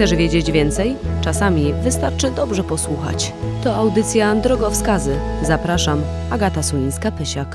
Chcesz 0.00 0.14
wiedzieć 0.14 0.52
więcej? 0.52 0.96
Czasami 1.24 1.72
wystarczy 1.72 2.30
dobrze 2.30 2.64
posłuchać. 2.64 3.32
To 3.64 3.74
audycja 3.74 4.34
Drogowskazy. 4.34 5.16
Zapraszam, 5.42 6.02
Agata 6.30 6.60
Sulińska-Pysiak. 6.60 7.46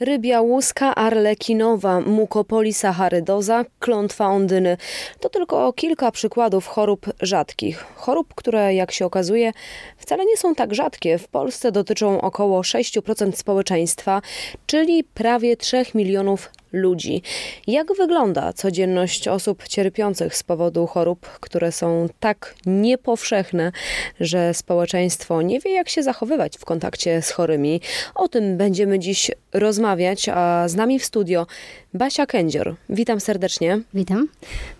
Rybia 0.00 0.40
łuska, 0.40 0.94
arlekinowa, 0.94 2.00
mukopolisacharydoza, 2.00 3.64
klątwa 3.78 4.26
ondyny. 4.26 4.76
To 5.20 5.28
tylko 5.28 5.72
kilka 5.72 6.10
przykładów 6.10 6.66
chorób 6.66 7.06
rzadkich. 7.22 7.84
Chorób, 7.96 8.34
które 8.34 8.74
jak 8.74 8.92
się 8.92 9.06
okazuje 9.06 9.52
wcale 9.96 10.24
nie 10.24 10.36
są 10.36 10.54
tak 10.54 10.74
rzadkie. 10.74 11.18
W 11.18 11.28
Polsce 11.28 11.72
dotyczą 11.72 12.20
około 12.20 12.60
6% 12.60 13.32
społeczeństwa, 13.32 14.22
czyli 14.66 15.04
prawie 15.04 15.56
3 15.56 15.84
milionów 15.94 16.50
ludzi. 16.72 17.22
Jak 17.66 17.94
wygląda 17.96 18.52
codzienność 18.52 19.28
osób 19.28 19.68
cierpiących 19.68 20.36
z 20.36 20.42
powodu 20.42 20.86
chorób, 20.86 21.26
które 21.40 21.72
są 21.72 22.08
tak 22.20 22.54
niepowszechne, 22.66 23.72
że 24.20 24.54
społeczeństwo 24.54 25.42
nie 25.42 25.60
wie, 25.60 25.70
jak 25.70 25.88
się 25.88 26.02
zachowywać 26.02 26.58
w 26.58 26.64
kontakcie 26.64 27.22
z 27.22 27.30
chorymi? 27.30 27.80
O 28.14 28.28
tym 28.28 28.56
będziemy 28.56 28.98
dziś 28.98 29.30
rozmawiać, 29.52 30.28
a 30.28 30.68
z 30.68 30.74
nami 30.74 30.98
w 30.98 31.04
studio 31.04 31.46
Basia 31.94 32.26
Kędzior. 32.26 32.74
Witam 32.88 33.20
serdecznie. 33.20 33.80
Witam. 33.94 34.28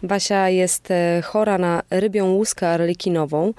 Basia 0.03 0.49
jest 0.49 0.91
e, 0.91 1.23
chora 1.25 1.59
na 1.59 1.83
rybią 1.91 2.33
łuskę 2.33 2.69
arlekinową, 2.69 3.55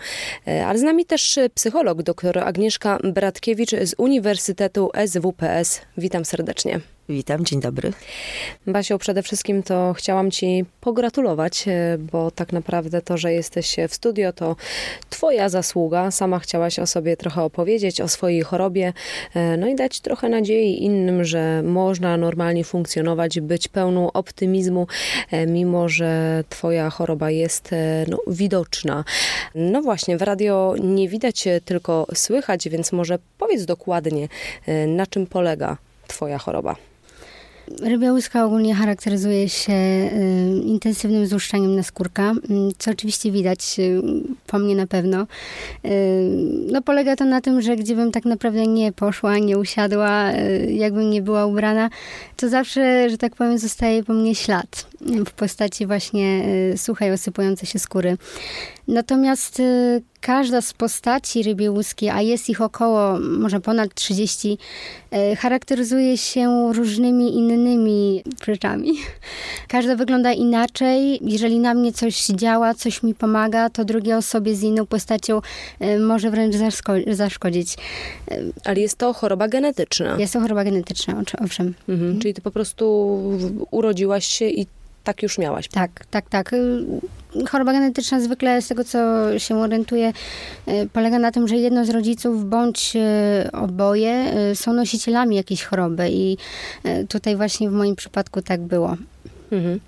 e, 0.47 0.65
ale 0.65 0.79
z 0.79 0.81
nami 0.81 1.05
też 1.05 1.39
psycholog 1.53 2.03
dr 2.03 2.39
Agnieszka 2.39 2.99
Bratkiewicz 3.03 3.71
z 3.71 3.95
Uniwersytetu 3.97 4.91
SWPS. 5.05 5.81
Witam 5.97 6.25
serdecznie. 6.25 6.79
Witam, 7.09 7.45
dzień 7.45 7.59
dobry. 7.59 7.93
Basiu, 8.67 8.97
przede 8.97 9.23
wszystkim 9.23 9.63
to 9.63 9.93
chciałam 9.97 10.31
Ci 10.31 10.65
pogratulować, 10.81 11.67
e, 11.67 11.97
bo 12.11 12.31
tak 12.31 12.53
naprawdę 12.53 13.01
to, 13.01 13.17
że 13.17 13.33
jesteś 13.33 13.75
w 13.89 13.93
studio, 13.93 14.33
to 14.33 14.55
Twoja 15.09 15.49
zasługa. 15.49 16.11
Sama 16.11 16.39
chciałaś 16.39 16.79
o 16.79 16.87
sobie 16.87 17.17
trochę 17.17 17.43
opowiedzieć, 17.43 18.01
o 18.01 18.07
swojej 18.07 18.41
chorobie, 18.41 18.93
no 19.57 19.67
i 19.67 19.75
dać 19.75 19.99
trochę 19.99 20.29
nadziei 20.29 20.83
innym, 20.83 21.23
że 21.23 21.63
można 21.63 22.17
normalnie 22.17 22.63
funkcjonować, 22.63 23.39
być 23.39 23.67
pełną 23.67 24.11
optymizmu, 24.11 24.87
e, 25.31 25.47
mimo 25.47 25.89
że 25.89 26.43
Twoja 26.49 26.89
choroba 26.89 27.31
jest 27.31 27.73
e, 27.73 28.05
no, 28.07 28.17
widoczna. 28.27 29.03
No 29.55 29.81
właśnie, 29.81 30.17
w 30.17 30.21
radio 30.21 30.75
nie 30.83 31.09
widać, 31.09 31.47
tylko 31.65 32.07
słychać, 32.13 32.69
więc 32.69 32.91
może 32.91 33.19
powiedz 33.37 33.65
dokładnie, 33.65 34.27
na 34.87 35.07
czym 35.07 35.27
polega 35.27 35.77
Twoja 36.07 36.37
choroba. 36.37 36.88
Rybia 37.77 38.13
łyska 38.13 38.45
ogólnie 38.45 38.75
charakteryzuje 38.75 39.49
się 39.49 39.73
y, 39.73 40.61
intensywnym 40.65 41.27
złuszczaniem 41.27 41.75
naskórka, 41.75 42.31
y, 42.31 42.73
co 42.77 42.91
oczywiście 42.91 43.31
widać 43.31 43.79
y, 43.79 44.01
po 44.47 44.59
mnie 44.59 44.75
na 44.75 44.87
pewno. 44.87 45.27
No 46.71 46.81
polega 46.81 47.15
to 47.15 47.25
na 47.25 47.41
tym, 47.41 47.61
że 47.61 47.75
gdziebym 47.75 48.11
tak 48.11 48.25
naprawdę 48.25 48.67
nie 48.67 48.91
poszła, 48.91 49.37
nie 49.37 49.57
usiadła, 49.57 50.31
jakbym 50.69 51.09
nie 51.09 51.21
była 51.21 51.45
ubrana, 51.45 51.89
to 52.37 52.49
zawsze, 52.49 53.09
że 53.09 53.17
tak 53.17 53.35
powiem, 53.35 53.57
zostaje 53.57 54.03
po 54.03 54.13
mnie 54.13 54.35
ślad 54.35 54.87
w 55.25 55.31
postaci 55.31 55.85
właśnie 55.85 56.43
suchej, 56.77 57.11
osypującej 57.11 57.69
się 57.69 57.79
skóry. 57.79 58.17
Natomiast 58.89 59.59
y, 59.59 60.01
każda 60.21 60.61
z 60.61 60.73
postaci 60.73 61.43
rybiej 61.43 61.69
łuskiej, 61.69 62.09
a 62.09 62.21
jest 62.21 62.49
ich 62.49 62.61
około, 62.61 63.19
może 63.19 63.59
ponad 63.59 63.93
30, 63.93 64.57
y, 65.31 65.35
charakteryzuje 65.35 66.17
się 66.17 66.73
różnymi 66.73 67.35
innymi 67.35 68.23
rzeczami. 68.45 68.91
Każda 69.67 69.95
wygląda 69.95 70.31
inaczej. 70.31 71.19
Jeżeli 71.21 71.59
na 71.59 71.73
mnie 71.73 71.93
coś 71.93 72.25
działa, 72.25 72.73
coś 72.73 73.03
mi 73.03 73.15
pomaga, 73.15 73.69
to 73.69 73.85
drugiej 73.85 74.13
osobie 74.13 74.55
z 74.55 74.63
inną 74.63 74.85
postacią 74.85 75.41
y, 75.81 75.99
może 75.99 76.31
wręcz 76.31 76.55
zaszkodzić. 77.07 77.75
Ale 78.65 78.79
jest 78.79 78.97
to 78.97 79.13
choroba 79.13 79.47
genetyczna. 79.47 80.19
Jest 80.19 80.33
to 80.33 80.39
choroba 80.39 80.63
genetyczna, 80.63 81.23
owszem. 81.43 81.67
Mhm. 81.67 81.73
Mhm. 81.89 82.19
Czyli 82.19 82.33
ty 82.33 82.41
po 82.41 82.51
prostu 82.51 83.17
urodziłaś 83.71 84.25
się 84.25 84.45
i 84.45 84.67
tak 85.09 85.23
już 85.23 85.37
miałaś. 85.37 85.67
Tak, 85.67 86.05
tak, 86.05 86.29
tak. 86.29 86.55
Choroba 87.49 87.71
genetyczna 87.71 88.21
zwykle, 88.21 88.61
z 88.61 88.67
tego 88.67 88.83
co 88.83 88.99
się 89.39 89.57
orientuję, 89.57 90.13
y, 90.67 90.89
polega 90.93 91.19
na 91.19 91.31
tym, 91.31 91.47
że 91.47 91.55
jedno 91.55 91.85
z 91.85 91.89
rodziców 91.89 92.49
bądź 92.49 92.95
y, 92.95 93.51
oboje 93.51 94.33
y, 94.51 94.55
są 94.55 94.73
nosicielami 94.73 95.35
jakiejś 95.35 95.63
choroby 95.63 96.09
i 96.09 96.37
tutaj 97.09 97.35
właśnie 97.35 97.69
w 97.69 97.71
moim 97.71 97.95
przypadku 97.95 98.41
tak 98.41 98.61
było. 98.61 98.97
Mhm. 99.51 99.79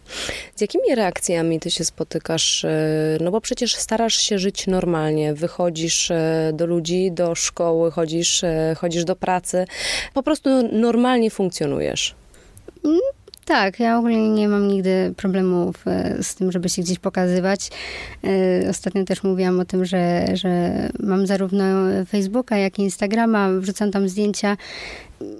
Z 0.55 0.61
jakimi 0.61 0.95
reakcjami 0.95 1.59
ty 1.59 1.71
się 1.71 1.85
spotykasz? 1.85 2.65
No 3.19 3.31
bo 3.31 3.41
przecież 3.41 3.75
starasz 3.75 4.17
się 4.17 4.39
żyć 4.39 4.67
normalnie, 4.67 5.33
wychodzisz 5.33 6.11
do 6.53 6.65
ludzi, 6.65 7.11
do 7.11 7.35
szkoły, 7.35 7.91
chodzisz, 7.91 8.41
chodzisz 8.77 9.05
do 9.05 9.15
pracy, 9.15 9.65
po 10.13 10.23
prostu 10.23 10.49
normalnie 10.71 11.31
funkcjonujesz. 11.31 12.15
Tak, 13.45 13.79
ja 13.79 13.97
ogólnie 13.97 14.29
nie 14.29 14.47
mam 14.47 14.67
nigdy 14.67 15.13
problemów 15.17 15.87
e, 15.87 16.23
z 16.23 16.35
tym, 16.35 16.51
żeby 16.51 16.69
się 16.69 16.81
gdzieś 16.81 16.99
pokazywać. 16.99 17.69
E, 18.23 18.69
ostatnio 18.69 19.03
też 19.03 19.23
mówiłam 19.23 19.59
o 19.59 19.65
tym, 19.65 19.85
że, 19.85 20.25
że 20.33 20.71
mam 20.99 21.27
zarówno 21.27 21.63
Facebooka, 22.07 22.57
jak 22.57 22.79
i 22.79 22.81
Instagrama, 22.81 23.49
wrzucam 23.51 23.91
tam 23.91 24.09
zdjęcia. 24.09 24.57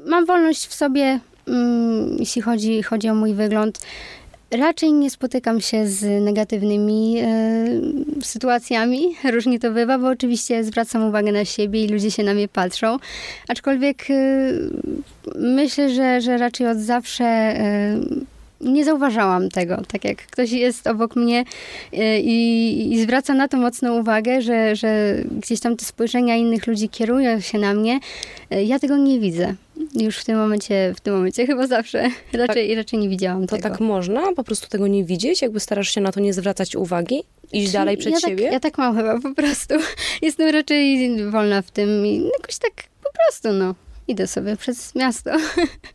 Mam 0.05 0.25
wolność 0.25 0.67
w 0.67 0.73
sobie, 0.73 1.19
mm, 1.47 2.17
jeśli 2.19 2.41
chodzi, 2.41 2.83
chodzi 2.83 3.09
o 3.09 3.15
mój 3.15 3.33
wygląd. 3.33 3.79
Raczej 4.51 4.93
nie 4.93 5.09
spotykam 5.09 5.61
się 5.61 5.87
z 5.87 6.23
negatywnymi 6.23 7.17
e, 7.19 7.25
sytuacjami. 8.21 9.15
Różnie 9.33 9.59
to 9.59 9.71
bywa, 9.71 9.99
bo 9.99 10.07
oczywiście 10.07 10.63
zwracam 10.63 11.03
uwagę 11.03 11.31
na 11.31 11.45
siebie 11.45 11.85
i 11.85 11.87
ludzie 11.87 12.11
się 12.11 12.23
na 12.23 12.33
mnie 12.33 12.47
patrzą. 12.47 12.97
Aczkolwiek 13.47 14.11
e, 14.11 14.13
myślę, 15.35 15.89
że, 15.89 16.21
że 16.21 16.37
raczej 16.37 16.67
od 16.67 16.77
zawsze 16.77 17.25
e, 17.25 17.99
nie 18.63 18.85
zauważałam 18.85 19.49
tego. 19.49 19.81
Tak 19.87 20.05
jak 20.05 20.17
ktoś 20.17 20.51
jest 20.51 20.87
obok 20.87 21.15
mnie 21.15 21.43
e, 21.93 22.19
i, 22.19 22.93
i, 22.93 23.01
zwraca 23.01 23.33
na 23.33 23.47
to 23.47 23.57
mocną 23.57 23.99
uwagę, 23.99 24.41
że, 24.41 24.75
że 24.75 25.15
gdzieś 25.31 25.59
tam 25.59 25.77
te 25.77 25.85
spojrzenia 25.85 26.35
innych 26.35 26.67
ludzi 26.67 26.89
kierują 26.89 27.39
się 27.39 27.59
na 27.59 27.73
mnie, 27.73 27.99
e, 28.49 28.63
ja 28.63 28.79
tego 28.79 28.97
nie 28.97 29.19
widzę 29.19 29.55
już 29.95 30.17
w 30.17 30.25
tym 30.25 30.37
momencie, 30.37 30.93
w 30.97 31.01
tym 31.01 31.13
momencie 31.13 31.47
chyba 31.47 31.67
zawsze 31.67 32.03
raczej, 32.33 32.67
tak, 32.67 32.77
raczej 32.77 32.99
nie 32.99 33.09
widziałam 33.09 33.47
to 33.47 33.55
tego. 33.55 33.69
tak 33.69 33.79
można 33.79 34.33
po 34.33 34.43
prostu 34.43 34.67
tego 34.69 34.87
nie 34.87 35.03
widzieć? 35.03 35.41
Jakby 35.41 35.59
starasz 35.59 35.89
się 35.89 36.01
na 36.01 36.11
to 36.11 36.19
nie 36.19 36.33
zwracać 36.33 36.75
uwagi? 36.75 37.23
Iść 37.53 37.67
Czy 37.67 37.73
dalej 37.73 37.97
przed 37.97 38.13
ja 38.13 38.19
siebie? 38.19 38.43
Tak, 38.43 38.53
ja 38.53 38.59
tak 38.59 38.77
mam 38.77 38.95
chyba 38.95 39.19
po 39.19 39.35
prostu. 39.35 39.75
Jestem 40.21 40.49
raczej 40.49 41.09
wolna 41.31 41.61
w 41.61 41.71
tym 41.71 42.05
i 42.05 42.23
jakoś 42.39 42.57
tak 42.57 42.71
po 43.03 43.09
prostu, 43.13 43.53
no 43.53 43.75
idę 44.07 44.27
sobie 44.27 44.57
przez 44.57 44.95
miasto. 44.95 45.31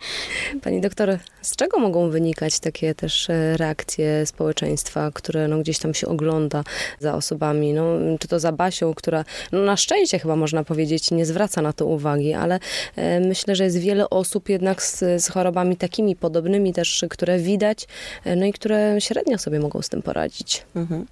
Pani 0.64 0.80
doktor, 0.80 1.18
z 1.42 1.56
czego 1.56 1.78
mogą 1.78 2.10
wynikać 2.10 2.60
takie 2.60 2.94
też 2.94 3.30
e, 3.30 3.56
reakcje 3.56 4.26
społeczeństwa, 4.26 5.10
które 5.14 5.48
no, 5.48 5.58
gdzieś 5.58 5.78
tam 5.78 5.94
się 5.94 6.06
ogląda 6.06 6.64
za 7.00 7.14
osobami? 7.14 7.72
No, 7.72 7.84
czy 8.20 8.28
to 8.28 8.40
za 8.40 8.52
Basią, 8.52 8.94
która 8.94 9.24
no, 9.52 9.58
na 9.58 9.76
szczęście 9.76 10.18
chyba 10.18 10.36
można 10.36 10.64
powiedzieć 10.64 11.10
nie 11.10 11.26
zwraca 11.26 11.62
na 11.62 11.72
to 11.72 11.86
uwagi, 11.86 12.34
ale 12.34 12.58
e, 12.96 13.20
myślę, 13.20 13.56
że 13.56 13.64
jest 13.64 13.78
wiele 13.78 14.10
osób 14.10 14.48
jednak 14.48 14.82
z, 14.82 14.98
z 14.98 15.28
chorobami 15.28 15.76
takimi 15.76 16.16
podobnymi 16.16 16.72
też, 16.72 17.04
które 17.10 17.38
widać, 17.38 17.86
e, 18.24 18.36
no 18.36 18.46
i 18.46 18.52
które 18.52 18.96
średnio 18.98 19.38
sobie 19.38 19.60
mogą 19.60 19.82
z 19.82 19.88
tym 19.88 20.02
poradzić. 20.02 20.62
Mhm. 20.76 21.06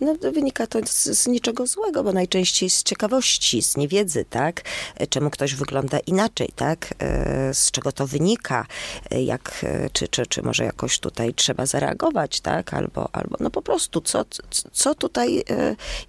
No, 0.00 0.14
wynika 0.32 0.66
to 0.66 0.78
z, 0.86 1.04
z 1.04 1.26
niczego 1.26 1.66
złego, 1.66 2.04
bo 2.04 2.12
najczęściej 2.12 2.70
z 2.70 2.82
ciekawości, 2.82 3.62
z 3.62 3.76
niewiedzy, 3.76 4.24
tak? 4.30 4.62
Czemu 5.08 5.30
ktoś 5.30 5.54
wygląda 5.54 5.98
inaczej 5.98 6.21
inaczej, 6.22 6.48
tak? 6.56 6.94
E, 6.98 7.54
z 7.54 7.70
czego 7.70 7.92
to 7.92 8.06
wynika, 8.06 8.66
e, 9.10 9.22
jak, 9.22 9.64
czy, 9.92 10.08
czy, 10.08 10.26
czy 10.26 10.42
może 10.42 10.64
jakoś 10.64 10.98
tutaj 10.98 11.34
trzeba 11.34 11.66
zareagować, 11.66 12.40
tak? 12.40 12.74
Albo, 12.74 13.08
albo 13.12 13.36
no 13.40 13.50
po 13.50 13.62
prostu, 13.62 14.00
co, 14.00 14.24
co 14.72 14.94
tutaj 14.94 15.44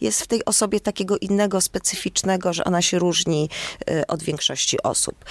jest 0.01 0.21
w 0.21 0.27
tej 0.27 0.45
osobie 0.45 0.79
takiego 0.79 1.17
innego, 1.17 1.61
specyficznego, 1.61 2.53
że 2.53 2.63
ona 2.63 2.81
się 2.81 2.99
różni 2.99 3.49
od 4.07 4.23
większości 4.23 4.83
osób. 4.83 5.25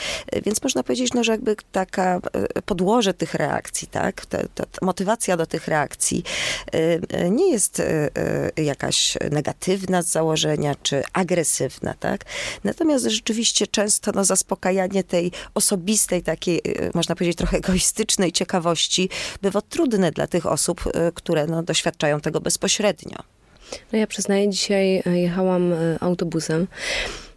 Więc 0.44 0.62
można 0.62 0.82
powiedzieć, 0.82 1.14
no, 1.14 1.24
że 1.24 1.32
jakby 1.32 1.56
taka 1.72 2.20
podłoże 2.66 3.14
tych 3.14 3.34
reakcji, 3.34 3.88
tak? 3.88 4.26
Ta, 4.26 4.38
ta, 4.54 4.66
ta 4.66 4.86
motywacja 4.86 5.36
do 5.36 5.46
tych 5.46 5.68
reakcji 5.68 6.24
nie 7.30 7.50
jest 7.50 7.82
jakaś 8.56 9.18
negatywna 9.30 10.02
z 10.02 10.06
założenia, 10.06 10.74
czy 10.82 11.02
agresywna, 11.12 11.94
tak? 11.94 12.24
Natomiast 12.64 13.04
rzeczywiście 13.04 13.66
często 13.66 14.12
no, 14.14 14.24
zaspokajanie 14.72 15.04
tej 15.04 15.32
osobistej, 15.54 16.22
takiej, 16.22 16.60
y, 16.66 16.90
można 16.94 17.14
powiedzieć, 17.14 17.38
trochę 17.38 17.56
egoistycznej 17.56 18.32
ciekawości 18.32 19.08
bywa 19.42 19.60
trudne 19.60 20.10
dla 20.10 20.26
tych 20.26 20.46
osób, 20.46 20.86
y, 20.86 21.12
które 21.14 21.46
no, 21.46 21.62
doświadczają 21.62 22.20
tego 22.20 22.40
bezpośrednio. 22.40 23.18
No 23.92 23.98
ja 23.98 24.06
przyznaję, 24.06 24.50
dzisiaj 24.50 25.02
e, 25.06 25.18
jechałam 25.18 25.72
e, 25.72 25.76
autobusem, 26.00 26.66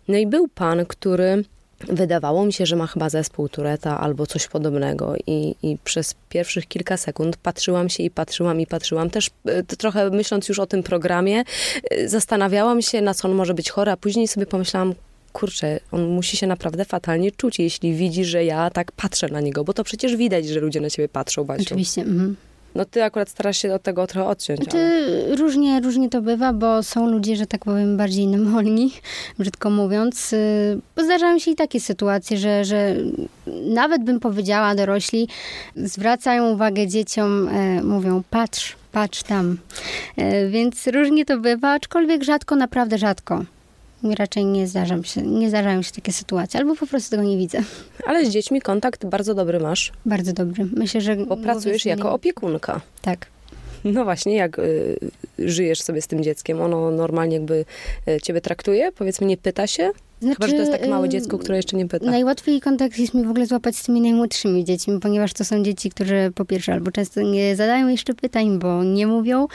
no 0.08 0.18
i 0.18 0.28
był 0.28 0.48
pan, 0.48 0.86
który 0.86 1.44
Wydawało 1.90 2.46
mi 2.46 2.54
się, 2.54 2.66
że 2.66 2.76
ma 2.76 2.88
chyba 2.88 3.10
zespół 3.10 3.50
Tureta 3.50 4.00
albo 4.00 4.28
coś 4.28 4.48
podobnego 4.48 5.16
i, 5.28 5.56
i 5.64 5.78
przez 5.84 6.16
pierwszych 6.30 6.68
kilka 6.68 6.98
sekund 6.98 7.38
patrzyłam 7.38 7.90
się 7.90 8.04
i 8.04 8.10
patrzyłam 8.10 8.62
i 8.62 8.68
patrzyłam. 8.68 9.10
Też 9.10 9.30
e, 9.46 9.64
trochę 9.64 10.10
myśląc 10.10 10.50
już 10.50 10.60
o 10.60 10.66
tym 10.66 10.84
programie, 10.84 11.44
zastanawiałam 12.06 12.82
się, 12.82 13.02
na 13.02 13.14
co 13.14 13.28
on 13.28 13.34
może 13.36 13.54
być 13.54 13.70
chory, 13.70 13.92
a 13.92 13.98
później 13.98 14.28
sobie 14.28 14.46
pomyślałam, 14.46 14.94
kurczę, 15.36 15.80
on 15.92 16.08
musi 16.08 16.38
się 16.38 16.48
naprawdę 16.48 16.86
fatalnie 16.86 17.32
czuć, 17.32 17.60
jeśli 17.60 17.94
widzi, 17.94 18.26
że 18.26 18.46
ja 18.46 18.70
tak 18.70 18.92
patrzę 18.92 19.28
na 19.28 19.42
niego, 19.42 19.64
bo 19.64 19.74
to 19.74 19.84
przecież 19.84 20.16
widać, 20.16 20.48
że 20.48 20.60
ludzie 20.60 20.82
na 20.82 20.90
ciebie 20.90 21.10
patrzą, 21.10 21.44
Basiu. 21.44 21.62
Oczywiście. 21.62 22.02
Mhm. 22.02 22.36
No 22.76 22.86
ty 22.86 23.04
akurat 23.04 23.30
starasz 23.30 23.58
się 23.58 23.74
od 23.74 23.84
tego 23.84 24.08
trochę 24.08 24.30
odciąć. 24.30 24.60
Znaczy, 24.60 24.78
ale... 24.78 25.36
różnie, 25.36 25.82
różnie 25.82 26.10
to 26.10 26.22
bywa, 26.22 26.54
bo 26.54 26.84
są 26.84 27.10
ludzie, 27.10 27.36
że 27.36 27.48
tak 27.48 27.66
powiem, 27.66 27.98
bardziej 27.98 28.28
nemolni, 28.28 28.92
brzydko 29.40 29.70
mówiąc. 29.70 30.34
Y, 30.34 30.80
bo 30.96 31.04
zdarzają 31.04 31.40
się 31.40 31.52
i 31.52 31.56
takie 31.56 31.80
sytuacje, 31.80 32.38
że, 32.38 32.66
że 32.66 32.96
nawet 33.66 34.04
bym 34.04 34.20
powiedziała, 34.20 34.76
dorośli 34.76 35.28
zwracają 35.76 36.52
uwagę 36.52 36.88
dzieciom, 36.88 37.48
e, 37.48 37.84
mówią 37.84 38.24
patrz, 38.30 38.76
patrz 38.92 39.24
tam. 39.24 39.58
E, 40.18 40.48
więc 40.48 40.88
różnie 40.88 41.26
to 41.26 41.40
bywa, 41.40 41.72
aczkolwiek 41.72 42.24
rzadko, 42.24 42.56
naprawdę 42.56 42.98
rzadko 42.98 43.46
raczej 44.12 44.46
nie, 44.46 44.68
zdarzam 44.68 45.04
się, 45.04 45.22
nie 45.22 45.50
zdarzają 45.50 45.82
się 45.82 45.92
takie 45.92 46.14
sytuacje, 46.14 46.60
albo 46.60 46.76
po 46.76 46.88
prostu 46.88 47.10
tego 47.12 47.24
nie 47.24 47.38
widzę. 47.38 47.60
Ale 48.08 48.26
z 48.26 48.30
dziećmi 48.30 48.62
kontakt 48.62 49.06
bardzo 49.06 49.34
dobry 49.34 49.60
masz. 49.60 49.92
Bardzo 50.06 50.34
dobry. 50.34 50.66
Myślę, 50.74 51.02
że... 51.02 51.16
Bo 51.16 51.38
pracujesz 51.38 51.86
jako 51.86 52.14
opiekunka. 52.14 52.82
Tak. 53.02 53.28
No 53.84 54.04
właśnie, 54.04 54.36
jak 54.36 54.60
y, 54.60 55.00
żyjesz 55.40 55.82
sobie 55.82 56.02
z 56.02 56.08
tym 56.08 56.24
dzieckiem? 56.24 56.62
Ono 56.62 56.92
normalnie 56.92 57.36
jakby 57.36 57.66
y, 58.08 58.22
ciebie 58.22 58.42
traktuje? 58.42 58.92
Powiedzmy, 58.92 59.28
nie 59.28 59.38
pyta 59.38 59.68
się? 59.68 59.92
Znaczy, 60.26 60.36
Chyba, 60.36 60.48
że 60.48 60.54
to 60.54 60.60
jest 60.60 60.72
takie 60.72 60.90
małe 60.90 61.10
dziecko, 61.10 61.38
które 61.38 61.58
jeszcze 61.58 61.78
nie 61.78 61.88
pyta. 61.88 62.06
Najłatwiej 62.06 62.62
kontakt 62.62 63.00
jest 63.00 63.14
mi 63.14 63.26
w 63.26 63.30
ogóle 63.30 63.46
złapać 63.46 63.76
z 63.76 63.84
tymi 63.84 64.02
najmłodszymi 64.02 64.66
dziećmi, 64.66 65.00
ponieważ 65.00 65.34
to 65.34 65.46
są 65.46 65.64
dzieci, 65.64 65.90
które 65.90 66.32
po 66.32 66.46
pierwsze 66.46 66.74
albo 66.74 66.92
często 66.92 67.22
nie 67.22 67.56
zadają 67.56 67.88
jeszcze 67.88 68.14
pytań, 68.14 68.60
bo 68.60 68.84
nie 68.84 69.08
mówią. 69.08 69.48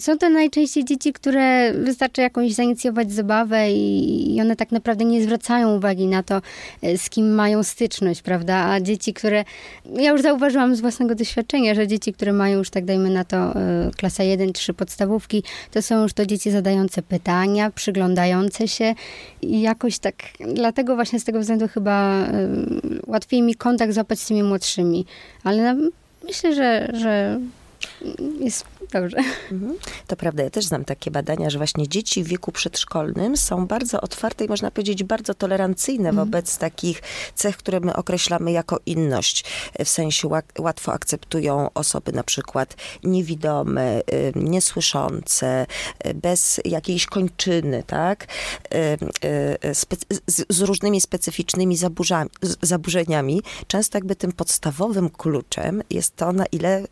Są 0.00 0.18
to 0.18 0.28
najczęściej 0.28 0.84
dzieci, 0.84 1.12
które 1.12 1.72
wystarczy 1.72 2.20
jakąś 2.20 2.52
zainicjować 2.52 3.12
zabawę 3.12 3.72
i, 3.72 4.36
i 4.36 4.40
one 4.40 4.56
tak 4.56 4.72
naprawdę 4.72 5.04
nie 5.04 5.22
zwracają 5.22 5.76
uwagi 5.76 6.06
na 6.06 6.22
to, 6.22 6.42
e, 6.82 6.98
z 6.98 7.10
kim 7.10 7.34
mają 7.34 7.62
styczność, 7.62 8.22
prawda? 8.22 8.56
A 8.56 8.80
dzieci, 8.80 9.14
które... 9.14 9.44
Ja 9.94 10.10
już 10.10 10.22
zauważyłam 10.22 10.76
z 10.76 10.80
własnego 10.80 11.14
doświadczenia, 11.14 11.74
że 11.74 11.86
dzieci, 11.86 12.12
które 12.12 12.32
mają 12.32 12.58
już, 12.58 12.70
tak 12.70 12.84
dajmy 12.84 13.10
na 13.10 13.24
to, 13.24 13.36
e, 13.36 13.90
klasa 13.96 14.22
1, 14.22 14.52
3 14.52 14.74
podstawówki, 14.74 15.42
to 15.70 15.82
są 15.82 16.02
już 16.02 16.12
to 16.12 16.26
dzieci 16.26 16.50
zadające 16.50 17.02
pytania, 17.02 17.70
przyglądające 17.70 18.68
się 18.68 18.94
i 19.42 19.60
jakoś 19.60 19.98
tak, 19.98 20.09
dlatego 20.54 20.94
właśnie 20.94 21.20
z 21.20 21.24
tego 21.24 21.40
względu 21.40 21.68
chyba 21.68 22.26
y, 22.26 23.00
łatwiej 23.06 23.42
mi 23.42 23.54
kontakt 23.54 23.92
złapać 23.92 24.20
z 24.20 24.26
tymi 24.26 24.42
młodszymi. 24.42 25.06
Ale 25.44 25.76
myślę, 26.24 26.54
że, 26.54 26.88
że 26.92 27.40
jest 28.40 28.64
dobrze. 28.90 29.16
Mhm. 29.52 29.76
To 30.06 30.16
prawda, 30.16 30.42
ja 30.42 30.50
też 30.50 30.64
znam 30.64 30.84
takie 30.84 31.10
badania, 31.10 31.50
że 31.50 31.58
właśnie 31.58 31.88
dzieci 31.88 32.24
w 32.24 32.26
wieku 32.26 32.52
przedszkolnym 32.52 33.36
są 33.36 33.66
bardzo 33.66 34.00
otwarte 34.00 34.44
i 34.44 34.48
można 34.48 34.70
powiedzieć 34.70 35.04
bardzo 35.04 35.34
tolerancyjne 35.34 36.08
mhm. 36.08 36.26
wobec 36.26 36.58
takich 36.58 37.02
cech, 37.34 37.56
które 37.56 37.80
my 37.80 37.96
określamy 37.96 38.52
jako 38.52 38.80
inność. 38.86 39.44
W 39.84 39.88
sensie 39.88 40.28
łatwo 40.58 40.92
akceptują 40.92 41.72
osoby 41.74 42.12
na 42.12 42.22
przykład 42.22 42.76
niewidome, 43.04 44.00
y, 44.00 44.32
niesłyszące, 44.34 45.66
y, 46.06 46.14
bez 46.14 46.60
jakiejś 46.64 47.06
kończyny, 47.06 47.82
tak? 47.86 48.26
Y, 48.74 49.74
z, 49.74 49.86
z 50.48 50.60
różnymi 50.60 51.00
specyficznymi 51.00 51.76
zaburzeniami. 52.62 53.42
Często 53.66 53.98
jakby 53.98 54.16
tym 54.16 54.32
podstawowym 54.32 55.10
kluczem 55.10 55.82
jest 55.90 56.16
to, 56.16 56.32
na 56.32 56.46
ile 56.46 56.84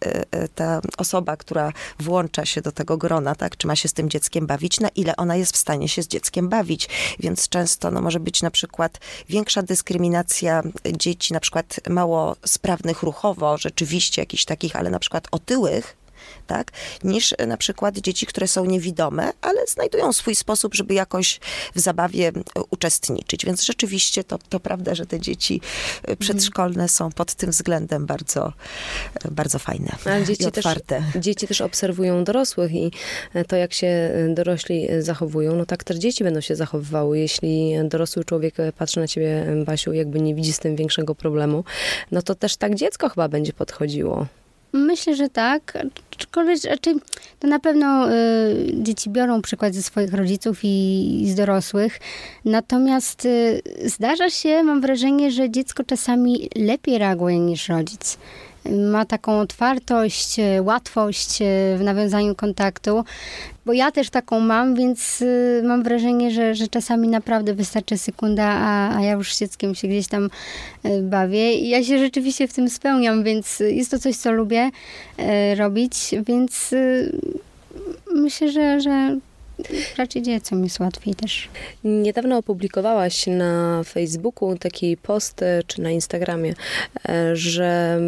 ta 0.55 0.81
osoba, 0.99 1.37
która 1.37 1.73
włącza 2.01 2.45
się 2.47 2.61
do 2.61 2.73
tego 2.73 2.97
grona, 2.97 3.35
tak, 3.35 3.57
czy 3.57 3.67
ma 3.67 3.77
się 3.77 3.89
z 3.89 3.93
tym 3.93 4.11
dzieckiem 4.11 4.47
bawić, 4.47 4.81
na 4.81 4.89
ile 4.89 5.17
ona 5.17 5.37
jest 5.37 5.53
w 5.53 5.57
stanie 5.57 5.89
się 5.89 6.03
z 6.03 6.09
dzieckiem 6.09 6.49
bawić. 6.49 6.89
Więc 7.21 7.49
często 7.49 7.91
no, 7.91 8.01
może 8.01 8.21
być 8.21 8.43
na 8.43 8.51
przykład 8.51 9.01
większa 9.29 9.63
dyskryminacja 9.63 10.63
dzieci, 10.97 11.33
na 11.33 11.41
przykład 11.41 11.81
mało 11.89 12.37
sprawnych 12.47 13.03
ruchowo, 13.03 13.59
rzeczywiście 13.59 14.23
jakichś 14.23 14.45
takich, 14.45 14.77
ale 14.77 14.91
na 14.91 14.99
przykład 14.99 15.29
otyłych, 15.31 15.98
tak, 16.47 16.71
niż 17.05 17.35
na 17.47 17.57
przykład 17.57 17.99
dzieci, 17.99 18.27
które 18.27 18.49
są 18.49 18.65
niewidome, 18.65 19.31
ale 19.41 19.67
znajdują 19.67 20.13
swój 20.13 20.35
sposób, 20.35 20.75
żeby 20.75 20.95
jakoś 20.95 21.41
w 21.75 21.81
zabawie 21.81 22.33
uczestniczyć. 22.71 23.47
Więc 23.47 23.65
rzeczywiście 23.65 24.25
to, 24.25 24.39
to 24.49 24.61
prawda, 24.61 24.95
że 24.95 25.07
te 25.07 25.21
dzieci 25.21 25.61
przedszkolne 26.19 26.89
są 26.89 27.13
pod 27.13 27.35
tym 27.35 27.51
względem 27.51 28.07
bardzo, 28.07 28.53
bardzo 29.31 29.59
fajne 29.59 29.89
ale 30.05 30.25
dzieci 30.25 30.43
i 30.43 30.47
otwarte. 30.47 31.03
Też, 31.13 31.23
dzieci 31.23 31.47
też 31.47 31.61
obserwują 31.61 32.25
dorosłych 32.25 32.73
i 32.73 32.93
to, 33.49 33.57
jak 33.57 33.73
się 33.75 34.13
dorośli 34.29 34.89
zachowują, 34.99 35.57
no 35.57 35.67
tak 35.67 35.85
też 35.85 35.97
dzieci 35.97 36.25
będą 36.25 36.41
się 36.41 36.57
zachowywały. 36.57 37.19
Jeśli 37.19 37.75
dorosły 37.85 38.25
człowiek 38.25 38.55
patrzy 38.79 39.01
na 39.01 39.09
ciebie, 39.09 39.47
Basiu, 39.67 39.93
jakby 39.93 40.21
nie 40.21 40.35
widzi 40.35 40.53
z 40.53 40.59
tym 40.59 40.77
większego 40.77 41.15
problemu, 41.15 41.65
no 42.11 42.23
to 42.23 42.35
też 42.35 42.57
tak 42.57 42.75
dziecko 42.75 43.09
chyba 43.09 43.29
będzie 43.29 43.53
podchodziło. 43.53 44.27
Myślę, 44.73 45.15
że 45.15 45.29
tak. 45.29 45.79
Aczkolwiek 46.17 46.65
raczej 46.65 46.95
to 47.39 47.49
na 47.49 47.59
pewno 47.59 48.13
y, 48.13 48.15
dzieci 48.73 49.11
biorą 49.11 49.43
przykład 49.43 49.75
ze 49.75 49.83
swoich 49.83 50.15
rodziców 50.15 50.61
i, 50.65 51.23
i 51.23 51.31
z 51.31 51.35
dorosłych. 51.35 52.01
Natomiast 52.45 53.25
y, 53.25 53.63
zdarza 53.85 54.31
się, 54.31 54.63
mam 54.63 54.81
wrażenie, 54.81 55.31
że 55.31 55.51
dziecko 55.51 55.85
czasami 55.85 56.49
lepiej 56.57 56.99
reaguje 56.99 57.39
niż 57.39 57.69
rodzic 57.69 58.19
ma 58.71 59.05
taką 59.05 59.41
otwartość, 59.41 60.39
e, 60.39 60.63
łatwość 60.63 61.43
e, 61.43 61.45
w 61.79 61.81
nawiązaniu 61.83 62.35
kontaktu, 62.35 63.05
bo 63.67 63.73
ja 63.73 63.93
też 63.93 64.11
taką 64.11 64.41
mam, 64.41 64.75
więc 64.75 65.23
e, 65.23 65.63
mam 65.63 65.83
wrażenie, 65.83 66.31
że, 66.31 66.55
że 66.55 66.69
czasami 66.69 67.09
naprawdę 67.09 67.55
wystarczy 67.55 67.99
sekunda, 67.99 68.45
a, 68.45 68.97
a 68.97 69.03
ja 69.03 69.13
już 69.13 69.35
z 69.35 69.41
dzieckiem 69.41 69.75
się 69.75 69.89
gdzieś 69.89 70.09
tam 70.09 70.31
bawię 71.03 71.55
i 71.55 71.69
ja 71.69 71.85
się 71.85 71.99
rzeczywiście 71.99 72.49
w 72.49 72.53
tym 72.53 72.71
spełniam, 72.71 73.25
więc 73.25 73.61
jest 73.61 73.91
to 73.91 73.99
coś, 73.99 74.17
co 74.17 74.33
lubię 74.33 74.71
robić, 75.57 75.95
więc 76.27 76.75
myślę, 78.15 78.53
że, 78.53 78.81
że 78.81 79.19
raczej 79.99 80.23
dzieciom 80.23 80.65
jest 80.65 80.81
łatwiej 80.81 81.15
też. 81.15 81.49
Niedawno 81.85 82.37
opublikowałaś 82.37 83.27
na 83.27 83.83
Facebooku 83.85 84.57
taki 84.59 84.97
post, 84.97 85.41
czy 85.67 85.83
na 85.83 85.91
Instagramie, 85.91 86.55
że 87.33 88.01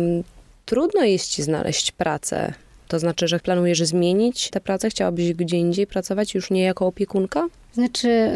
trudno 0.71 1.05
jest 1.05 1.31
ci 1.31 1.43
znaleźć 1.43 1.93
pracę. 1.93 2.53
To 2.89 2.99
znaczy, 2.99 3.29
że 3.29 3.41
planujesz 3.41 3.83
zmienić 3.83 4.51
tę 4.51 4.61
pracę? 4.61 4.91
Chciałabyś 4.91 5.33
gdzie 5.33 5.57
indziej 5.57 5.87
pracować, 5.87 6.35
już 6.35 6.51
nie 6.51 6.63
jako 6.63 6.87
opiekunka? 6.87 7.49
Znaczy, 7.73 8.31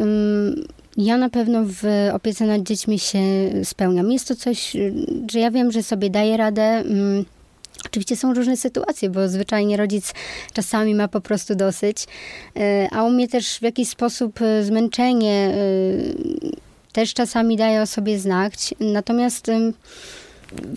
ja 0.96 1.16
na 1.16 1.30
pewno 1.30 1.62
w 1.64 1.82
opiece 2.12 2.46
nad 2.46 2.62
dziećmi 2.62 2.98
się 2.98 3.18
spełniam. 3.64 4.12
Jest 4.12 4.28
to 4.28 4.36
coś, 4.36 4.76
że 5.32 5.38
ja 5.38 5.50
wiem, 5.50 5.72
że 5.72 5.82
sobie 5.82 6.10
daję 6.10 6.36
radę. 6.36 6.84
Oczywiście 7.86 8.16
są 8.16 8.34
różne 8.34 8.56
sytuacje, 8.56 9.10
bo 9.10 9.28
zwyczajnie 9.28 9.76
rodzic 9.76 10.12
czasami 10.52 10.94
ma 10.94 11.08
po 11.08 11.20
prostu 11.20 11.54
dosyć, 11.54 12.06
e, 12.56 12.88
a 12.92 13.02
u 13.04 13.10
mnie 13.10 13.28
też 13.28 13.58
w 13.58 13.62
jakiś 13.62 13.88
sposób 13.88 14.40
e, 14.42 14.64
zmęczenie 14.64 15.54
e, 15.54 16.92
też 16.92 17.14
czasami 17.14 17.56
daje 17.56 17.82
o 17.82 17.86
sobie 17.86 18.18
znać. 18.18 18.74
Natomiast 18.80 19.50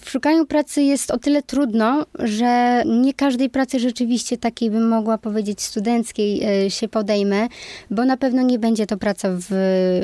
w 0.02 0.10
szukaniu 0.10 0.46
pracy 0.46 0.82
jest 0.82 1.12
o 1.12 1.18
tyle 1.18 1.42
trudno, 1.42 2.06
że 2.20 2.84
nie 2.86 3.14
każdej 3.14 3.50
pracy 3.50 3.80
rzeczywiście 3.80 4.38
takiej 4.38 4.72
bym 4.72 4.88
mogła 4.88 5.18
powiedzieć 5.18 5.62
studenckiej 5.62 6.44
e, 6.66 6.70
się 6.70 6.88
podejmę, 6.88 7.48
bo 7.92 8.06
na 8.06 8.18
pewno 8.18 8.42
nie 8.42 8.60
będzie 8.60 8.88
to 8.88 8.98
praca 8.98 9.30
w 9.32 9.50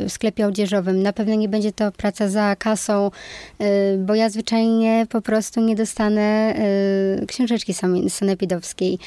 sklepie 0.07 0.47
odzieżowym, 0.47 1.03
na 1.03 1.13
pewno 1.13 1.35
nie 1.35 1.49
będzie 1.49 1.71
to 1.71 1.91
praca 1.91 2.29
za 2.29 2.55
kasą, 2.55 3.11
e, 3.59 3.97
bo 3.97 4.15
ja 4.15 4.29
zwyczajnie 4.29 5.07
po 5.09 5.21
prostu 5.21 5.61
nie 5.61 5.75
dostanę 5.75 6.21
e, 6.21 7.25
książeczki 7.25 7.73
sanepidowskiej. 8.09 8.99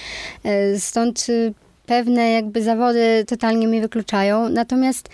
Stąd 0.78 1.26
pewne 1.86 2.30
jakby 2.30 2.62
zawody 2.62 3.24
totalnie 3.28 3.68
mnie 3.68 3.80
wykluczają. 3.80 4.48
Natomiast 4.48 5.08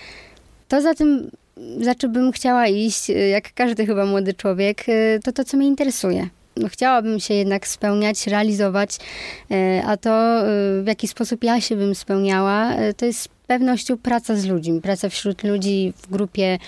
to 0.68 0.82
za 0.82 0.94
tym 0.94 1.30
za 1.80 1.94
czym 1.94 2.12
bym 2.12 2.32
chciała 2.32 2.66
iść, 2.66 3.10
y, 3.10 3.28
jak 3.28 3.54
każdy 3.54 3.86
chyba 3.86 4.06
młody 4.06 4.34
człowiek, 4.34 4.88
y, 4.88 5.20
to 5.24 5.32
to, 5.32 5.44
co 5.44 5.56
mnie 5.56 5.66
interesuje. 5.66 6.28
No, 6.56 6.68
chciałabym 6.68 7.20
się 7.20 7.34
jednak 7.34 7.66
spełniać, 7.68 8.26
realizować, 8.26 8.96
y, 9.50 9.54
a 9.86 9.96
to 9.96 10.42
w 10.82 10.84
jaki 10.86 11.08
sposób 11.08 11.44
ja 11.44 11.60
się 11.60 11.76
bym 11.76 11.94
spełniała, 11.94 12.70
to 12.96 13.06
jest 13.06 13.28
pewnością 13.46 13.98
praca 13.98 14.36
z 14.36 14.46
ludźmi, 14.46 14.80
praca 14.80 15.08
wśród 15.08 15.44
ludzi, 15.44 15.92
w 15.96 16.10
grupie, 16.10 16.58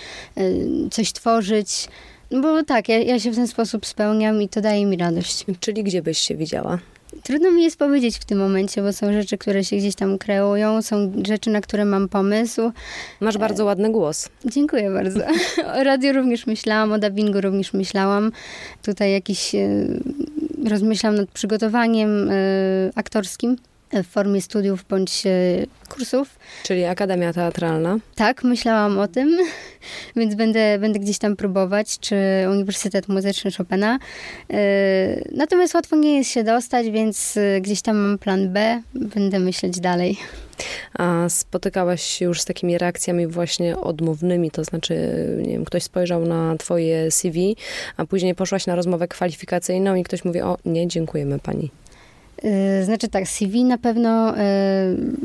coś 0.90 1.12
tworzyć. 1.12 1.88
No 2.30 2.40
bo 2.40 2.62
tak, 2.62 2.88
ja, 2.88 2.98
ja 2.98 3.20
się 3.20 3.30
w 3.30 3.36
ten 3.36 3.48
sposób 3.48 3.86
spełniam 3.86 4.42
i 4.42 4.48
to 4.48 4.60
daje 4.60 4.86
mi 4.86 4.96
radość. 4.96 5.44
Czyli 5.60 5.84
gdzie 5.84 6.02
byś 6.02 6.18
się 6.18 6.36
widziała? 6.36 6.78
Trudno 7.22 7.50
mi 7.50 7.62
jest 7.62 7.76
powiedzieć 7.76 8.18
w 8.18 8.24
tym 8.24 8.38
momencie, 8.38 8.82
bo 8.82 8.92
są 8.92 9.12
rzeczy, 9.12 9.38
które 9.38 9.64
się 9.64 9.76
gdzieś 9.76 9.94
tam 9.94 10.18
kreują, 10.18 10.82
są 10.82 11.12
rzeczy, 11.26 11.50
na 11.50 11.60
które 11.60 11.84
mam 11.84 12.08
pomysł. 12.08 12.72
Masz 13.20 13.38
bardzo 13.38 13.64
ładny 13.64 13.92
głos. 13.92 14.28
Dziękuję 14.44 14.90
bardzo. 14.90 15.20
O 15.80 15.84
radiu 15.84 16.12
również 16.12 16.46
myślałam, 16.46 16.92
o 16.92 16.98
dubbingu 16.98 17.40
również 17.40 17.72
myślałam. 17.72 18.32
Tutaj 18.82 19.12
jakiś 19.12 19.54
e, 19.54 19.68
rozmyślam 20.68 21.14
nad 21.14 21.30
przygotowaniem 21.30 22.30
e, 22.30 22.34
aktorskim 22.94 23.56
w 24.02 24.06
formie 24.06 24.42
studiów 24.42 24.84
bądź 24.88 25.26
e, 25.26 25.30
kursów. 25.88 26.38
Czyli 26.62 26.84
Akademia 26.84 27.32
Teatralna? 27.32 27.98
Tak, 28.14 28.44
myślałam 28.44 28.98
o 28.98 29.08
tym, 29.08 29.38
więc 30.16 30.34
będę, 30.34 30.78
będę 30.78 30.98
gdzieś 30.98 31.18
tam 31.18 31.36
próbować, 31.36 31.98
czy 31.98 32.16
Uniwersytet 32.50 33.08
Muzyczny 33.08 33.50
Chopina. 33.52 33.98
E, 34.50 34.58
natomiast 35.32 35.74
łatwo 35.74 35.96
nie 35.96 36.18
jest 36.18 36.30
się 36.30 36.44
dostać, 36.44 36.90
więc 36.90 37.36
e, 37.36 37.60
gdzieś 37.60 37.82
tam 37.82 37.96
mam 37.96 38.18
plan 38.18 38.52
B, 38.52 38.82
będę 38.94 39.38
myśleć 39.38 39.80
dalej. 39.80 40.18
A 40.98 41.28
spotykałaś 41.28 42.02
się 42.02 42.24
już 42.24 42.40
z 42.40 42.44
takimi 42.44 42.78
reakcjami 42.78 43.26
właśnie 43.26 43.76
odmownymi, 43.76 44.50
to 44.50 44.64
znaczy, 44.64 44.96
nie 45.42 45.52
wiem, 45.52 45.64
ktoś 45.64 45.82
spojrzał 45.82 46.24
na 46.24 46.56
twoje 46.56 47.10
CV, 47.10 47.56
a 47.96 48.06
później 48.06 48.34
poszłaś 48.34 48.66
na 48.66 48.74
rozmowę 48.74 49.08
kwalifikacyjną 49.08 49.94
i 49.94 50.04
ktoś 50.04 50.24
mówi, 50.24 50.40
o 50.40 50.58
nie, 50.64 50.88
dziękujemy 50.88 51.38
pani. 51.38 51.70
Y, 52.44 52.84
znaczy 52.84 53.08
tak, 53.08 53.28
CV 53.28 53.64
na 53.64 53.78
pewno 53.78 54.34
y, 54.34 54.40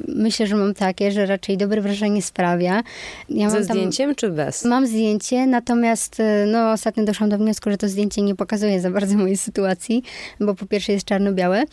myślę, 0.07 0.47
że 0.47 0.55
mam 0.55 0.73
takie, 0.73 1.11
że 1.11 1.25
raczej 1.25 1.57
dobre 1.57 1.81
wrażenie 1.81 2.21
sprawia. 2.21 2.83
Ja 3.29 3.49
Ze 3.49 3.63
zdjęciem 3.63 4.15
czy 4.15 4.29
bez? 4.29 4.65
Mam 4.65 4.87
zdjęcie, 4.87 5.47
natomiast 5.47 6.19
y, 6.19 6.23
no, 6.47 6.71
ostatnio 6.71 7.03
doszłam 7.03 7.29
do 7.29 7.37
wniosku, 7.37 7.71
że 7.71 7.77
to 7.77 7.89
zdjęcie 7.89 8.21
nie 8.21 8.35
pokazuje 8.35 8.81
za 8.81 8.91
bardzo 8.91 9.17
mojej 9.17 9.37
sytuacji, 9.37 10.03
bo 10.39 10.55
po 10.55 10.65
pierwsze 10.65 10.93
jest 10.93 11.05
czarno-białe. 11.05 11.63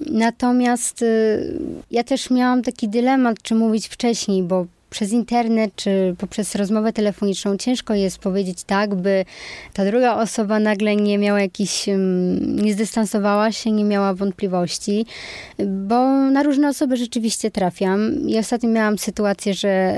Natomiast 0.00 1.04
ja 1.90 2.04
też 2.04 2.30
miałam 2.30 2.62
taki 2.62 2.88
dylemat, 2.88 3.36
czy 3.42 3.54
mówić 3.54 3.88
wcześniej, 3.88 4.42
bo 4.42 4.66
przez 4.92 5.12
internet 5.12 5.76
czy 5.76 6.14
poprzez 6.18 6.54
rozmowę 6.54 6.92
telefoniczną 6.92 7.56
ciężko 7.56 7.94
jest 7.94 8.18
powiedzieć 8.18 8.64
tak, 8.64 8.94
by 8.94 9.24
ta 9.72 9.84
druga 9.84 10.16
osoba 10.16 10.58
nagle 10.58 10.96
nie 10.96 11.18
miała 11.18 11.40
jakiś, 11.40 11.86
nie 12.40 12.72
zdystansowała 12.74 13.52
się, 13.52 13.70
nie 13.70 13.84
miała 13.84 14.14
wątpliwości, 14.14 15.06
bo 15.58 16.04
na 16.30 16.42
różne 16.42 16.68
osoby 16.68 16.96
rzeczywiście 16.96 17.50
trafiam. 17.50 18.28
I 18.28 18.38
ostatnio 18.38 18.68
miałam 18.68 18.98
sytuację, 18.98 19.54
że 19.54 19.94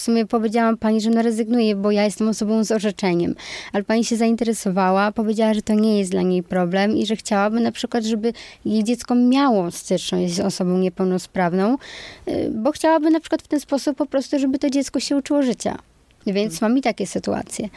w 0.00 0.02
sumie 0.02 0.26
powiedziałam 0.26 0.76
pani, 0.76 1.00
że 1.00 1.10
no 1.10 1.22
rezygnuję, 1.22 1.76
bo 1.76 1.90
ja 1.90 2.04
jestem 2.04 2.28
osobą 2.28 2.64
z 2.64 2.72
orzeczeniem. 2.72 3.34
Ale 3.72 3.84
pani 3.84 4.04
się 4.04 4.16
zainteresowała, 4.16 5.12
powiedziała, 5.12 5.54
że 5.54 5.62
to 5.62 5.74
nie 5.74 5.98
jest 5.98 6.10
dla 6.10 6.22
niej 6.22 6.42
problem 6.42 6.96
i 6.96 7.06
że 7.06 7.16
chciałaby 7.16 7.60
na 7.60 7.72
przykład, 7.72 8.04
żeby 8.04 8.32
jej 8.64 8.84
dziecko 8.84 9.14
miało 9.14 9.70
styczność 9.70 10.34
z 10.34 10.40
osobą 10.40 10.78
niepełnosprawną, 10.78 11.78
y, 12.28 12.50
bo 12.54 12.72
chciałaby 12.72 13.10
na 13.10 13.20
przykład 13.20 13.42
w 13.42 13.48
ten 13.48 13.60
sposób 13.60 13.96
po 13.96 14.06
prostu, 14.06 14.38
żeby 14.38 14.58
to 14.58 14.70
dziecko 14.70 15.00
się 15.00 15.16
uczyło 15.16 15.42
życia. 15.42 15.78
Więc 16.26 16.60
mam 16.60 16.78
i 16.78 16.82
takie 16.82 17.06
sytuacje. 17.06 17.68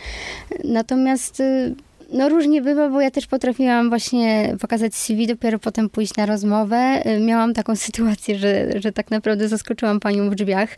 Natomiast 0.64 1.40
y, 1.40 1.76
no 2.14 2.30
różnie 2.30 2.62
bywa, 2.62 2.90
bo 2.90 3.02
ja 3.02 3.12
też 3.12 3.28
potrafiłam 3.28 3.90
właśnie 3.90 4.56
pokazać 4.62 4.96
CV, 4.96 5.28
dopiero 5.28 5.60
potem 5.60 5.90
pójść 5.90 6.16
na 6.16 6.26
rozmowę. 6.26 7.04
Y, 7.06 7.20
miałam 7.20 7.54
taką 7.54 7.76
sytuację, 7.88 8.38
że, 8.38 8.82
że 8.82 8.92
tak 8.92 9.12
naprawdę 9.12 9.48
zaskoczyłam 9.48 10.00
panią 10.00 10.30
w 10.30 10.36
drzwiach 10.36 10.70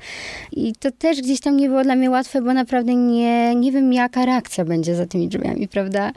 i 0.52 0.74
to 0.80 0.92
też 0.92 1.22
gdzieś 1.22 1.40
tam 1.40 1.58
nie 1.58 1.70
było 1.70 1.84
dla 1.84 1.96
mnie 1.96 2.10
łatwe, 2.10 2.42
bo 2.42 2.54
naprawdę 2.54 2.96
nie, 2.96 3.56
nie 3.56 3.72
wiem 3.72 3.94
jaka 3.94 4.26
reakcja 4.26 4.66
będzie 4.66 4.96
za 4.96 5.06
tymi 5.06 5.28
drzwiami, 5.28 5.68
prawda? 5.68 6.12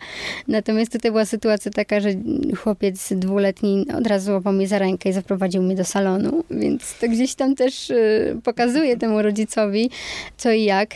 Natomiast 0.48 0.92
tutaj 0.92 1.10
była 1.10 1.24
sytuacja 1.24 1.70
taka, 1.70 2.00
że 2.00 2.08
chłopiec 2.56 3.12
dwuletni 3.12 3.86
od 3.98 4.06
razu 4.06 4.26
złapał 4.26 4.52
mnie 4.52 4.68
za 4.68 4.78
rękę 4.78 5.08
i 5.08 5.12
zaprowadził 5.12 5.62
mnie 5.62 5.76
do 5.76 5.84
salonu, 5.84 6.44
więc 6.50 6.98
to 7.00 7.08
gdzieś 7.08 7.34
tam 7.34 7.54
też 7.54 7.90
y, 7.90 8.36
pokazuje 8.44 8.96
temu 8.96 9.22
rodzicowi 9.22 9.90
co 10.36 10.52
i 10.52 10.64
jak. 10.64 10.90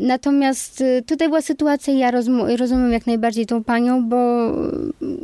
Natomiast 0.00 0.80
y, 0.80 1.02
tutaj 1.06 1.28
była 1.28 1.42
sytuacja, 1.42 1.94
ja 1.94 2.10
rozumiem 2.56 2.92
jak 2.92 3.06
najbardziej 3.06 3.46
tą 3.46 3.63
panią, 3.66 4.08
bo 4.08 4.50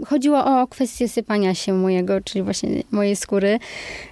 chodziło 0.06 0.44
o 0.44 0.66
kwestię 0.66 1.08
sypania 1.08 1.54
się 1.54 1.72
mojego, 1.72 2.20
czyli 2.20 2.42
właśnie 2.42 2.82
mojej 2.90 3.16
skóry. 3.16 3.58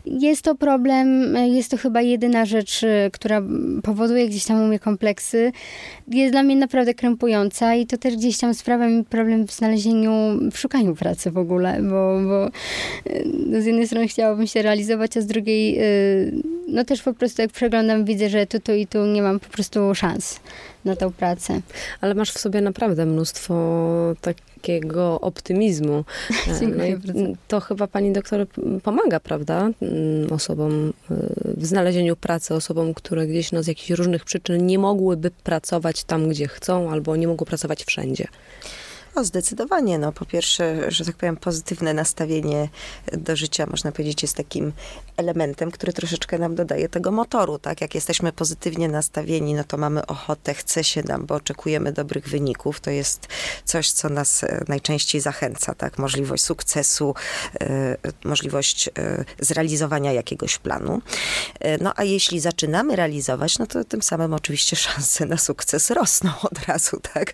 Jest 0.06 0.42
to 0.42 0.54
problem, 0.54 1.36
jest 1.46 1.70
to 1.70 1.76
chyba 1.76 2.02
jedyna 2.02 2.44
rzecz, 2.44 2.84
która 3.12 3.42
powoduje 3.82 4.28
gdzieś 4.28 4.44
tam 4.44 4.62
u 4.62 4.66
mnie 4.66 4.78
kompleksy. 4.78 5.52
Jest 6.08 6.32
dla 6.32 6.42
mnie 6.42 6.56
naprawdę 6.56 6.94
krępująca 6.94 7.74
i 7.74 7.86
to 7.86 7.98
też 7.98 8.16
gdzieś 8.16 8.38
tam 8.38 8.54
sprawia 8.54 8.88
mi 8.88 9.04
problem 9.04 9.46
w 9.46 9.52
znalezieniu, 9.52 10.10
w 10.52 10.58
szukaniu 10.58 10.94
pracy 10.94 11.30
w 11.30 11.38
ogóle, 11.38 11.82
bo, 11.82 12.20
bo 12.28 12.50
no 13.46 13.62
z 13.62 13.64
jednej 13.64 13.86
strony 13.86 14.08
chciałabym 14.08 14.46
się 14.46 14.62
realizować, 14.62 15.16
a 15.16 15.20
z 15.20 15.26
drugiej 15.26 15.78
y, 15.78 16.57
no 16.68 16.84
też 16.84 17.02
po 17.02 17.14
prostu 17.14 17.42
jak 17.42 17.50
przeglądam 17.50 18.04
widzę, 18.04 18.28
że 18.28 18.46
tu, 18.46 18.60
tu 18.60 18.72
i 18.72 18.86
tu 18.86 19.06
nie 19.06 19.22
mam 19.22 19.40
po 19.40 19.48
prostu 19.48 19.94
szans 19.94 20.40
na 20.84 20.96
tę 20.96 21.10
pracę. 21.10 21.60
Ale 22.00 22.14
masz 22.14 22.32
w 22.32 22.38
sobie 22.38 22.60
naprawdę 22.60 23.06
mnóstwo 23.06 23.54
takiego 24.20 25.20
optymizmu. 25.20 26.04
Dziękuję 26.60 26.98
no 27.14 27.28
to 27.48 27.60
chyba 27.60 27.86
pani 27.86 28.12
doktor 28.12 28.46
pomaga, 28.82 29.20
prawda, 29.20 29.70
mm, 29.82 30.32
osobom 30.32 30.88
y, 30.88 31.14
w 31.56 31.66
znalezieniu 31.66 32.16
pracy, 32.16 32.54
osobom, 32.54 32.94
które 32.94 33.26
gdzieś 33.26 33.52
no, 33.52 33.62
z 33.62 33.66
jakichś 33.66 33.90
różnych 33.90 34.24
przyczyn 34.24 34.66
nie 34.66 34.78
mogłyby 34.78 35.30
pracować 35.30 36.04
tam, 36.04 36.28
gdzie 36.28 36.48
chcą, 36.48 36.90
albo 36.90 37.16
nie 37.16 37.28
mogły 37.28 37.46
pracować 37.46 37.84
wszędzie. 37.84 38.26
O, 39.14 39.24
zdecydowanie. 39.24 39.98
No, 39.98 40.12
po 40.12 40.24
pierwsze, 40.26 40.90
że 40.90 41.04
tak 41.04 41.16
powiem, 41.16 41.36
pozytywne 41.36 41.94
nastawienie 41.94 42.68
do 43.12 43.36
życia, 43.36 43.66
można 43.70 43.92
powiedzieć, 43.92 44.22
jest 44.22 44.36
takim 44.36 44.72
elementem, 45.16 45.70
który 45.70 45.92
troszeczkę 45.92 46.38
nam 46.38 46.54
dodaje 46.54 46.88
tego 46.88 47.12
motoru, 47.12 47.58
tak? 47.58 47.80
Jak 47.80 47.94
jesteśmy 47.94 48.32
pozytywnie 48.32 48.88
nastawieni, 48.88 49.54
no 49.54 49.64
to 49.64 49.76
mamy 49.76 50.06
ochotę, 50.06 50.54
chce 50.54 50.84
się 50.84 51.02
nam, 51.02 51.26
bo 51.26 51.34
oczekujemy 51.34 51.92
dobrych 51.92 52.28
wyników. 52.28 52.80
To 52.80 52.90
jest 52.90 53.26
coś, 53.64 53.90
co 53.90 54.08
nas 54.08 54.44
e, 54.44 54.64
najczęściej 54.68 55.20
zachęca, 55.20 55.74
tak? 55.74 55.98
Możliwość 55.98 56.44
sukcesu, 56.44 57.14
e, 57.60 57.96
możliwość 58.24 58.88
e, 58.88 59.24
zrealizowania 59.40 60.12
jakiegoś 60.12 60.58
planu. 60.58 61.02
No, 61.80 61.92
a 61.96 62.04
jeśli 62.04 62.40
zaczynamy 62.40 62.96
realizować, 62.96 63.58
no 63.58 63.66
to 63.66 63.84
tym 63.84 64.02
samym 64.02 64.34
oczywiście 64.34 64.76
szanse 64.86 65.26
na 65.26 65.36
sukces 65.36 65.90
rosną 65.90 66.30
od 66.42 66.66
razu, 66.66 67.00
tak? 67.14 67.32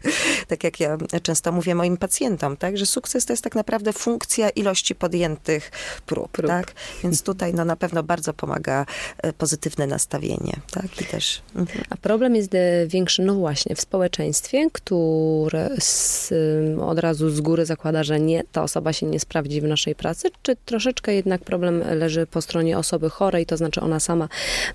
Tak 0.49 0.65
jak 0.65 0.81
ja 0.81 0.99
często 1.23 1.53
mówię 1.53 1.74
moim 1.75 1.97
pacjentom, 1.97 2.57
tak? 2.57 2.79
Że 2.79 2.87
sukces 2.87 3.27
to 3.27 3.33
jest 3.33 3.45
tak 3.45 3.55
naprawdę 3.55 3.93
funkcja 3.93 4.51
ilości 4.51 4.95
podjętych 4.95 5.71
prób, 6.07 6.33
prób. 6.33 6.51
tak? 6.51 6.73
Więc 7.03 7.23
tutaj, 7.23 7.55
no 7.55 7.65
na 7.65 7.77
pewno 7.77 8.03
bardzo 8.03 8.35
pomaga 8.35 8.87
e, 9.19 9.33
pozytywne 9.33 9.87
nastawienie, 9.87 10.57
tak? 10.71 11.01
I 11.01 11.05
też... 11.05 11.43
Mhm. 11.55 11.85
A 11.91 11.97
problem 11.97 12.37
jest 12.37 12.55
e, 12.55 12.87
większy, 12.87 13.23
no 13.23 13.35
właśnie, 13.35 13.77
w 13.77 13.81
społeczeństwie, 13.81 14.69
które 14.73 15.71
z, 15.79 16.33
od 16.81 16.99
razu 16.99 17.31
z 17.31 17.41
góry 17.41 17.67
zakłada, 17.67 18.03
że 18.03 18.21
nie, 18.21 18.45
ta 18.53 18.63
osoba 18.63 18.93
się 18.93 19.07
nie 19.07 19.21
sprawdzi 19.21 19.61
w 19.61 19.65
naszej 19.65 19.95
pracy, 19.95 20.29
czy 20.43 20.57
troszeczkę 20.65 21.15
jednak 21.15 21.45
problem 21.45 21.83
leży 21.99 22.27
po 22.27 22.43
stronie 22.43 22.79
osoby 22.79 23.11
chorej, 23.11 23.47
to 23.47 23.57
znaczy 23.57 23.81
ona 23.81 24.01
sama 24.01 24.29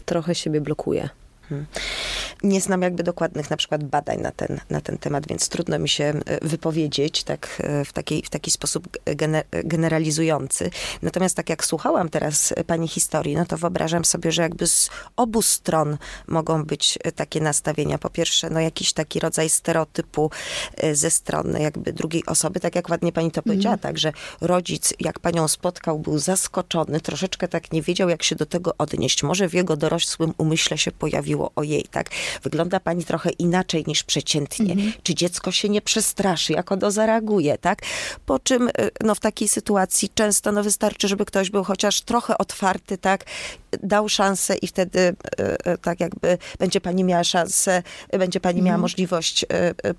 trochę 0.06 0.36
siebie 0.36 0.62
blokuje? 0.62 1.10
Mhm. 1.52 1.66
Nie 2.44 2.62
znam 2.62 2.82
jakby 2.82 3.04
dokładnych 3.04 3.50
na 3.50 3.58
przykład 3.58 3.84
badań 3.84 4.22
na 4.22 4.32
ten, 4.32 4.60
na 4.70 4.82
ten 4.82 4.98
temat, 4.98 5.28
więc 5.28 5.50
trudno 5.50 5.80
mi 5.80 5.90
się 5.90 6.04
e, 6.04 6.48
wypowiedzieć 6.48 7.24
tak, 7.24 7.62
e, 7.64 7.86
w, 7.86 7.94
taki, 7.94 8.22
w 8.26 8.30
taki 8.30 8.52
sposób 8.52 8.98
generalizujący. 9.64 10.70
Natomiast 11.02 11.36
tak 11.36 11.50
jak 11.50 11.66
słuchałam 11.66 12.10
teraz 12.10 12.54
pani 12.68 12.88
historii, 12.88 13.36
no 13.36 13.46
to 13.46 13.58
wyobrażam 13.58 14.06
sobie, 14.06 14.32
że 14.32 14.42
jakby 14.42 14.68
z 14.68 14.90
obu 15.16 15.42
stron 15.42 15.98
mogą 16.28 16.64
być 16.64 17.00
takie 17.16 17.42
nastawienia. 17.42 17.98
Po 17.98 18.10
pierwsze, 18.10 18.50
no 18.50 18.60
jakiś 18.60 18.94
taki 18.94 19.20
rodzaj 19.20 19.50
stereotypu 19.50 20.32
e, 20.78 20.96
ze 20.96 21.12
strony 21.12 21.62
jakby 21.62 21.94
drugiej 21.94 22.26
osoby, 22.26 22.60
tak 22.60 22.76
jak 22.76 22.90
ładnie 22.90 23.12
pani 23.12 23.32
to 23.32 23.42
powiedziała, 23.42 23.74
mm. 23.74 23.80
tak, 23.80 23.98
że 23.98 24.14
rodzic, 24.42 24.94
jak 25.00 25.20
panią 25.20 25.48
spotkał, 25.48 26.00
był 26.00 26.20
zaskoczony, 26.20 27.02
troszeczkę 27.02 27.48
tak 27.48 27.72
nie 27.72 27.82
wiedział, 27.82 28.10
jak 28.10 28.24
się 28.24 28.36
do 28.36 28.46
tego 28.46 28.74
odnieść. 28.78 29.24
Może 29.24 29.50
w 29.50 29.54
jego 29.54 29.78
dorosłym 29.78 30.34
umyśle 30.38 30.78
się 30.78 30.92
pojawiło 30.92 31.39
ojej, 31.56 31.86
tak, 31.92 32.10
wygląda 32.44 32.80
pani 32.80 33.06
trochę 33.06 33.30
inaczej 33.30 33.84
niż 33.88 34.04
przeciętnie. 34.04 34.74
Mm. 34.74 34.92
Czy 35.04 35.16
dziecko 35.16 35.52
się 35.52 35.70
nie 35.70 35.82
przestraszy, 35.82 36.54
jak 36.54 36.72
ono 36.72 36.92
zareaguje, 36.92 37.58
tak? 37.58 37.82
Po 38.26 38.40
czym, 38.40 38.68
e, 38.68 38.72
no 39.04 39.16
w 39.16 39.20
takiej 39.20 39.48
sytuacji 39.48 40.10
często, 40.16 40.52
no 40.52 40.64
wystarczy, 40.64 41.08
żeby 41.08 41.26
ktoś 41.26 41.50
był 41.50 41.64
chociaż 41.64 42.02
trochę 42.02 42.38
otwarty, 42.38 42.98
tak, 42.98 43.26
dał 43.84 44.10
szansę 44.10 44.56
i 44.58 44.68
wtedy 44.68 45.00
e, 45.40 45.66
e, 45.66 45.78
tak 45.78 46.00
jakby 46.00 46.38
będzie 46.60 46.82
pani 46.82 47.04
miała 47.04 47.24
szansę, 47.24 47.84
będzie 48.12 48.40
pani 48.40 48.62
miała 48.62 48.76
mhm. 48.76 48.82
możliwość 48.82 49.46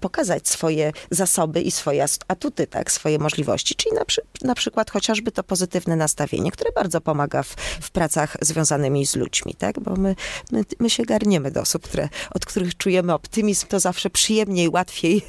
pokazać 0.01 0.49
swoje 0.49 0.93
zasoby 1.11 1.61
i 1.61 1.71
swoje 1.71 2.05
atuty, 2.29 2.67
tak, 2.67 2.93
swoje 2.93 3.19
możliwości. 3.19 3.75
Czyli 3.75 3.95
na, 3.95 4.05
przy, 4.05 4.23
na 4.43 4.55
przykład 4.55 4.91
chociażby 4.91 5.33
to 5.33 5.43
pozytywne 5.43 5.97
nastawienie, 5.97 6.51
które 6.51 6.71
bardzo 6.73 7.01
pomaga 7.01 7.43
w, 7.43 7.57
w 7.81 7.91
pracach 7.91 8.37
związanymi 8.41 9.07
z 9.07 9.17
ludźmi, 9.17 9.55
tak, 9.55 9.81
bo 9.81 9.97
my, 9.97 10.17
my, 10.53 10.65
my 10.81 10.91
się 10.91 11.03
garniemy 11.31 11.51
do 11.51 11.61
osób, 11.61 11.83
które, 11.83 12.09
od 12.31 12.47
których 12.47 12.77
czujemy 12.77 13.15
optymizm, 13.15 13.67
to 13.67 13.81
zawsze 13.81 14.11
przyjemniej, 14.11 14.69
łatwiej 14.69 15.23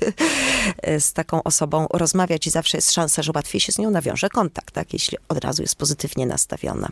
z 1.00 1.13
taką 1.13 1.43
osobą 1.43 1.88
rozmawiać 1.93 2.48
i 2.48 2.50
zawsze 2.50 2.77
jest 2.77 2.91
szansa, 2.91 3.22
że 3.22 3.31
łatwiej 3.36 3.62
się 3.62 3.72
z 3.72 3.77
nią 3.77 3.91
nawiąże 3.91 4.29
kontakt, 4.29 4.74
tak, 4.74 4.93
jeśli 4.93 5.17
od 5.29 5.38
razu 5.38 5.62
jest 5.62 5.75
pozytywnie 5.75 6.25
nastawiona. 6.25 6.89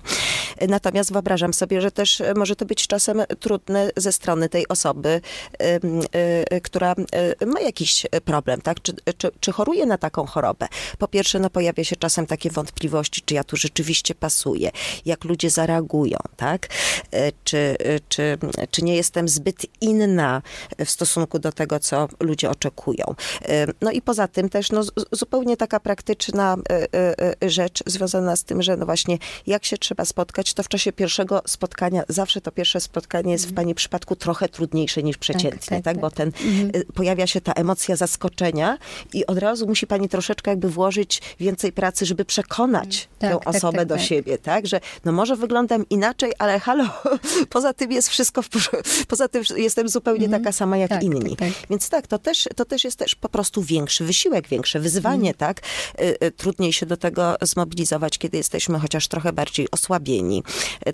Natomiast 0.67 1.13
wyobrażam 1.13 1.53
sobie, 1.53 1.81
że 1.81 1.91
też 1.91 2.21
e, 2.21 2.33
może 2.33 2.55
to 2.55 2.65
być 2.65 2.87
czasem 2.87 3.21
trudne 3.39 3.91
ze 3.97 4.11
strony 4.11 4.49
tej 4.49 4.67
osoby, 4.67 5.21
e, 5.59 6.59
która 6.61 6.95
e, 7.39 7.45
ma 7.45 7.59
jakiś 7.59 8.05
problem, 8.25 8.61
tak? 8.61 8.81
Czy, 8.81 8.93
czy, 9.17 9.31
czy 9.39 9.51
choruje 9.51 9.85
na 9.85 9.97
taką 9.97 10.25
chorobę. 10.25 10.67
Po 10.97 11.07
pierwsze, 11.07 11.39
no 11.39 11.49
pojawia 11.49 11.83
się 11.83 11.95
czasem 11.95 12.25
takie 12.25 12.49
wątpliwości, 12.49 13.21
czy 13.25 13.33
ja 13.33 13.43
tu 13.43 13.57
rzeczywiście 13.57 14.15
pasuję, 14.15 14.71
jak 15.05 15.23
ludzie 15.23 15.49
zareagują, 15.49 16.17
tak? 16.37 16.67
Czy, 17.43 17.75
czy, 18.09 18.37
czy 18.71 18.81
nie 18.81 18.95
jestem 18.99 19.29
zbyt 19.29 19.65
inna 19.81 20.41
w 20.85 20.89
stosunku 20.89 21.39
do 21.39 21.51
tego, 21.51 21.79
co 21.79 22.07
ludzie 22.19 22.49
oczekują. 22.49 23.15
No 23.81 23.91
i 23.91 24.01
poza 24.01 24.27
tym 24.27 24.49
też 24.49 24.71
no, 24.71 24.81
zupełnie 25.11 25.57
taka 25.57 25.79
praktyczna 25.79 26.57
rzecz 27.41 27.83
związana 27.85 28.35
z 28.35 28.43
tym, 28.43 28.61
że 28.61 28.77
no 28.77 28.85
właśnie 28.85 29.17
jak 29.47 29.65
się 29.65 29.77
trzeba 29.77 30.05
spotkać, 30.05 30.53
to 30.53 30.63
w 30.63 30.67
czasie 30.67 30.91
pierwszego 30.91 31.41
spotkania, 31.47 32.03
zawsze 32.09 32.41
to 32.41 32.51
pierwsze 32.51 32.79
spotkanie 32.79 33.31
jest 33.31 33.47
w 33.47 33.53
pani 33.53 33.75
przypadku 33.75 34.15
trochę 34.15 34.49
trudniejsze 34.49 35.03
niż 35.03 35.17
przeciętnie, 35.17 35.51
tak? 35.51 35.69
tak, 35.69 35.83
tak, 35.83 35.83
tak? 35.83 36.01
Bo 36.01 36.11
ten, 36.11 36.31
mhm. 36.45 36.83
Pojawia 36.93 37.27
się 37.27 37.41
ta 37.41 37.53
emocja 37.53 37.95
zaskoczenia 37.95 38.77
i 39.13 39.25
od 39.25 39.37
razu 39.37 39.67
musi 39.67 39.87
pani 39.87 40.09
troszeczkę 40.09 40.51
jakby 40.51 40.69
włożyć 40.69 41.21
więcej 41.39 41.71
pracy, 41.71 42.05
żeby 42.05 42.25
przekonać 42.25 43.09
tak, 43.19 43.31
tę 43.31 43.39
tak, 43.39 43.55
osobę 43.55 43.77
tak, 43.77 43.87
do 43.87 43.97
siebie, 43.97 44.37
tak? 44.37 44.67
Że 44.67 44.79
no 45.05 45.11
może 45.11 45.35
wyglądam 45.35 45.85
inaczej, 45.89 46.31
ale 46.39 46.59
halo, 46.59 46.85
poza 47.49 47.73
tym 47.73 47.91
jest 47.91 48.09
wszystko, 48.09 48.41
w, 48.41 48.49
poza 49.07 49.27
tym 49.27 49.43
jestem 49.55 49.89
zupełnie 49.89 50.25
mhm. 50.25 50.43
taka 50.43 50.51
sama 50.51 50.77
jak 50.77 51.03
inni. 51.03 51.37
Więc 51.69 51.89
tak, 51.89 52.07
to 52.07 52.19
też, 52.19 52.49
to 52.55 52.65
też 52.65 52.83
jest 52.83 52.97
też 52.97 53.15
po 53.15 53.29
prostu 53.29 53.63
większy 53.63 54.03
wysiłek, 54.03 54.47
większe 54.47 54.79
wyzwanie, 54.79 55.29
mhm. 55.29 55.35
tak? 55.35 55.61
Y, 56.01 56.25
y, 56.25 56.31
trudniej 56.31 56.73
się 56.73 56.85
do 56.85 56.97
tego 56.97 57.35
zmobilizować, 57.41 58.17
kiedy 58.17 58.37
jesteśmy 58.37 58.79
chociaż 58.79 59.07
trochę 59.07 59.33
bardziej 59.33 59.71
osłabieni, 59.71 60.43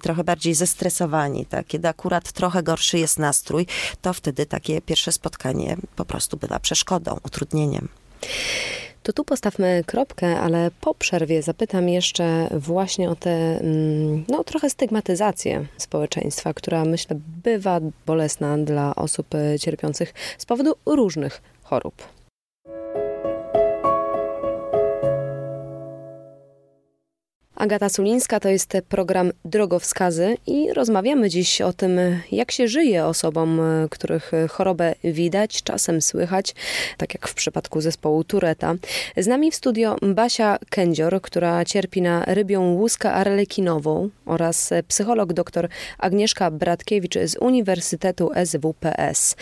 trochę 0.02 0.24
bardziej 0.24 0.54
zestresowani, 0.54 1.46
tak? 1.46 1.68
kiedy 1.68 1.88
akurat 1.88 2.32
trochę 2.32 2.64
gorszy 2.64 3.00
jest 3.00 3.20
nastrój, 3.20 3.68
to 4.02 4.14
wtedy 4.14 4.46
takie 4.46 4.82
pierwsze 4.82 5.12
spotkanie 5.12 5.78
po 5.96 6.06
prostu 6.06 6.38
bywa 6.38 6.60
przeszkodą, 6.60 7.20
utrudnieniem. 7.24 7.88
To 9.06 9.14
tu 9.14 9.24
postawmy 9.24 9.84
kropkę, 9.86 10.40
ale 10.40 10.72
po 10.82 10.96
przerwie 10.96 11.42
zapytam 11.42 11.90
jeszcze 11.90 12.48
właśnie 12.52 13.10
o 13.10 13.16
tę, 13.16 13.60
mm, 13.60 14.26
no 14.28 14.44
trochę 14.44 14.70
stygmatyzację 14.70 15.66
społeczeństwa, 15.78 16.54
która 16.54 16.86
myślę 16.86 17.20
bywa 17.44 17.80
bolesna 18.06 18.58
dla 18.58 18.96
osób 18.96 19.28
cierpiących 19.60 20.14
z 20.38 20.46
powodu 20.46 20.74
różnych 20.86 21.42
chorób. 21.64 22.15
Agata 27.56 27.90
Sulińska 27.90 28.40
to 28.40 28.50
jest 28.50 28.78
program 28.90 29.32
Drogowskazy 29.46 30.38
i 30.48 30.74
rozmawiamy 30.74 31.30
dziś 31.30 31.62
o 31.62 31.74
tym, 31.74 32.00
jak 32.32 32.52
się 32.52 32.68
żyje 32.68 33.06
osobom, 33.06 33.62
których 33.90 34.32
chorobę 34.50 34.96
widać, 35.04 35.64
czasem 35.64 36.02
słychać, 36.02 36.56
tak 36.98 37.14
jak 37.14 37.28
w 37.28 37.34
przypadku 37.34 37.82
zespołu 37.82 38.24
Tureta. 38.24 38.76
Z 39.18 39.28
nami 39.28 39.52
w 39.52 39.56
studio 39.56 39.96
Basia 40.02 40.58
Kędzior, 40.70 41.22
która 41.22 41.66
cierpi 41.66 42.02
na 42.02 42.26
rybią 42.26 42.74
łuskę 42.74 43.12
arlekinową 43.12 44.10
oraz 44.26 44.70
psycholog 44.88 45.34
dr 45.34 45.70
Agnieszka 45.98 46.52
Bratkiewicz 46.52 47.18
z 47.26 47.38
Uniwersytetu 47.38 48.32
SWPS. 48.46 49.36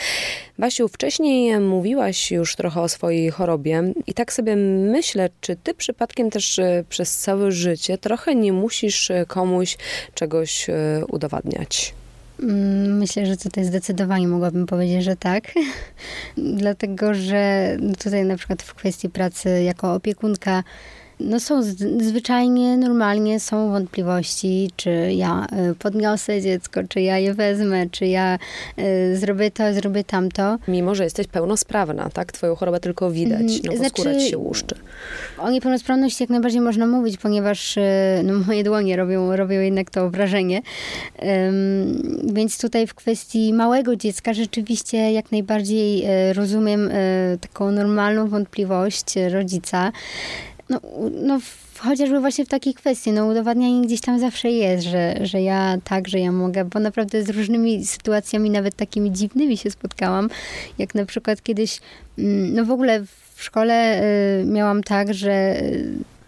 Basiu, 0.60 0.88
wcześniej 0.88 1.60
mówiłaś 1.60 2.32
już 2.32 2.56
trochę 2.56 2.82
o 2.82 2.90
swojej 2.90 3.30
chorobie 3.30 3.84
i 4.08 4.14
tak 4.14 4.34
sobie 4.34 4.56
myślę, 4.56 5.30
czy 5.42 5.56
ty 5.56 5.74
przypadkiem 5.74 6.30
też 6.30 6.60
przez 6.90 7.18
całe 7.18 7.52
życie 7.52 7.98
trochę 8.04 8.36
nie 8.36 8.54
musisz 8.54 9.12
e, 9.12 9.26
komuś 9.26 9.78
czegoś 10.14 10.70
e, 10.70 10.74
udowadniać. 11.08 11.94
Mm, 12.40 12.98
myślę, 12.98 13.26
że 13.26 13.38
tutaj 13.38 13.66
zdecydowanie 13.66 14.28
mogłabym 14.28 14.66
powiedzieć, 14.66 15.04
że 15.04 15.16
tak. 15.16 15.44
Dlatego, 16.38 17.14
że 17.14 17.76
tutaj 18.04 18.26
na 18.26 18.38
przykład 18.38 18.62
w 18.62 18.74
kwestii 18.74 19.10
pracy 19.10 19.64
jako 19.64 19.94
opiekunka 19.94 20.64
no 21.24 21.40
są 21.40 21.62
zwyczajnie, 22.00 22.78
normalnie 22.78 23.40
są 23.40 23.70
wątpliwości, 23.70 24.72
czy 24.76 25.14
ja 25.14 25.48
y, 25.72 25.76
podniosę 25.76 26.42
dziecko, 26.42 26.82
czy 26.90 27.02
ja 27.02 27.18
je 27.18 27.34
wezmę, 27.34 27.90
czy 27.90 28.06
ja 28.06 28.40
y, 28.80 29.18
zrobię 29.18 29.52
to, 29.52 29.74
zrobię 29.74 30.04
tamto. 30.04 30.58
Mimo, 30.68 30.96
że 30.96 31.04
jesteś 31.04 31.28
pełnosprawna, 31.28 32.10
tak? 32.10 32.32
Twoją 32.32 32.56
chorobę 32.56 32.80
tylko 32.80 33.12
widać, 33.12 33.42
mhm. 33.42 33.60
no 33.64 33.72
bo 33.72 33.78
znaczy, 33.78 34.02
skóra 34.02 34.16
ci 34.16 34.30
się 34.30 34.38
łuszczy. 34.38 34.76
O 35.38 35.52
niepełnosprawności 35.52 36.24
jak 36.24 36.30
najbardziej 36.30 36.62
można 36.62 36.88
mówić, 36.88 37.18
ponieważ 37.18 37.78
y, 37.78 37.82
no, 38.24 38.34
moje 38.48 38.64
dłonie 38.64 38.98
robią, 38.98 39.36
robią 39.36 39.60
jednak 39.60 39.90
to 39.90 40.10
wrażenie. 40.10 40.62
Więc 42.24 42.58
tutaj 42.58 42.88
w 42.88 42.94
kwestii 42.94 43.54
małego 43.54 43.96
dziecka 43.96 44.34
rzeczywiście 44.34 45.12
jak 45.12 45.32
najbardziej 45.32 46.04
rozumiem 46.34 46.90
taką 47.42 47.72
normalną 47.72 48.28
wątpliwość 48.28 49.06
rodzica. 49.32 49.92
No, 50.74 50.82
no 51.12 51.40
chociażby 51.78 52.20
właśnie 52.20 52.46
w 52.46 52.50
takiej 52.50 52.74
kwestii, 52.74 53.12
no 53.12 53.26
udowadnianie 53.26 53.82
gdzieś 53.82 54.02
tam 54.02 54.20
zawsze 54.20 54.52
jest, 54.52 54.86
że, 54.86 55.16
że 55.22 55.42
ja 55.42 55.78
tak, 55.84 56.08
że 56.08 56.20
ja 56.20 56.32
mogę, 56.32 56.66
bo 56.66 56.80
naprawdę 56.80 57.24
z 57.24 57.30
różnymi 57.30 57.86
sytuacjami, 57.86 58.50
nawet 58.50 58.76
takimi 58.76 59.12
dziwnymi 59.12 59.58
się 59.58 59.72
spotkałam, 59.72 60.30
jak 60.78 60.96
na 60.96 61.06
przykład 61.06 61.42
kiedyś, 61.42 61.80
mm, 62.18 62.54
no 62.54 62.66
w 62.66 62.72
ogóle 62.72 63.04
w 63.36 63.44
szkole 63.44 64.02
y, 64.42 64.46
miałam 64.46 64.84
tak, 64.84 65.14
że 65.14 65.62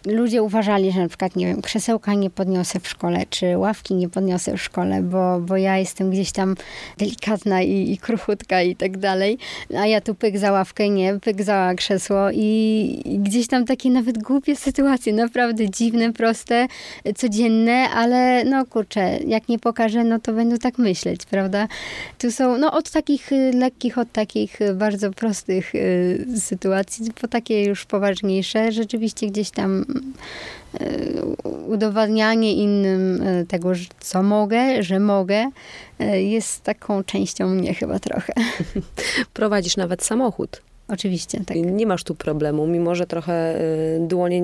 ludzie 0.06 0.42
uważali, 0.42 0.92
że 0.92 1.00
na 1.00 1.08
przykład, 1.08 1.36
nie 1.36 1.46
wiem, 1.46 1.62
krzesełka 1.62 2.14
nie 2.14 2.30
podniosę 2.30 2.80
w 2.80 2.88
szkole, 2.88 3.24
czy 3.30 3.58
ławki 3.58 3.94
nie 3.94 4.08
podniosę 4.08 4.56
w 4.56 4.62
szkole, 4.62 5.02
bo, 5.02 5.40
bo 5.40 5.56
ja 5.56 5.78
jestem 5.78 6.10
gdzieś 6.10 6.32
tam 6.32 6.54
delikatna 6.98 7.62
i, 7.62 7.92
i 7.92 7.98
kruchutka 7.98 8.62
i 8.62 8.76
tak 8.76 8.98
dalej, 8.98 9.38
a 9.78 9.86
ja 9.86 10.00
tu 10.00 10.14
pyk 10.14 10.38
za 10.38 10.52
ławkę, 10.52 10.88
nie, 10.88 11.20
pyk 11.20 11.42
za 11.42 11.74
krzesło 11.76 12.30
i, 12.32 13.02
i 13.04 13.18
gdzieś 13.18 13.46
tam 13.46 13.64
takie 13.64 13.90
nawet 13.90 14.22
głupie 14.22 14.56
sytuacje, 14.56 15.12
naprawdę 15.12 15.70
dziwne, 15.70 16.12
proste, 16.12 16.66
codzienne, 17.16 17.90
ale 17.90 18.44
no 18.44 18.66
kurczę, 18.66 19.18
jak 19.26 19.48
nie 19.48 19.58
pokażę, 19.58 20.04
no 20.04 20.18
to 20.18 20.32
będą 20.32 20.58
tak 20.58 20.78
myśleć, 20.78 21.20
prawda? 21.30 21.68
Tu 22.18 22.30
są, 22.30 22.58
no 22.58 22.72
od 22.72 22.90
takich 22.90 23.32
y, 23.32 23.52
lekkich, 23.54 23.98
od 23.98 24.12
takich 24.12 24.60
y, 24.60 24.74
bardzo 24.74 25.10
prostych 25.10 25.74
y, 25.74 26.26
sytuacji, 26.40 27.12
po 27.20 27.28
takie 27.28 27.64
już 27.64 27.84
poważniejsze, 27.84 28.72
rzeczywiście 28.72 29.26
gdzieś 29.26 29.50
tam 29.50 29.84
udowadnianie 31.66 32.54
innym 32.54 33.22
e, 33.22 33.44
tego, 33.44 33.72
co 34.00 34.22
mogę, 34.22 34.82
że 34.82 35.00
mogę, 35.00 35.50
e, 35.98 36.22
jest 36.22 36.62
taką 36.62 37.04
częścią 37.04 37.48
mnie 37.48 37.74
chyba 37.74 37.98
trochę. 37.98 38.32
Prowadzisz 39.34 39.76
nawet 39.76 40.02
samochód. 40.02 40.62
Oczywiście, 40.88 41.40
tak. 41.46 41.56
Nie 41.56 41.86
masz 41.86 42.04
tu 42.04 42.14
problemu, 42.14 42.66
mimo 42.66 42.94
że 42.94 43.06
trochę 43.06 43.60
y, 43.60 43.98
dłonie 44.00 44.40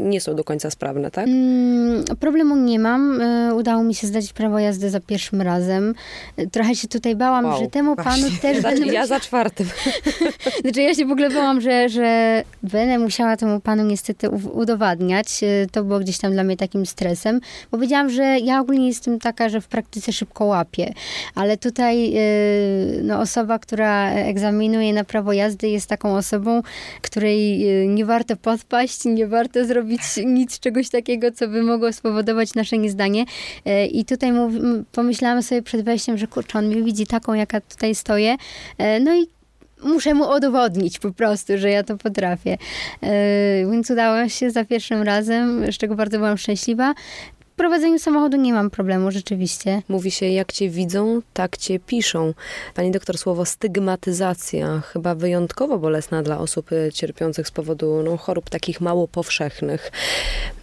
nie 0.00 0.20
są 0.20 0.34
do 0.34 0.44
końca 0.44 0.70
sprawne, 0.70 1.10
tak? 1.10 1.26
Mm, 1.28 2.04
problemu 2.20 2.56
nie 2.56 2.78
mam. 2.78 3.20
Y, 3.20 3.54
Udało 3.54 3.82
mi 3.82 3.94
się 3.94 4.06
zdać 4.06 4.32
prawo 4.32 4.58
jazdy 4.58 4.90
za 4.90 5.00
pierwszym 5.00 5.42
razem. 5.42 5.94
Y, 6.38 6.50
Trochę 6.50 6.74
się 6.74 6.88
tutaj 6.88 7.16
bałam, 7.16 7.44
Wow, 7.44 7.60
że 7.60 7.66
temu 7.70 7.96
panu 7.96 8.20
właśnie. 8.20 8.38
też 8.38 8.58
Za, 8.62 8.68
będę 8.68 8.86
ja 8.86 9.06
za 9.06 9.20
czwartym. 9.20 9.66
Znaczy 10.62 10.82
ja 10.82 10.94
się 10.94 11.06
w 11.06 11.10
ogóle 11.10 11.30
bałam, 11.30 11.60
że, 11.60 11.88
że 11.88 12.42
będę 12.62 12.98
musiała 12.98 13.36
temu 13.36 13.60
panu 13.60 13.84
niestety 13.84 14.30
udowadniać. 14.52 15.40
To 15.72 15.84
było 15.84 15.98
gdzieś 15.98 16.18
tam 16.18 16.32
dla 16.32 16.44
mnie 16.44 16.56
takim 16.56 16.86
stresem. 16.86 17.40
Bo 17.70 17.78
wiedziałam, 17.78 18.10
że 18.10 18.22
ja 18.38 18.60
ogólnie 18.60 18.86
jestem 18.88 19.18
taka, 19.18 19.48
że 19.48 19.60
w 19.60 19.68
praktyce 19.68 20.12
szybko 20.12 20.44
łapię. 20.44 20.92
Ale 21.34 21.56
tutaj 21.56 22.14
no, 23.02 23.20
osoba, 23.20 23.58
która 23.58 24.10
egzaminuje 24.10 24.92
na 24.92 25.04
prawo 25.04 25.32
jazdy 25.32 25.65
jest 25.72 25.88
taką 25.88 26.16
osobą, 26.16 26.62
której 27.02 27.70
y, 27.82 27.86
nie 27.86 28.04
warto 28.04 28.36
podpaść, 28.36 29.04
nie 29.04 29.26
warto 29.26 29.64
zrobić 29.64 30.00
nic, 30.24 30.60
czegoś 30.60 30.88
takiego, 30.90 31.32
co 31.32 31.48
by 31.48 31.62
mogło 31.62 31.92
spowodować 31.92 32.54
nasze 32.54 32.78
niezdanie. 32.78 33.24
Y, 33.66 33.86
I 33.86 34.04
tutaj 34.04 34.32
pomyślałam 34.92 35.42
sobie 35.42 35.62
przed 35.62 35.82
wejściem, 35.82 36.18
że 36.18 36.26
kurczę, 36.26 36.58
on 36.58 36.66
mnie 36.66 36.82
widzi 36.82 37.06
taką, 37.06 37.34
jaka 37.34 37.60
tutaj 37.60 37.94
stoję. 37.94 38.34
Y, 38.80 39.00
No 39.00 39.14
i 39.14 39.26
muszę 39.82 40.14
mu 40.14 40.24
udowodnić 40.36 40.98
po 40.98 41.10
prostu, 41.10 41.58
że 41.58 41.70
ja 41.70 41.82
to 41.82 41.96
potrafię. 41.96 42.58
Więc 43.70 43.90
udało 43.90 44.28
się 44.28 44.50
za 44.50 44.64
pierwszym 44.64 45.02
razem, 45.02 45.72
z 45.72 45.78
czego 45.78 45.94
bardzo 45.94 46.18
byłam 46.18 46.38
szczęśliwa. 46.38 46.94
Prowadzeniu 47.56 47.98
samochodu 47.98 48.36
nie 48.36 48.52
mam 48.52 48.70
problemu, 48.70 49.10
rzeczywiście. 49.10 49.82
Mówi 49.88 50.10
się, 50.10 50.26
jak 50.26 50.52
cię 50.52 50.68
widzą, 50.68 51.22
tak 51.34 51.56
cię 51.56 51.78
piszą. 51.78 52.34
Pani 52.74 52.90
doktor, 52.90 53.18
słowo 53.18 53.44
stygmatyzacja 53.44 54.80
chyba 54.80 55.14
wyjątkowo 55.14 55.78
bolesna 55.78 56.22
dla 56.22 56.38
osób 56.38 56.72
y, 56.72 56.90
cierpiących 56.92 57.48
z 57.48 57.50
powodu 57.50 58.02
no, 58.02 58.16
chorób 58.16 58.50
takich 58.50 58.80
mało 58.80 59.08
powszechnych. 59.08 59.92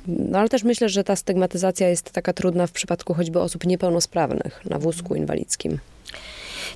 No 0.08 0.40
ale 0.40 0.50
też 0.50 0.64
myślę, 0.64 0.90
że 0.90 1.04
ta 1.04 1.16
stygmatyzacja 1.16 1.90
jest 1.90 2.12
taka 2.12 2.34
trudna 2.34 2.68
w 2.68 2.72
przypadku 2.72 3.14
choćby 3.14 3.40
osób 3.40 3.66
niepełnosprawnych 3.66 4.66
na 4.66 4.80
wózku 4.80 5.16
inwalidzkim. 5.16 5.80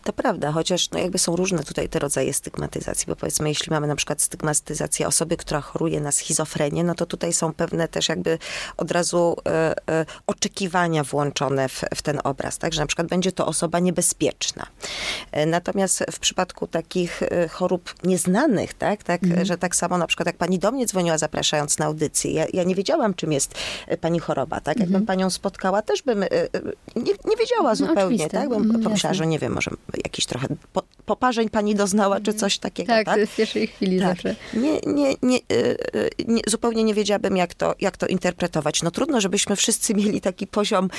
To 0.03 0.13
prawda, 0.13 0.51
chociaż 0.51 0.91
no 0.91 0.99
jakby 0.99 1.17
są 1.17 1.35
różne 1.35 1.63
tutaj 1.63 1.89
te 1.89 1.99
rodzaje 1.99 2.33
stygmatyzacji, 2.33 3.05
bo 3.07 3.15
powiedzmy, 3.15 3.49
jeśli 3.49 3.69
mamy 3.69 3.87
na 3.87 3.95
przykład 3.95 4.21
stygmatyzację 4.21 5.07
osoby, 5.07 5.37
która 5.37 5.61
choruje 5.61 6.01
na 6.01 6.11
schizofrenię, 6.11 6.83
no 6.83 6.95
to 6.95 7.05
tutaj 7.05 7.33
są 7.33 7.53
pewne 7.53 7.87
też 7.87 8.09
jakby 8.09 8.37
od 8.77 8.91
razu 8.91 9.35
e, 9.45 9.75
e, 9.89 10.05
oczekiwania 10.27 11.03
włączone 11.03 11.69
w, 11.69 11.81
w 11.95 12.01
ten 12.01 12.19
obraz, 12.23 12.57
tak, 12.57 12.73
że 12.73 12.81
na 12.81 12.87
przykład 12.87 13.07
będzie 13.07 13.31
to 13.31 13.45
osoba 13.45 13.79
niebezpieczna. 13.79 14.65
E, 15.31 15.45
natomiast 15.45 16.03
w 16.11 16.19
przypadku 16.19 16.67
takich 16.67 17.23
chorób 17.51 17.95
nieznanych, 18.03 18.73
tak, 18.73 19.03
tak 19.03 19.21
że 19.43 19.57
tak 19.57 19.75
samo 19.75 19.97
na 19.97 20.07
przykład 20.07 20.27
jak 20.27 20.37
pani 20.37 20.59
do 20.59 20.71
mnie 20.71 20.85
dzwoniła 20.85 21.17
zapraszając 21.17 21.77
na 21.77 21.85
audycję, 21.85 22.31
ja, 22.31 22.45
ja 22.53 22.63
nie 22.63 22.75
wiedziałam, 22.75 23.13
czym 23.13 23.31
jest 23.31 23.55
pani 24.01 24.19
choroba, 24.19 24.59
tak, 24.61 24.79
jakbym 24.79 25.05
panią 25.05 25.29
spotkała, 25.29 25.81
też 25.81 26.01
bym 26.01 26.25
nie, 26.95 27.13
nie 27.25 27.35
wiedziała 27.39 27.75
zupełnie, 27.75 28.01
oczywiste. 28.01 28.29
tak, 28.29 28.49
bym 28.49 28.67
Mhm, 28.67 28.83
pomyślała, 28.83 29.13
że 29.13 29.27
nie 29.27 29.39
wiem, 29.39 29.53
może 29.53 29.71
jakiś 30.05 30.25
trochę 30.25 30.47
po, 30.73 30.83
poparzeń 31.05 31.49
pani 31.49 31.75
doznała, 31.75 32.19
czy 32.21 32.33
coś 32.33 32.57
takiego, 32.57 32.87
Tak, 32.93 33.05
tak? 33.05 33.19
to 33.19 33.27
w 33.27 33.35
pierwszej 33.35 33.67
chwili 33.67 33.99
Tak. 33.99 34.07
zawsze. 34.07 34.35
Nie, 34.53 34.79
nie, 34.93 35.15
nie, 35.21 35.37
y, 35.37 35.41
y, 35.95 36.09
nie, 36.27 36.41
zupełnie 36.47 36.83
nie 36.83 36.93
wiedziałabym, 36.93 37.37
jak 37.37 37.53
to, 37.53 37.75
jak 37.79 37.97
to 37.97 38.07
interpretować. 38.07 38.83
No 38.83 38.91
trudno, 38.91 39.21
żebyśmy 39.21 39.55
wszyscy 39.55 39.93
mieli 39.93 40.21
taki 40.21 40.47
poziom 40.47 40.89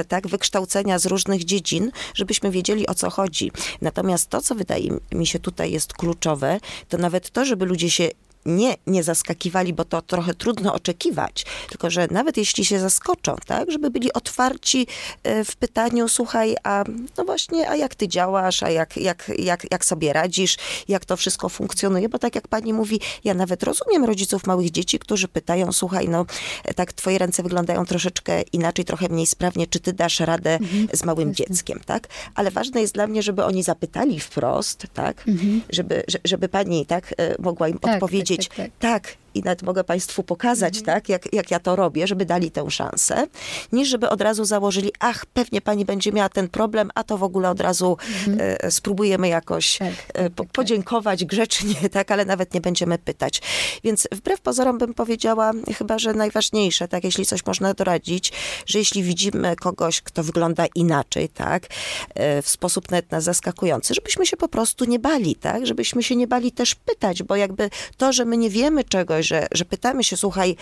y, 0.00 0.04
tak, 0.04 0.28
wykształcenia 0.28 0.98
z 0.98 1.06
różnych 1.06 1.44
dziedzin, 1.44 1.90
żebyśmy 2.14 2.50
wiedzieli, 2.50 2.86
o 2.86 2.94
co 2.94 3.10
chodzi. 3.10 3.52
Natomiast 3.82 4.30
to, 4.30 4.40
co 4.40 4.54
wydaje 4.54 4.98
mi 5.12 5.26
się 5.26 5.38
tutaj 5.38 5.72
jest 5.72 5.92
kluczowe, 5.92 6.60
to 6.88 6.98
nawet 6.98 7.30
to, 7.30 7.44
żeby 7.44 7.64
ludzie 7.66 7.90
się 7.90 8.08
nie, 8.46 8.74
nie 8.86 9.02
zaskakiwali, 9.02 9.72
bo 9.72 9.84
to 9.84 10.02
trochę 10.02 10.34
trudno 10.34 10.74
oczekiwać, 10.74 11.46
tylko 11.68 11.90
że 11.90 12.08
nawet 12.10 12.36
jeśli 12.36 12.64
się 12.64 12.80
zaskoczą, 12.80 13.36
tak, 13.46 13.70
żeby 13.70 13.90
byli 13.90 14.12
otwarci 14.12 14.86
e, 15.22 15.44
w 15.44 15.56
pytaniu, 15.56 16.08
słuchaj, 16.08 16.56
a 16.64 16.84
no 17.18 17.24
właśnie, 17.24 17.70
a 17.70 17.76
jak 17.76 17.94
ty 17.94 18.08
działasz, 18.08 18.62
a 18.62 18.70
jak, 18.70 18.96
jak, 18.96 19.30
jak, 19.38 19.66
jak 19.72 19.84
sobie 19.84 20.12
radzisz, 20.12 20.56
jak 20.88 21.04
to 21.04 21.16
wszystko 21.16 21.48
funkcjonuje, 21.48 22.08
bo 22.08 22.18
tak 22.18 22.34
jak 22.34 22.48
pani 22.48 22.72
mówi, 22.72 23.00
ja 23.24 23.34
nawet 23.34 23.62
rozumiem 23.62 24.04
rodziców 24.04 24.46
małych 24.46 24.70
dzieci, 24.70 24.98
którzy 24.98 25.28
pytają, 25.28 25.72
słuchaj, 25.72 26.08
no 26.08 26.26
e, 26.64 26.74
tak 26.74 26.92
twoje 26.92 27.18
ręce 27.18 27.42
wyglądają 27.42 27.86
troszeczkę 27.86 28.42
inaczej, 28.42 28.84
trochę 28.84 29.08
mniej 29.08 29.26
sprawnie, 29.26 29.66
czy 29.66 29.80
ty 29.80 29.92
dasz 29.92 30.20
radę 30.20 30.58
z 30.92 31.04
małym 31.04 31.34
dzieckiem, 31.34 31.80
tak? 31.86 32.08
Ale 32.34 32.50
ważne 32.50 32.80
jest 32.80 32.94
dla 32.94 33.06
mnie, 33.06 33.22
żeby 33.22 33.44
oni 33.44 33.62
zapytali 33.62 34.20
wprost, 34.20 34.86
tak? 34.94 35.24
Żeby, 35.70 36.02
że- 36.08 36.18
żeby 36.24 36.48
pani, 36.48 36.86
tak, 36.86 37.14
e, 37.16 37.42
mogła 37.42 37.68
im 37.68 37.78
tak, 37.78 37.94
odpowiedzieć, 37.94 38.27
tak, 38.36 38.54
tak. 38.56 38.70
tak, 38.78 39.16
i 39.34 39.42
nawet 39.42 39.62
mogę 39.62 39.84
Państwu 39.84 40.22
pokazać, 40.22 40.82
tak, 40.82 41.08
jak, 41.08 41.32
jak 41.32 41.50
ja 41.50 41.60
to 41.60 41.76
robię, 41.76 42.06
żeby 42.06 42.24
dali 42.24 42.50
tę 42.50 42.70
szansę, 42.70 43.26
niż 43.72 43.88
żeby 43.88 44.08
od 44.08 44.20
razu 44.20 44.44
założyli, 44.44 44.92
ach, 44.98 45.26
pewnie 45.26 45.60
pani 45.60 45.84
będzie 45.84 46.12
miała 46.12 46.28
ten 46.28 46.48
problem, 46.48 46.90
a 46.94 47.04
to 47.04 47.18
w 47.18 47.22
ogóle 47.22 47.50
od 47.50 47.60
razu 47.60 47.96
e, 48.38 48.70
spróbujemy 48.70 49.28
jakoś 49.28 49.78
Tak, 49.78 49.92
e, 50.14 50.30
po, 50.30 50.44
podziękować 50.44 51.24
grzecznie, 51.24 51.88
tak, 51.92 52.10
ale 52.10 52.24
nawet 52.24 52.54
nie 52.54 52.60
będziemy 52.60 52.98
pytać. 52.98 53.42
Więc 53.84 54.08
wbrew 54.12 54.40
pozorom 54.40 54.78
bym 54.78 54.94
powiedziała 54.94 55.52
chyba, 55.78 55.98
że 55.98 56.14
najważniejsze, 56.14 56.88
tak, 56.88 57.04
jeśli 57.04 57.26
coś 57.26 57.46
można 57.46 57.74
doradzić, 57.74 58.32
że 58.66 58.78
jeśli 58.78 59.02
widzimy 59.02 59.56
kogoś, 59.56 60.00
kto 60.00 60.22
wygląda 60.22 60.66
inaczej, 60.74 61.28
tak, 61.28 61.66
e, 62.14 62.42
w 62.42 62.48
sposób 62.48 62.90
nawet 62.90 63.10
nas 63.10 63.24
zaskakujący, 63.24 63.94
żebyśmy 63.94 64.26
się 64.26 64.36
po 64.36 64.48
prostu 64.48 64.84
nie 64.84 64.98
bali, 64.98 65.36
tak, 65.36 65.66
żebyśmy 65.66 66.02
się 66.02 66.16
nie 66.16 66.26
bali 66.26 66.52
też 66.52 66.74
pytać, 66.74 67.22
bo 67.22 67.36
jakby 67.36 67.70
to, 67.96 68.12
że 68.12 68.24
my 68.24 68.36
nie 68.36 68.50
wiemy 68.50 68.84
czegoś, 68.84 69.17
że, 69.22 69.46
że 69.52 69.64
pytamy 69.64 70.04
się, 70.04 70.16
słuchaj, 70.16 70.56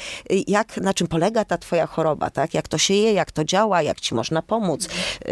jak, 0.47 0.77
na 0.77 0.95
czym 0.95 1.07
polega 1.07 1.45
ta 1.45 1.59
twoja 1.59 1.87
choroba, 1.87 2.31
tak, 2.31 2.55
jak 2.55 2.69
to 2.69 2.79
się 2.79 2.95
je, 2.95 3.13
jak 3.13 3.33
to 3.33 3.45
działa, 3.45 3.83
jak 3.83 4.01
ci 4.01 4.15
można 4.15 4.43
pomóc, 4.43 4.89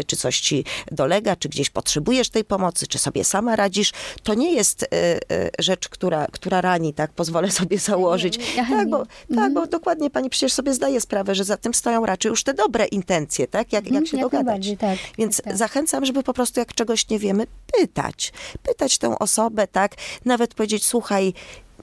czy 0.06 0.16
coś 0.16 0.40
ci 0.40 0.64
dolega, 0.92 1.36
czy 1.36 1.48
gdzieś 1.48 1.70
potrzebujesz 1.70 2.30
tej 2.30 2.44
pomocy, 2.44 2.86
czy 2.86 2.98
sobie 2.98 3.24
sama 3.24 3.56
radzisz, 3.56 3.92
to 4.22 4.34
nie 4.34 4.52
jest 4.54 4.82
y, 4.82 4.86
y, 4.86 5.50
rzecz, 5.58 5.88
która, 5.88 6.26
która 6.32 6.60
rani, 6.60 6.94
tak, 6.94 7.12
pozwolę 7.12 7.50
sobie 7.50 7.78
założyć. 7.78 8.38
tak, 8.56 8.88
bo, 8.88 9.06
tak, 9.34 9.52
bo 9.52 9.66
dokładnie 9.66 10.10
pani 10.10 10.30
przecież 10.30 10.52
sobie 10.52 10.74
zdaje 10.74 11.00
sprawę, 11.00 11.34
że 11.34 11.44
za 11.44 11.56
tym 11.56 11.74
stoją 11.74 12.06
raczej 12.06 12.30
już 12.30 12.44
te 12.44 12.54
dobre 12.54 12.86
intencje, 12.86 13.46
tak, 13.46 13.72
jak, 13.72 13.90
jak 13.90 14.06
się 14.06 14.16
jak 14.16 14.26
dogadać. 14.26 14.44
najbardziej, 14.46 14.76
tak. 14.76 14.98
Więc 15.18 15.36
tak, 15.36 15.44
tak. 15.44 15.56
zachęcam, 15.56 16.04
żeby 16.06 16.22
po 16.22 16.32
prostu 16.32 16.60
jak 16.60 16.74
czegoś 16.74 17.08
nie 17.08 17.18
wiemy, 17.18 17.46
pytać. 17.78 18.32
Pytać 18.62 18.98
tę 18.98 19.18
osobę, 19.18 19.66
tak? 19.66 19.94
Nawet 20.24 20.54
powiedzieć, 20.54 20.86
słuchaj, 20.86 21.34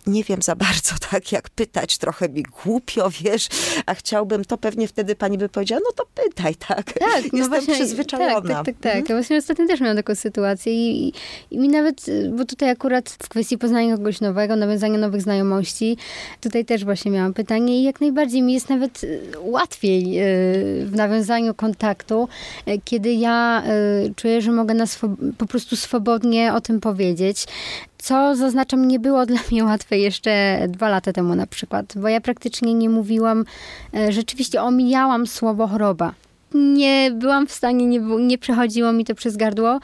nie 0.07 0.23
wiem 0.23 0.41
za 0.41 0.55
bardzo, 0.55 0.95
tak, 1.11 1.31
jak 1.31 1.49
pytać, 1.49 1.97
trochę 1.97 2.29
mi 2.29 2.43
głupio, 2.43 3.09
wiesz, 3.21 3.47
a 3.85 3.93
chciałbym, 3.93 4.45
to 4.45 4.57
pewnie 4.57 4.87
wtedy 4.87 5.15
pani 5.15 5.37
by 5.37 5.49
powiedziała, 5.49 5.81
no 5.85 5.91
to 5.95 6.23
pytaj, 6.23 6.55
tak, 6.55 6.93
Tak, 6.93 7.33
no 7.33 7.37
jestem 7.37 7.49
właśnie, 7.49 7.73
przyzwyczajona. 7.73 8.41
Tak, 8.41 8.65
tak, 8.65 8.65
tak. 8.65 8.93
tak. 8.93 9.09
Ja 9.09 9.15
właśnie 9.15 9.37
ostatnio 9.37 9.67
też 9.67 9.81
miałam 9.81 9.97
taką 9.97 10.15
sytuację 10.15 10.73
i, 10.73 11.07
i, 11.07 11.13
i 11.51 11.59
mi 11.59 11.69
nawet, 11.69 12.05
bo 12.31 12.45
tutaj 12.45 12.69
akurat 12.69 13.09
w 13.09 13.29
kwestii 13.29 13.57
poznania 13.57 13.97
kogoś 13.97 14.21
nowego, 14.21 14.55
nawiązania 14.55 14.97
nowych 14.97 15.21
znajomości, 15.21 15.97
tutaj 16.41 16.65
też 16.65 16.85
właśnie 16.85 17.11
miałam 17.11 17.33
pytanie 17.33 17.79
i 17.79 17.83
jak 17.83 18.01
najbardziej 18.01 18.41
mi 18.41 18.53
jest 18.53 18.69
nawet 18.69 19.03
y, 19.03 19.21
łatwiej 19.39 20.03
y, 20.03 20.85
w 20.85 20.95
nawiązaniu 20.95 21.53
kontaktu, 21.53 22.27
y, 22.67 22.81
kiedy 22.85 23.13
ja 23.13 23.63
czuję, 24.15 24.41
że 24.41 24.51
mogę 24.51 24.73
na 24.73 24.85
po 25.37 25.45
prostu 25.45 25.75
swobodnie 25.75 26.53
o 26.53 26.61
tym 26.61 26.79
powiedzieć. 26.79 27.45
Co 28.01 28.35
zaznaczam, 28.35 28.87
nie 28.87 28.99
było 28.99 29.25
dla 29.25 29.39
mnie 29.51 29.63
łatwe 29.63 29.97
jeszcze 29.97 30.59
dwa 30.69 30.89
lata 30.89 31.13
temu 31.13 31.35
na 31.35 31.47
przykład, 31.47 31.93
bo 31.95 32.07
ja 32.07 32.21
praktycznie 32.21 32.73
nie 32.73 32.89
mówiłam, 32.89 33.45
e, 33.93 34.11
rzeczywiście 34.11 34.61
omijałam 34.61 35.27
słowo 35.27 35.67
choroba. 35.67 36.13
Nie 36.53 37.11
byłam 37.11 37.47
w 37.47 37.51
stanie, 37.51 37.85
nie, 37.85 37.99
nie 37.99 38.37
przechodziło 38.37 38.93
mi 38.93 39.05
to 39.05 39.15
przez 39.15 39.37
gardło, 39.37 39.79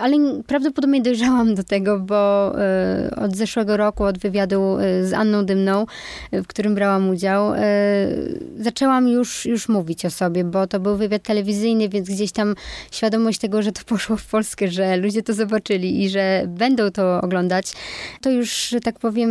ale 0.00 0.16
prawdopodobnie 0.46 1.02
dojrzałam 1.02 1.54
do 1.54 1.64
tego, 1.64 1.98
bo 1.98 2.52
e, 2.60 3.10
od 3.16 3.36
zeszłego 3.36 3.76
roku, 3.76 4.04
od 4.04 4.18
wywiadu 4.18 4.78
e, 4.78 5.04
z 5.06 5.12
Anną 5.12 5.46
Dymną, 5.46 5.86
e, 6.30 6.42
w 6.42 6.46
którym 6.46 6.74
brałam 6.74 7.10
udział, 7.10 7.52
zaczęłam 8.58 9.08
już, 9.08 9.46
już 9.46 9.68
mówić 9.68 10.04
o 10.04 10.10
sobie, 10.10 10.44
bo 10.44 10.66
to 10.66 10.80
był 10.80 10.96
wywiad 10.96 11.22
telewizyjny, 11.22 11.88
więc 11.88 12.08
gdzieś 12.08 12.32
tam 12.32 12.54
świadomość 12.90 13.38
tego, 13.38 13.62
że 13.62 13.72
to 13.72 13.80
poszło 13.94 14.16
w 14.16 14.26
Polskę, 14.26 14.68
że 14.68 14.96
ludzie 14.96 15.22
to 15.22 15.34
zobaczyli 15.34 16.04
i 16.04 16.10
że 16.10 16.44
będą 16.46 16.90
to 16.90 17.20
oglądać, 17.20 17.72
to 18.20 18.30
już, 18.30 18.68
że 18.68 18.80
tak 18.80 18.98
powiem, 18.98 19.30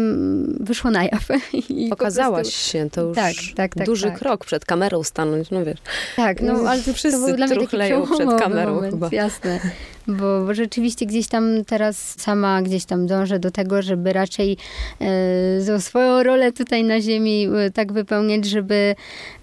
wyszło 0.60 0.92
na 0.92 1.04
jaw. 1.04 1.28
I 1.70 1.90
po 1.90 1.96
Pokazałaś 1.96 2.48
prostu- 2.48 2.72
się, 2.72 2.90
to 2.92 3.02
już 3.02 3.16
Tak, 3.16 3.34
tak, 3.56 3.76
tak, 3.76 3.86
duży 3.86 4.08
tak. 4.08 4.20
krok 4.20 4.46
przed 4.46 4.66
kamerą 4.66 5.04
stanąć, 5.04 5.52
no 5.52 5.66
wiesz. 5.66 5.80
Tak, 6.16 6.42
no 6.42 6.54
ale 6.54 6.80
to, 6.80 6.86
to 6.86 6.94
Wszyscy 6.94 7.20
był 7.20 7.36
dla 7.36 7.48
mnie 7.48 7.56
taki 7.56 7.78
przed 8.16 8.40
kamerą 8.40 8.76
moment, 8.76 8.94
chyba. 8.94 9.10
Jasne. 9.12 9.60
Bo, 10.08 10.54
rzeczywiście 10.54 11.06
gdzieś 11.06 11.28
tam 11.28 11.66
teraz 11.66 12.20
sama 12.20 12.62
gdzieś 12.62 12.86
tam 12.86 13.08
dążę 13.08 13.40
do 13.40 13.52
tego, 13.52 13.82
żeby 13.82 14.14
raczej 14.14 14.58
e, 15.02 15.80
swoją 15.80 16.24
rolę 16.24 16.52
tutaj 16.52 16.84
na 16.84 17.02
ziemi 17.02 17.48
e, 17.48 17.72
tak 17.72 17.94
wypełniać, 17.94 18.46
żeby, 18.46 18.96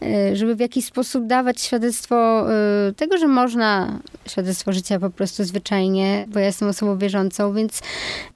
e, 0.02 0.36
żeby 0.36 0.54
w 0.54 0.60
jakiś 0.60 0.84
sposób 0.84 1.26
dawać 1.26 1.60
świadectwo 1.60 2.46
e, 2.52 2.92
tego, 2.92 3.18
że 3.18 3.28
można 3.28 3.98
świadectwo 4.28 4.72
życia 4.72 5.00
po 5.00 5.10
prostu 5.10 5.44
zwyczajnie, 5.44 6.24
bo 6.28 6.38
ja 6.38 6.46
jestem 6.46 6.68
osobą 6.68 6.98
wierzącą, 6.98 7.54
więc 7.54 7.82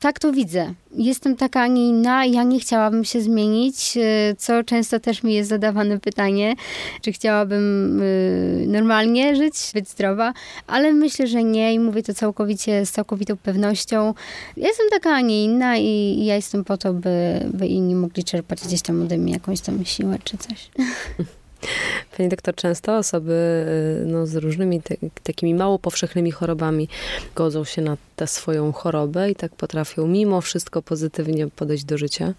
tak 0.01 0.19
to 0.19 0.33
widzę. 0.33 0.75
Jestem 0.95 1.37
taka, 1.37 1.61
a 1.61 1.67
nie 1.67 1.89
inna, 1.89 2.25
ja 2.25 2.43
nie 2.43 2.61
chciałabym 2.61 3.05
się 3.05 3.21
zmienić, 3.21 3.97
e, 3.97 4.35
co 4.39 4.65
często 4.65 5.01
też 5.01 5.23
mi 5.23 5.35
jest 5.35 5.51
zadawane 5.51 6.01
pytanie, 6.01 6.55
czy 7.03 7.13
chciałabym 7.13 8.01
e, 8.03 8.67
normalnie 8.67 9.37
żyć, 9.37 9.55
być 9.75 9.89
zdrowa, 9.89 10.33
ale 10.67 10.93
myślę, 10.93 11.27
że 11.27 11.45
nie 11.45 11.75
i 11.75 11.79
mówię 11.79 12.03
to 12.03 12.12
całkowicie, 12.15 12.87
z 12.87 12.91
całkowitą 12.91 13.37
pewnością. 13.37 14.15
Ja 14.57 14.69
jestem 14.69 14.87
taka, 14.91 15.11
a 15.11 15.21
nie 15.21 15.45
inna 15.45 15.77
i 15.77 16.25
ja 16.25 16.37
jestem 16.37 16.65
po 16.65 16.77
to, 16.77 16.93
by, 16.93 17.47
by 17.55 17.67
inni 17.67 17.95
mogli 17.95 18.25
czerpać 18.25 18.61
gdzieś 18.61 18.83
tam 18.83 19.03
ode 19.03 19.19
mnie 19.19 19.33
jakąś 19.33 19.61
tam 19.61 19.85
siłę 19.85 20.19
czy 20.25 20.39
coś. 20.39 20.71
Pani 22.17 22.29
doktor, 22.29 22.55
często 22.55 22.97
osoby 22.97 23.33
y, 24.03 24.07
no, 24.07 24.27
z 24.27 24.37
różnymi 24.37 24.83
te, 24.83 24.95
takimi 25.23 25.55
mało 25.55 25.79
powszechnymi 25.79 26.31
chorobami 26.31 26.89
godzą 27.35 27.65
się 27.65 27.83
na 27.83 27.97
tę 28.17 28.27
swoją 28.27 28.73
chorobę 28.73 29.31
i 29.31 29.35
tak 29.35 29.53
potrafią 29.53 30.07
mimo 30.07 30.41
wszystko 30.41 30.83
pozytywnie 30.83 31.49
podejść 31.49 31.85
do 31.85 31.99
życia. 31.99 32.35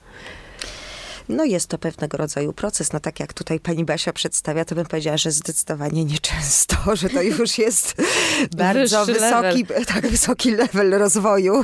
No 1.29 1.43
jest 1.43 1.67
to 1.67 1.77
pewnego 1.77 2.17
rodzaju 2.17 2.53
proces. 2.53 2.93
No 2.93 2.99
tak 2.99 3.19
jak 3.19 3.33
tutaj 3.33 3.59
pani 3.59 3.85
Basia 3.85 4.13
przedstawia, 4.13 4.65
to 4.65 4.75
bym 4.75 4.85
powiedziała, 4.85 5.17
że 5.17 5.31
zdecydowanie 5.31 6.05
nieczęsto, 6.05 6.75
że 6.95 7.09
to 7.09 7.21
już 7.21 7.57
jest 7.57 7.95
bardzo 8.57 9.05
Wyższy 9.05 9.19
wysoki, 9.19 9.63
level. 9.63 9.85
tak, 9.85 10.07
wysoki 10.07 10.51
level 10.51 10.91
rozwoju 10.91 11.63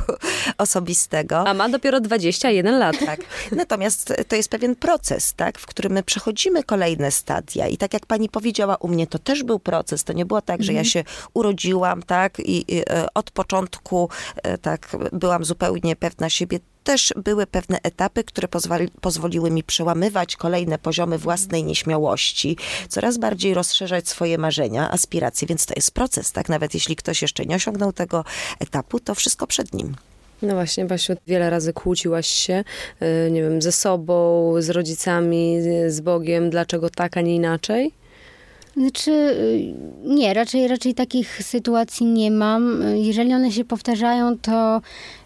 osobistego. 0.58 1.48
A 1.48 1.54
ma 1.54 1.69
dopiero 1.69 2.00
21 2.00 2.80
lat. 2.80 2.95
Tak. 3.06 3.19
Natomiast 3.52 4.13
to 4.28 4.36
jest 4.36 4.50
pewien 4.50 4.76
proces, 4.76 5.34
tak, 5.34 5.60
w 5.60 5.65
którym 5.65 5.93
my 5.93 6.04
przechodzimy 6.04 6.63
kolejne 6.63 7.12
stadia. 7.12 7.67
I 7.67 7.78
tak 7.78 7.93
jak 7.93 8.06
pani 8.06 8.30
powiedziała, 8.30 8.76
u 8.76 8.88
mnie 8.88 9.08
to 9.08 9.19
też 9.19 9.43
był 9.43 9.60
proces. 9.60 10.04
To 10.04 10.13
nie 10.13 10.26
było 10.26 10.41
tak, 10.41 10.63
że 10.63 10.74
ja 10.74 10.84
się 10.84 11.04
urodziłam, 11.34 12.04
tak, 12.04 12.39
i, 12.39 12.76
i 12.76 12.80
e, 12.89 13.08
od 13.13 13.32
początku 13.32 14.10
e, 14.43 14.58
tak 14.58 14.88
byłam 15.13 15.45
zupełnie 15.45 15.95
pewna 15.95 16.30
siebie. 16.30 16.60
Też 16.84 17.13
były 17.18 17.48
pewne 17.48 17.80
etapy, 17.84 18.24
które 18.24 18.48
pozwoli, 18.48 18.88
pozwoliły 19.02 19.52
mi 19.52 19.63
przełamywać 19.63 20.36
kolejne 20.36 20.78
poziomy 20.78 21.18
własnej 21.18 21.63
nieśmiałości, 21.63 22.58
coraz 22.89 23.18
bardziej 23.18 23.54
rozszerzać 23.54 24.10
swoje 24.10 24.38
marzenia, 24.38 24.92
aspiracje, 24.92 25.48
więc 25.48 25.65
to 25.65 25.74
jest 25.76 25.92
proces, 25.92 26.32
tak? 26.32 26.50
Nawet 26.50 26.74
jeśli 26.74 26.96
ktoś 26.96 27.22
jeszcze 27.22 27.46
nie 27.46 27.56
osiągnął 27.56 27.94
tego 27.94 28.24
etapu, 28.60 29.00
to 29.00 29.15
wszystko 29.15 29.48
przed 29.48 29.74
nim. 29.74 29.96
No 30.42 30.54
właśnie, 30.54 30.86
Basiu, 30.86 31.13
wiele 31.28 31.50
razy 31.50 31.74
kłóciłaś 31.74 32.28
się, 32.28 32.63
y, 33.02 33.32
nie 33.32 33.42
wiem, 33.42 33.62
ze 33.62 33.72
sobą, 33.72 34.54
z 34.60 34.70
rodzicami, 34.70 35.58
z 35.88 36.02
Bogiem. 36.02 36.50
Dlaczego 36.50 36.89
tak, 36.89 37.18
a 37.18 37.22
nie 37.22 37.36
inaczej? 37.36 37.92
Znaczy, 38.80 39.12
y, 39.12 39.74
nie, 40.04 40.34
raczej, 40.34 40.68
raczej 40.68 40.94
takich 40.94 41.44
sytuacji 41.44 42.06
nie 42.06 42.32
mam. 42.32 42.84
Jeżeli 42.96 43.34
one 43.34 43.52
się 43.52 43.65
powtarzają, 43.65 44.38
to 44.38 44.82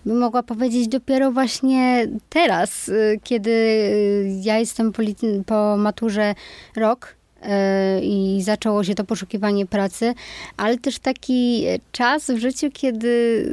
bym 0.06 0.20
mogła 0.20 0.44
powiedzieć 0.44 0.88
dopiero 0.88 1.32
właśnie 1.32 2.08
teraz, 2.30 2.90
y, 2.90 3.20
kiedy 3.24 3.52
y, 3.52 4.40
ja 4.42 4.60
jestem 4.60 4.92
po, 4.92 5.02
po 5.46 5.78
maturze 5.78 6.36
rok 6.76 7.16
i 8.02 8.42
zaczęło 8.44 8.84
się 8.84 8.96
to 8.96 9.04
poszukiwanie 9.04 9.66
pracy, 9.66 10.14
ale 10.58 10.78
też 10.78 11.00
taki 11.00 11.66
czas 11.92 12.32
w 12.32 12.38
życiu, 12.38 12.68
kiedy 12.74 13.46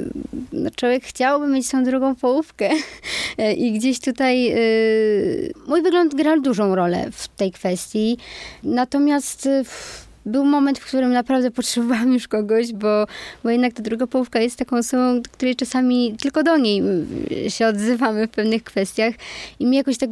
no, 0.52 0.70
człowiek 0.70 1.04
chciałby 1.04 1.46
mieć 1.46 1.70
tą 1.70 1.84
drugą 1.84 2.14
połówkę 2.14 2.70
i 3.56 3.72
gdzieś 3.72 4.00
tutaj 4.00 4.52
y, 4.56 5.52
mój 5.68 5.82
wygląd 5.82 6.14
grał 6.14 6.40
dużą 6.40 6.74
rolę 6.74 7.06
w 7.12 7.28
tej 7.28 7.52
kwestii. 7.52 8.18
Natomiast 8.62 9.48
był 10.26 10.44
moment, 10.44 10.78
w 10.78 10.86
którym 10.86 11.12
naprawdę 11.12 11.50
potrzebowałam 11.60 12.12
już 12.12 12.28
kogoś, 12.28 12.72
bo, 12.72 13.06
bo 13.44 13.50
jednak 13.50 13.72
ta 13.72 13.82
druga 13.82 14.06
połówka 14.06 14.40
jest 14.40 14.56
taką 14.56 14.76
osobą, 14.76 15.22
której 15.32 15.56
czasami 15.56 16.16
tylko 16.22 16.42
do 16.42 16.56
niej 16.56 16.82
się 17.48 17.66
odzywamy 17.66 18.26
w 18.26 18.30
pewnych 18.30 18.64
kwestiach 18.64 19.14
i 19.58 19.66
mi 19.66 19.76
jakoś 19.76 19.98
tak 19.98 20.10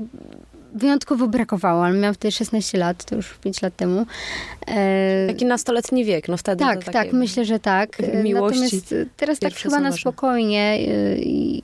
wyjątkowo 0.75 1.29
brakowało, 1.29 1.85
ale 1.85 1.99
miałam 1.99 2.15
wtedy 2.15 2.33
16 2.33 2.79
lat, 2.79 3.05
to 3.05 3.17
już 3.17 3.35
5 3.35 3.63
lat 3.63 3.77
temu. 3.77 4.07
E, 4.67 5.27
Taki 5.27 5.45
nastoletni 5.45 6.05
wiek, 6.05 6.29
no 6.29 6.37
wtedy 6.37 6.65
tak, 6.65 6.85
tak, 6.85 6.95
takie... 6.95 7.17
myślę, 7.17 7.45
że 7.45 7.59
tak. 7.59 7.99
Miłości 8.23 8.61
Natomiast 8.61 8.93
e, 8.93 9.07
teraz 9.17 9.39
tak 9.39 9.55
chyba 9.55 9.81
na 9.81 9.93
spokojnie. 9.93 10.79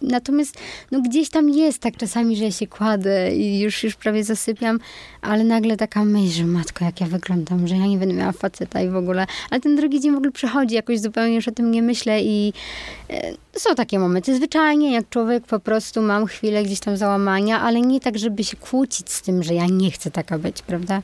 e, 0.02 0.06
Natomiast 0.06 0.58
no, 0.90 1.00
gdzieś 1.00 1.30
tam 1.30 1.50
jest 1.50 1.78
tak 1.78 1.96
czasami, 1.96 2.36
że 2.36 2.44
ja 2.44 2.50
się 2.50 2.66
kładę 2.66 3.36
i 3.36 3.60
już, 3.60 3.84
już 3.84 3.94
prawie 3.94 4.24
zasypiam, 4.24 4.78
ale 5.22 5.44
nagle 5.44 5.76
taka 5.76 6.04
myśl, 6.04 6.32
że 6.34 6.44
matko, 6.44 6.84
jak 6.84 7.00
ja 7.00 7.06
wyglądam, 7.06 7.68
że 7.68 7.76
ja 7.76 7.86
nie 7.86 7.98
będę 7.98 8.14
miała 8.14 8.32
faceta 8.32 8.82
i 8.82 8.88
w 8.88 8.96
ogóle. 8.96 9.26
Ale 9.50 9.60
ten 9.60 9.76
drugi 9.76 10.00
dzień 10.00 10.12
w 10.12 10.16
ogóle 10.16 10.32
przechodzi, 10.32 10.74
jakoś 10.74 11.00
zupełnie 11.00 11.34
już 11.34 11.48
o 11.48 11.52
tym 11.52 11.70
nie 11.70 11.82
myślę 11.82 12.22
i 12.22 12.52
e, 13.10 13.32
są 13.60 13.74
takie 13.74 13.98
momenty. 13.98 14.36
Zwyczajnie, 14.36 14.92
jak 14.92 15.08
człowiek 15.08 15.46
po 15.46 15.60
prostu 15.60 16.02
mam 16.02 16.26
chwilę 16.26 16.62
gdzieś 16.62 16.80
tam 16.80 16.96
załamania, 16.96 17.60
ale 17.60 17.80
nie 17.80 18.00
tak, 18.00 18.18
żeby 18.18 18.44
się 18.44 18.56
kłócić 18.56 19.12
z 19.12 19.22
tym, 19.22 19.42
że 19.42 19.54
ja 19.54 19.66
nie 19.66 19.90
chcę 19.90 20.10
taka 20.10 20.38
być, 20.38 20.62
prawda? 20.62 21.02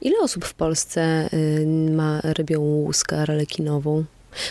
Ile 0.00 0.18
osób 0.18 0.44
w 0.44 0.54
Polsce 0.54 1.28
y, 1.32 1.66
ma 1.92 2.20
rybią 2.22 2.60
łuskę 2.60 3.20
arlekinową? 3.20 4.04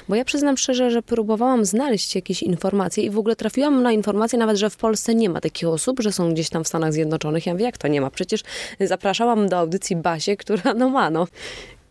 Bo 0.09 0.15
ja 0.15 0.25
przyznam 0.25 0.57
szczerze, 0.57 0.91
że 0.91 1.01
próbowałam 1.01 1.65
znaleźć 1.65 2.15
jakieś 2.15 2.43
informacje 2.43 3.03
i 3.03 3.09
w 3.09 3.17
ogóle 3.17 3.35
trafiłam 3.35 3.83
na 3.83 3.91
informację 3.91 4.39
nawet, 4.39 4.57
że 4.57 4.69
w 4.69 4.77
Polsce 4.77 5.15
nie 5.15 5.29
ma 5.29 5.41
takich 5.41 5.67
osób, 5.67 5.99
że 5.99 6.11
są 6.11 6.33
gdzieś 6.33 6.49
tam 6.49 6.63
w 6.63 6.67
Stanach 6.67 6.93
Zjednoczonych. 6.93 7.45
Ja 7.45 7.53
mówię, 7.53 7.65
jak 7.65 7.77
to 7.77 7.87
nie 7.87 8.01
ma? 8.01 8.09
Przecież 8.09 8.43
zapraszałam 8.79 9.49
do 9.49 9.57
audycji 9.57 9.95
Basię, 9.95 10.37
która 10.37 10.73
no 10.73 10.89
ma, 10.89 11.09
no. 11.09 11.27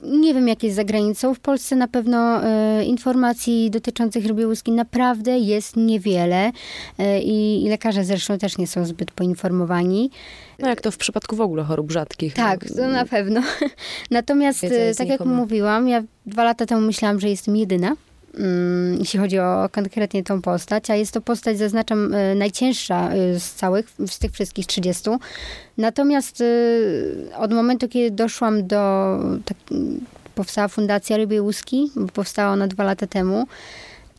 Nie 0.05 0.35
wiem, 0.35 0.49
jak 0.49 0.63
jest 0.63 0.77
za 0.77 0.85
granicą. 0.85 1.35
W 1.35 1.41
Polsce 1.41 1.77
na 1.77 1.89
pewno 1.89 2.45
e, 2.45 2.85
informacji 2.85 3.71
dotyczących 3.71 4.27
rybiej 4.27 4.47
łuski 4.47 4.73
naprawdę 4.73 5.39
jest 5.39 5.77
niewiele 5.77 6.53
e, 6.99 7.21
i, 7.21 7.69
lekarze 7.69 8.05
zresztą 8.05 8.39
też 8.39 8.59
nie 8.59 8.67
są 8.67 8.85
zbyt 8.85 9.11
poinformowani. 9.11 10.11
No 10.59 10.69
jak 10.69 10.81
to 10.81 10.91
w 10.91 10.97
przypadku 10.97 11.37
w 11.37 11.41
ogóle 11.41 11.63
chorób 11.65 11.93
rzadkich. 11.93 12.35
Tak, 12.35 12.65
to 12.77 12.89
na 12.89 13.05
pewno. 13.05 13.43
Natomiast, 14.11 14.65
e, 14.65 14.95
tak 14.95 15.09
jak 15.09 15.19
znikoma. 15.19 15.37
mówiłam, 15.37 15.89
ja 15.89 16.03
dwa 16.27 16.45
lata 16.45 16.67
temu 16.67 16.81
myślałam, 16.81 17.21
że 17.21 17.29
jestem 17.29 17.57
jedyna. 17.57 17.97
Mm, 18.39 18.99
Jeśli 18.99 19.19
chodzi 19.19 19.39
o 19.39 19.69
konkretnie 19.73 20.25
tą 20.25 20.43
postać, 20.43 20.91
a 20.91 20.95
jest 20.95 21.13
to 21.13 21.21
postać, 21.21 21.59
zaznaczam, 21.59 22.15
e, 22.15 22.35
najcięższa 22.35 23.11
e, 23.13 23.41
z 23.41 23.53
całych, 23.55 23.87
z 24.07 24.19
tych 24.19 24.33
wszystkich 24.33 24.67
30. 24.67 25.11
Natomiast 25.79 26.41
e, 26.41 27.37
od 27.37 27.53
momentu, 27.53 27.89
kiedy 27.89 28.11
doszłam 28.11 28.67
do, 28.67 29.17
tak, 29.45 29.57
powstała 30.35 30.69
Fundacja 30.69 31.17
Rybie 31.17 31.43
Łuski, 31.43 31.91
bo 31.97 32.07
powstała 32.07 32.53
ona 32.53 32.67
dwa 32.67 32.85
lata 32.85 33.07
temu, 33.07 33.47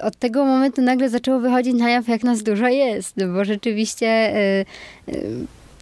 od 0.03 0.15
tego 0.15 0.45
momentu 0.45 0.81
nagle 0.81 1.09
zaczęło 1.09 1.39
wychodzić 1.39 1.73
na 1.73 1.89
jaw, 1.89 2.07
jak 2.07 2.23
nas 2.23 2.43
dużo 2.43 2.67
jest, 2.67 3.15
bo 3.33 3.45
rzeczywiście 3.45 4.07
e, 4.07 4.65
e, 5.07 5.13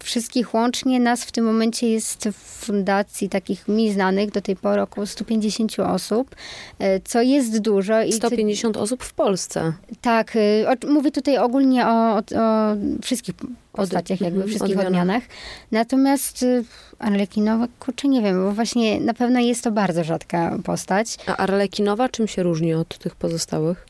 wszystkich 0.04 0.54
łącznie 0.54 1.00
nas 1.00 1.24
w 1.24 1.32
tym 1.32 1.46
momencie 1.46 1.90
jest 1.90 2.30
w 2.32 2.36
fundacji 2.66 3.30
takich 3.30 3.68
mi 3.68 3.92
znanych 3.92 4.32
do 4.32 4.42
tej 4.42 4.56
pory 4.56 4.82
około 4.82 5.08
150 5.08 5.80
osób, 5.80 6.36
e, 6.80 7.00
co 7.00 7.22
jest 7.22 7.60
dużo. 7.60 8.02
I 8.02 8.10
co- 8.10 8.18
150 8.18 8.78
osób 8.78 9.04
w 9.04 9.14
Polsce. 9.14 9.74
tak, 10.02 10.38
o, 10.84 10.88
mówię 10.88 11.12
tutaj 11.12 11.38
ogólnie 11.38 11.88
o, 11.88 12.16
o, 12.16 12.18
o 12.18 12.76
wszystkich 13.02 13.36
postaciach, 13.74 14.22
jakby 14.22 14.42
mhm, 14.42 14.50
wszystkich 14.50 14.78
odmianach. 14.78 15.02
odmianach. 15.02 15.24
Natomiast 15.72 16.44
y, 16.44 16.64
Arlekinowa, 17.00 17.68
kurczę, 17.80 18.08
nie 18.08 18.22
wiem, 18.22 18.44
bo 18.44 18.52
właśnie 18.52 19.00
na 19.00 19.14
pewno 19.14 19.40
jest 19.40 19.64
to 19.64 19.72
bardzo 19.72 20.04
rzadka 20.04 20.58
postać. 20.64 21.18
A 21.28 21.38
arlekinowa 21.38 22.10
czym 22.10 22.28
się 22.28 22.44
różni 22.44 22.74
od 22.74 22.98
tych 22.98 23.16
pozostałych? 23.16 23.86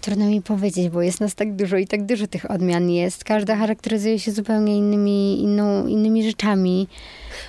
Trudno 0.00 0.26
mi 0.26 0.42
powiedzieć, 0.42 0.88
bo 0.88 1.02
jest 1.02 1.20
nas 1.20 1.34
tak 1.34 1.56
dużo 1.56 1.76
i 1.76 1.86
tak 1.86 2.06
dużo 2.06 2.26
tych 2.26 2.50
odmian 2.50 2.90
jest. 2.90 3.24
Każda 3.24 3.56
charakteryzuje 3.56 4.18
się 4.18 4.32
zupełnie 4.32 4.76
innymi, 4.76 5.42
inną, 5.42 5.86
innymi 5.86 6.24
rzeczami. 6.24 6.88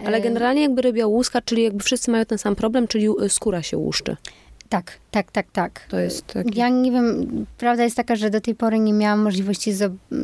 Ale 0.06 0.18
E, 0.18 0.22
generalnie 0.22 0.62
jakby 0.62 0.82
rybia 0.82 1.08
łuska, 1.08 1.42
czyli 1.42 1.64
jakby 1.64 1.84
wszyscy 1.84 2.12
mają 2.12 2.26
ten 2.26 2.38
sam 2.38 2.56
problem, 2.56 2.88
czyli 2.88 3.08
y, 3.24 3.30
skóra 3.30 3.64
się 3.64 3.78
łuszczy. 3.78 4.18
Tak, 4.70 5.00
tak, 5.12 5.32
tak, 5.32 5.52
tak. 5.52 5.82
To 5.90 6.00
jest 6.00 6.28
taki... 6.28 6.60
Ja 6.60 6.70
nie 6.70 6.92
wiem, 6.92 7.26
prawda 7.58 7.84
jest 7.84 7.96
taka, 7.96 8.16
że 8.16 8.30
do 8.30 8.42
tej 8.42 8.56
pory 8.56 8.80
nie 8.80 8.94
miałam 8.94 9.20
możliwości 9.20 9.74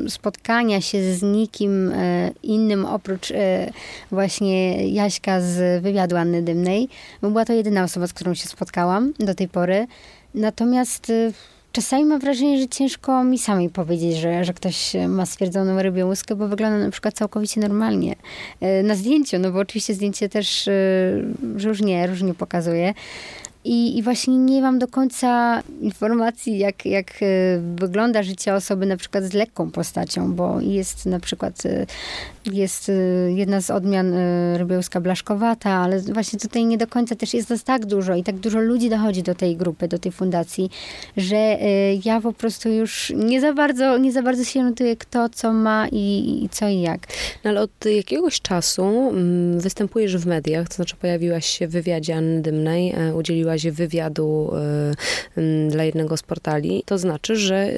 spotkania 0.10 0.82
się 0.82 1.14
z 1.14 1.22
nikim 1.22 1.92
e, 1.96 2.32
innym 2.44 2.86
oprócz 2.86 3.32
e, 3.32 3.72
właśnie 4.12 4.88
Jaśka 4.88 5.42
z 5.42 5.84
wywiadu 5.84 6.16
Anny 6.18 6.42
Dymnej, 6.42 6.90
bo 7.22 7.30
była 7.30 7.46
to 7.46 7.54
jedyna 7.54 7.84
osoba, 7.84 8.08
z 8.08 8.14
którą 8.14 8.34
się 8.34 8.48
spotkałam 8.48 9.14
do 9.20 9.36
tej 9.36 9.48
pory. 9.48 9.88
Natomiast 10.36 11.10
e, 11.10 11.32
czasami 11.72 12.06
mam 12.06 12.20
wrażenie, 12.20 12.62
że 12.62 12.68
ciężko 12.68 13.24
mi 13.24 13.40
samej 13.40 13.70
powiedzieć, 13.70 14.18
że, 14.18 14.44
że 14.46 14.54
ktoś 14.54 14.94
ma 15.08 15.26
stwierdzoną 15.26 15.82
rybią 15.82 16.08
łuskę, 16.08 16.36
bo 16.36 16.48
wygląda 16.48 16.78
na 16.78 16.92
przykład 16.92 17.14
całkowicie 17.14 17.62
normalnie. 17.62 18.16
Na 18.84 18.96
zdjęciu, 18.96 19.40
no 19.40 19.52
bo 19.52 19.60
oczywiście 19.60 19.94
zdjęcie 19.94 20.30
też 20.30 20.70
różnie, 21.64 22.08
różnie 22.08 22.34
pokazuje. 22.34 22.94
I, 23.66 23.98
I 23.98 24.04
właśnie 24.04 24.38
nie 24.38 24.62
mam 24.62 24.80
do 24.80 24.88
końca 24.88 25.62
informacji, 25.82 26.58
jak, 26.58 26.86
jak 26.86 27.12
e, 27.22 27.26
wygląda 27.76 28.24
życie 28.24 28.54
osoby 28.54 28.86
na 28.86 28.98
przykład 28.98 29.24
z 29.24 29.34
lekką 29.34 29.72
postacią, 29.72 30.34
bo 30.34 30.62
jest 30.62 31.06
na 31.06 31.20
przykład 31.20 31.66
e, 31.66 31.86
jest 32.52 32.90
e, 32.90 32.94
jedna 33.32 33.62
z 33.62 33.70
odmian 33.70 34.14
rybiełska 34.56 35.02
blaszkowata, 35.02 35.72
ale 35.72 36.00
właśnie 36.00 36.40
tutaj 36.40 36.66
nie 36.66 36.78
do 36.78 36.88
końca 36.88 37.16
też 37.16 37.34
jest 37.34 37.50
nas 37.50 37.64
tak 37.64 37.86
dużo 37.86 38.16
i 38.16 38.24
tak 38.24 38.36
dużo 38.36 38.60
ludzi 38.60 38.90
dochodzi 38.90 39.24
do 39.24 39.36
tej 39.36 39.58
grupy, 39.58 39.88
do 39.88 40.00
tej 40.00 40.12
fundacji, 40.12 40.70
że 41.18 41.58
ja 42.06 42.22
po 42.22 42.34
prostu 42.34 42.70
już 42.70 43.14
nie 43.16 43.42
za 43.42 43.54
bardzo, 43.54 43.98
nie 43.98 44.12
za 44.12 44.22
bardzo 44.22 44.44
się 44.44 44.60
orientuję, 44.60 44.96
kto 44.96 45.30
co 45.30 45.54
ma 45.54 45.88
i, 45.92 46.44
i 46.44 46.50
co 46.50 46.68
i 46.68 46.82
jak. 46.82 47.08
No 47.44 47.50
ale 47.50 47.62
od 47.62 47.86
jakiegoś 47.86 48.42
czasu 48.42 48.84
mm, 48.84 49.60
występujesz 49.60 50.18
w 50.18 50.26
mediach, 50.26 50.68
to 50.68 50.76
znaczy 50.76 50.96
pojawiłaś 50.96 51.46
się 51.46 51.68
w 51.68 51.72
wywiadzie 51.72 52.16
Anny 52.16 52.42
Dymnej, 52.42 52.96
udzieliłaś 53.16 53.55
razie 53.56 53.72
wywiadu 53.72 54.52
y, 55.38 55.70
dla 55.70 55.84
jednego 55.84 56.18
z 56.18 56.24
portali, 56.24 56.84
to 56.86 56.98
znaczy, 56.98 57.36
że 57.36 57.70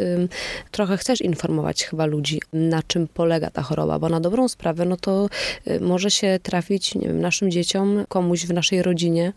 trochę 0.72 0.98
chcesz 0.98 1.22
informować 1.22 1.84
chyba 1.84 2.06
ludzi, 2.06 2.42
na 2.54 2.84
czym 2.84 3.08
polega 3.08 3.50
ta 3.50 3.62
choroba, 3.62 4.00
bo 4.00 4.10
na 4.10 4.20
dobrą 4.20 4.48
sprawę, 4.48 4.86
no 4.86 4.98
to 4.98 5.30
y, 5.68 5.80
może 5.80 6.12
się 6.12 6.40
trafić, 6.44 6.94
wiem, 7.02 7.22
naszym 7.22 7.52
dzieciom, 7.52 8.06
komuś 8.10 8.46
w 8.46 8.54
naszej 8.54 8.82
rodzinie, 8.82 9.34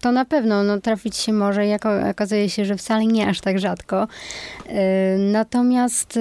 to 0.00 0.12
na 0.12 0.24
pewno 0.24 0.62
no, 0.62 0.80
trafić 0.80 1.16
się 1.16 1.32
może, 1.32 1.66
jako 1.66 2.08
okazuje 2.10 2.50
się, 2.50 2.64
że 2.64 2.76
wcale 2.76 3.06
nie 3.06 3.28
aż 3.28 3.40
tak 3.40 3.58
rzadko. 3.58 4.08
Y, 4.66 4.72
natomiast 5.18 6.18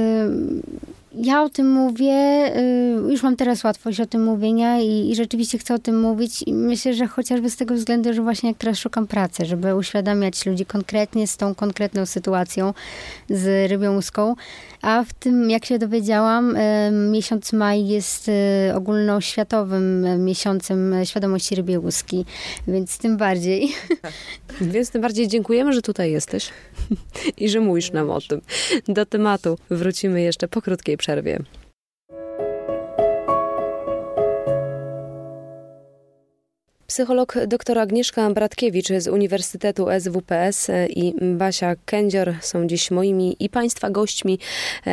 ja 1.15 1.43
o 1.43 1.49
tym 1.49 1.71
mówię, 1.71 2.13
y, 2.57 3.11
już 3.11 3.23
mam 3.23 3.35
teraz 3.35 3.63
łatwość 3.63 3.99
o 3.99 4.05
tym 4.05 4.23
mówienia 4.23 4.79
i, 4.79 5.11
i, 5.11 5.15
rzeczywiście 5.15 5.57
chcę 5.57 5.73
o 5.73 5.79
tym 5.79 6.01
mówić 6.01 6.43
i 6.47 6.53
myślę, 6.53 6.93
że 6.93 7.07
chociażby 7.07 7.49
z 7.49 7.55
tego 7.55 7.75
względu, 7.75 8.13
że 8.13 8.21
właśnie 8.21 8.49
jak 8.49 8.57
teraz 8.57 8.77
szukam 8.77 9.07
pracy, 9.07 9.45
żeby 9.45 9.75
uświadamiać 9.75 10.45
ludzi 10.45 10.65
konkretnie 10.65 11.27
z 11.27 11.37
tą 11.37 11.55
konkretną 11.55 12.05
sytuacją 12.05 12.73
z 13.29 13.71
rybią 13.71 13.95
łuską, 13.95 14.35
a 14.81 15.03
w 15.03 15.13
tym, 15.13 15.49
jak 15.49 15.65
się 15.65 15.79
dowiedziałam, 15.79 16.57
miesiąc 17.11 17.53
maj 17.53 17.87
jest 17.87 18.29
y, 18.29 18.75
ogólnoświatowym 18.75 20.05
miesiącem 20.25 20.95
świadomości 21.03 21.55
rybiej 21.55 21.77
łuski, 21.77 22.25
więc 22.67 22.97
tym 22.97 23.17
bardziej. 23.17 23.73
Więc 24.61 24.89
tym 24.89 25.01
bardziej 25.01 25.27
dziękujemy, 25.27 25.73
że 25.73 25.81
tutaj 25.81 26.11
jesteś 26.11 26.49
i 27.37 27.49
że 27.49 27.59
mówisz 27.59 27.91
nam 27.91 28.09
o 28.09 28.21
tym. 28.21 28.41
Do 28.87 29.05
tematu 29.05 29.57
wrócimy 29.69 30.21
jeszcze 30.21 30.47
po 30.47 30.61
krótkiej 30.61 30.97
przerwie. 31.03 31.39
Psycholog 36.93 37.35
dr 37.47 37.79
Agnieszka 37.79 38.29
Bratkiewicz 38.29 38.87
z 38.97 39.07
Uniwersytetu 39.07 39.87
SWPS 39.99 40.71
i 40.89 41.13
Basia 41.21 41.75
Kędzior 41.85 42.35
są 42.41 42.67
dziś 42.67 42.91
moimi 42.91 43.35
i 43.39 43.49
Państwa 43.49 43.89
gośćmi. 43.89 44.39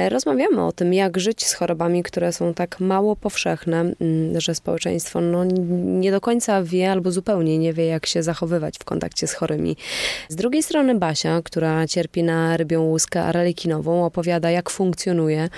Rozmawiamy 0.08 0.66
o 0.66 0.72
tym, 0.72 0.94
jak 0.94 1.18
żyć 1.18 1.46
z 1.46 1.54
chorobami, 1.54 2.02
które 2.02 2.32
są 2.32 2.54
tak 2.54 2.80
mało 2.80 3.16
powszechne, 3.16 3.92
że 4.36 4.54
społeczeństwo 4.54 5.20
no, 5.20 5.44
nie 5.84 6.10
do 6.10 6.20
końca 6.20 6.62
wie 6.62 6.92
albo 6.92 7.12
zupełnie 7.12 7.58
nie 7.58 7.72
wie, 7.72 7.86
jak 7.86 8.06
się 8.06 8.22
zachowywać 8.22 8.78
w 8.78 8.84
kontakcie 8.84 9.26
z 9.26 9.32
chorymi. 9.32 9.76
Z 10.28 10.36
drugiej 10.36 10.62
strony 10.62 10.94
Basia, 10.94 11.42
która 11.44 11.86
cierpi 11.86 12.22
na 12.22 12.56
rybią 12.56 12.82
łuskę 12.82 13.22
arlekinową, 13.22 14.04
opowiada, 14.04 14.50
jak 14.50 14.70
funkcjonuje. 14.70 15.48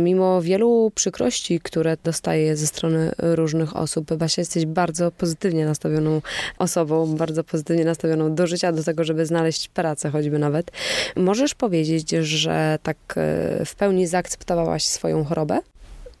Mimo 0.00 0.42
wielu 0.42 0.92
przykrości, 0.94 1.60
które 1.60 1.96
dostaje 2.04 2.56
ze 2.56 2.66
strony 2.66 3.12
różnych 3.18 3.76
osób, 3.76 4.14
Basia, 4.14 4.42
jesteś 4.42 4.66
bardzo 4.66 5.10
pozytywna 5.10 5.35
pozytywnie 5.36 5.66
nastawioną 5.66 6.22
osobą, 6.58 7.06
bardzo 7.06 7.44
pozytywnie 7.44 7.84
nastawioną 7.84 8.34
do 8.34 8.46
życia, 8.46 8.72
do 8.72 8.82
tego, 8.82 9.04
żeby 9.04 9.26
znaleźć 9.26 9.68
pracę 9.68 10.10
choćby 10.10 10.38
nawet. 10.38 10.70
Możesz 11.16 11.54
powiedzieć, 11.54 12.10
że 12.10 12.78
tak 12.82 12.96
e, 13.16 13.64
w 13.64 13.74
pełni 13.74 14.06
zaakceptowałaś 14.06 14.84
swoją 14.84 15.24
chorobę? 15.24 15.60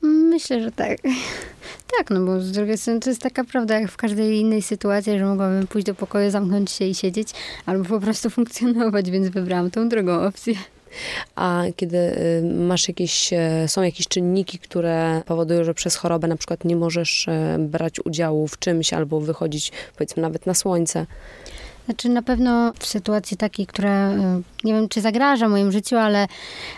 Myślę, 0.02 0.62
że 0.62 0.72
tak. 0.72 0.98
Tak, 1.98 2.10
no 2.10 2.20
bo 2.20 2.40
z 2.40 2.52
drugiej 2.52 2.78
strony 2.78 3.00
to 3.00 3.10
jest 3.10 3.22
taka 3.22 3.44
prawda, 3.44 3.80
jak 3.80 3.90
w 3.90 3.96
każdej 3.96 4.40
innej 4.40 4.62
sytuacji, 4.62 5.18
że 5.18 5.24
mogłabym 5.24 5.66
pójść 5.66 5.86
do 5.86 5.94
pokoju, 5.94 6.30
zamknąć 6.30 6.70
się 6.70 6.84
i 6.84 6.94
siedzieć, 6.94 7.28
albo 7.66 7.84
po 7.84 8.00
prostu 8.00 8.30
funkcjonować, 8.36 9.10
więc 9.10 9.28
wybrałam 9.28 9.70
tą 9.70 9.88
drugą 9.88 10.22
opcję. 10.26 10.54
A 11.34 11.62
kiedy 11.76 11.96
y, 11.96 12.42
masz 12.54 12.88
jakieś, 12.88 13.32
e, 13.32 13.68
są 13.68 13.82
jakieś 13.82 14.08
czynniki, 14.08 14.58
które 14.58 15.22
powodują, 15.26 15.64
że 15.64 15.74
przez 15.74 15.96
chorobę 15.96 16.28
na 16.28 16.36
przykład 16.36 16.64
nie 16.64 16.76
możesz 16.76 17.28
e, 17.28 17.56
brać 17.58 18.00
udziału 18.04 18.48
w 18.48 18.58
czymś 18.58 18.92
albo 18.92 19.20
wychodzić 19.20 19.72
powiedzmy 19.96 20.22
nawet 20.22 20.46
na 20.46 20.54
słońce, 20.54 21.06
znaczy 21.86 22.08
na 22.08 22.22
pewno 22.22 22.72
w 22.78 22.86
sytuacji 22.86 23.36
takiej, 23.36 23.66
która 23.66 24.10
e, 24.10 24.40
nie 24.64 24.72
wiem 24.72 24.88
czy 24.88 25.00
zagraża 25.00 25.48
moim 25.48 25.72
życiu, 25.72 25.96
ale 25.96 26.26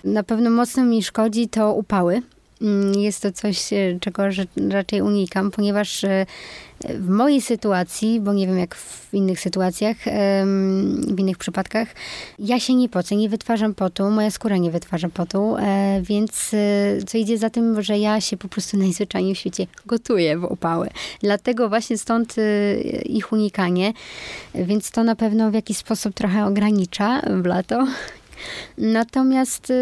na 0.05 0.23
pewno 0.23 0.51
mocno 0.51 0.85
mi 0.85 1.03
szkodzi, 1.03 1.49
to 1.49 1.75
upały. 1.75 2.23
Mm, 2.63 2.95
jest 2.95 3.23
to 3.23 3.33
coś, 3.33 3.71
czego 4.01 4.23
raczej 4.71 5.03
unikam, 5.03 5.51
ponieważ 5.51 6.05
w 6.85 7.09
mojej 7.09 7.41
sytuacji, 7.41 8.21
bo 8.21 8.33
nie 8.33 8.47
wiem 8.47 8.59
jak 8.59 8.75
w 8.75 9.15
innych 9.15 9.41
sytuacjach, 9.41 9.97
w 11.15 11.19
innych 11.19 11.39
przypadkach, 11.39 11.89
ja 12.39 12.61
się 12.61 12.75
nie 12.75 12.89
pocę, 12.89 13.17
nie 13.17 13.29
wytwarzam 13.29 13.75
potu, 13.75 14.11
moja 14.11 14.31
skóra 14.31 14.57
nie 14.57 14.71
wytwarza 14.71 15.09
potu, 15.09 15.57
e, 15.57 16.01
więc 16.03 16.51
e, 16.55 17.03
co 17.07 17.19
idzie 17.19 17.39
za 17.39 17.51
tym, 17.51 17.83
że 17.83 17.99
ja 17.99 18.21
się 18.21 18.37
po 18.37 18.49
prostu 18.49 18.77
najzwyczajniej 18.87 19.35
w 19.35 19.39
świecie 19.39 19.67
gotuję 19.87 20.39
w 20.39 20.45
opały. 20.45 20.89
Dlatego 21.21 21.69
właśnie 21.69 21.99
stąd 21.99 22.35
e, 22.39 22.81
ich 23.03 23.33
unikanie, 23.33 23.93
więc 24.55 24.91
to 24.91 25.05
na 25.05 25.17
pewno 25.17 25.51
w 25.51 25.55
jakiś 25.55 25.77
sposób 25.77 26.15
trochę 26.15 26.47
ogranicza 26.47 27.23
w 27.43 27.47
lato. 27.47 27.87
Natomiast 28.79 29.73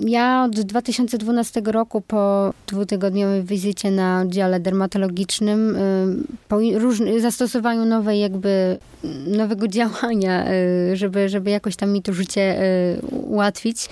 ja 0.00 0.44
od 0.44 0.60
2012 0.60 1.62
roku 1.64 2.00
po 2.00 2.52
dwutygodniowej 2.66 3.42
wizycie 3.42 3.90
na 3.90 4.20
oddziale 4.20 4.60
dermatologicznym, 4.60 5.76
y, 5.76 6.16
po 6.48 6.58
różny, 6.78 7.20
zastosowaniu 7.20 7.84
nowej 7.84 8.20
jakby, 8.20 8.78
nowego 9.26 9.68
działania, 9.68 10.52
y, 10.92 10.96
żeby, 10.96 11.28
żeby 11.28 11.50
jakoś 11.50 11.76
tam 11.76 11.92
mi 11.92 12.02
to 12.02 12.12
życie 12.12 12.62
y, 12.62 13.16
ułatwić, 13.16 13.88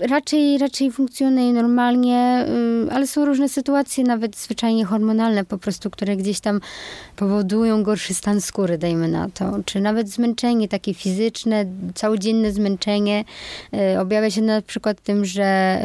raczej, 0.00 0.58
raczej 0.58 0.92
funkcjonuje 0.92 1.52
normalnie, 1.52 2.46
ale 2.90 3.06
są 3.06 3.24
różne 3.24 3.48
sytuacje, 3.48 4.04
nawet 4.04 4.36
zwyczajnie 4.36 4.84
hormonalne 4.84 5.44
po 5.44 5.58
prostu, 5.58 5.90
które 5.90 6.16
gdzieś 6.16 6.40
tam 6.40 6.60
powodują 7.16 7.82
gorszy 7.82 8.14
stan 8.14 8.40
skóry, 8.40 8.78
dajmy 8.78 9.08
na 9.08 9.28
to, 9.28 9.58
czy 9.64 9.80
nawet 9.80 10.08
zmęczenie 10.08 10.68
takie 10.68 10.94
fizyczne, 10.94 11.64
całodzienne 11.94 12.52
zmęczenie 12.52 13.24
objawia 14.00 14.30
się 14.30 14.42
na 14.42 14.62
przykład 14.62 15.00
tym, 15.00 15.24
że 15.24 15.43
że, 15.44 15.80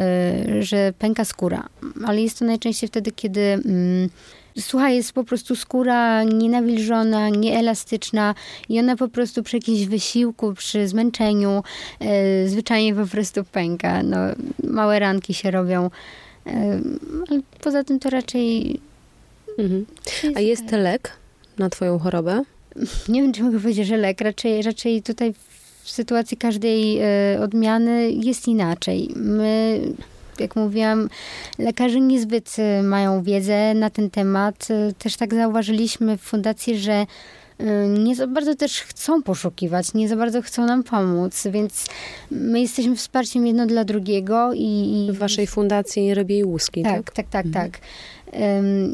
y, 0.58 0.62
że 0.62 0.92
pęka 0.98 1.24
skóra. 1.24 1.68
Ale 2.06 2.22
jest 2.22 2.38
to 2.38 2.44
najczęściej 2.44 2.88
wtedy, 2.88 3.12
kiedy 3.12 3.40
mm, 3.40 4.08
Słuchaj, 4.58 4.96
jest 4.96 5.12
po 5.12 5.24
prostu 5.24 5.56
skóra 5.56 6.24
nienawilżona, 6.24 7.28
nieelastyczna 7.28 8.34
i 8.68 8.78
ona 8.78 8.96
po 8.96 9.08
prostu 9.08 9.42
przy 9.42 9.56
jakimś 9.56 9.86
wysiłku, 9.86 10.54
przy 10.54 10.88
zmęczeniu 10.88 11.62
e, 12.00 12.48
zwyczajnie 12.48 12.94
po 12.94 13.06
prostu 13.06 13.44
pęka. 13.44 14.02
No, 14.02 14.16
małe 14.64 14.98
ranki 14.98 15.34
się 15.34 15.50
robią. 15.50 15.90
E, 16.46 16.80
ale 17.30 17.40
poza 17.60 17.84
tym 17.84 17.98
to 17.98 18.10
raczej... 18.10 18.80
Mhm. 19.58 19.86
A 20.34 20.40
jest 20.40 20.72
lek 20.72 21.12
na 21.58 21.70
twoją 21.70 21.98
chorobę? 21.98 22.42
Nie 23.08 23.22
wiem, 23.22 23.32
czy 23.32 23.42
mogę 23.42 23.60
powiedzieć, 23.60 23.86
że 23.86 23.96
lek. 23.96 24.20
Raczej, 24.20 24.62
raczej 24.62 25.02
tutaj 25.02 25.34
w 25.82 25.90
sytuacji 25.90 26.36
każdej 26.36 26.98
e, 26.98 27.40
odmiany 27.40 28.10
jest 28.10 28.48
inaczej. 28.48 29.10
My 29.16 29.80
jak 30.38 30.56
mówiłam, 30.56 31.08
lekarze 31.58 32.00
niezbyt 32.00 32.56
e, 32.58 32.82
mają 32.82 33.22
wiedzę 33.22 33.74
na 33.74 33.90
ten 33.90 34.10
temat. 34.10 34.68
E, 34.70 34.92
też 34.92 35.16
tak 35.16 35.34
zauważyliśmy 35.34 36.18
w 36.18 36.20
fundacji, 36.20 36.78
że 36.78 37.06
nie 37.98 38.16
za 38.16 38.26
bardzo 38.26 38.54
też 38.54 38.80
chcą 38.80 39.22
poszukiwać, 39.22 39.94
nie 39.94 40.08
za 40.08 40.16
bardzo 40.16 40.42
chcą 40.42 40.66
nam 40.66 40.82
pomóc, 40.82 41.46
więc 41.50 41.86
my 42.30 42.60
jesteśmy 42.60 42.96
wsparciem 42.96 43.46
jedno 43.46 43.66
dla 43.66 43.84
drugiego 43.84 44.50
i... 44.54 45.08
W 45.12 45.18
waszej 45.18 45.46
fundacji 45.46 46.14
Rybiej 46.14 46.44
Łuski, 46.44 46.82
tak? 46.82 46.94
Tak, 46.94 47.14
tak, 47.14 47.26
tak, 47.30 47.46
mhm. 47.46 47.70
tak. 47.70 47.80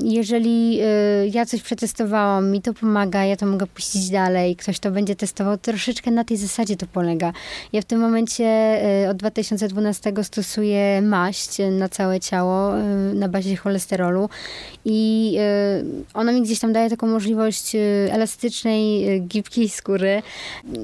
Jeżeli 0.04 0.80
y, 0.82 1.28
ja 1.28 1.46
coś 1.46 1.62
przetestowałam, 1.62 2.50
mi 2.50 2.62
to 2.62 2.74
pomaga, 2.74 3.24
ja 3.24 3.36
to 3.36 3.46
mogę 3.46 3.66
puścić 3.66 4.10
dalej, 4.10 4.56
ktoś 4.56 4.78
to 4.78 4.90
będzie 4.90 5.16
testował, 5.16 5.58
troszeczkę 5.58 6.10
na 6.10 6.24
tej 6.24 6.36
zasadzie 6.36 6.76
to 6.76 6.86
polega. 6.86 7.32
Ja 7.72 7.82
w 7.82 7.84
tym 7.84 8.00
momencie 8.00 8.44
y, 9.04 9.08
od 9.10 9.16
2012 9.16 10.12
stosuję 10.22 11.02
maść 11.02 11.58
na 11.70 11.88
całe 11.88 12.20
ciało 12.20 12.78
y, 12.78 13.14
na 13.14 13.28
bazie 13.28 13.56
cholesterolu 13.56 14.28
i 14.84 15.38
ona 16.14 16.32
mi 16.32 16.42
gdzieś 16.42 16.58
tam 16.58 16.72
daje 16.72 16.90
taką 16.90 17.06
możliwość 17.06 17.76
elastycznej, 18.10 19.22
gibkiej 19.22 19.68
skóry. 19.68 20.22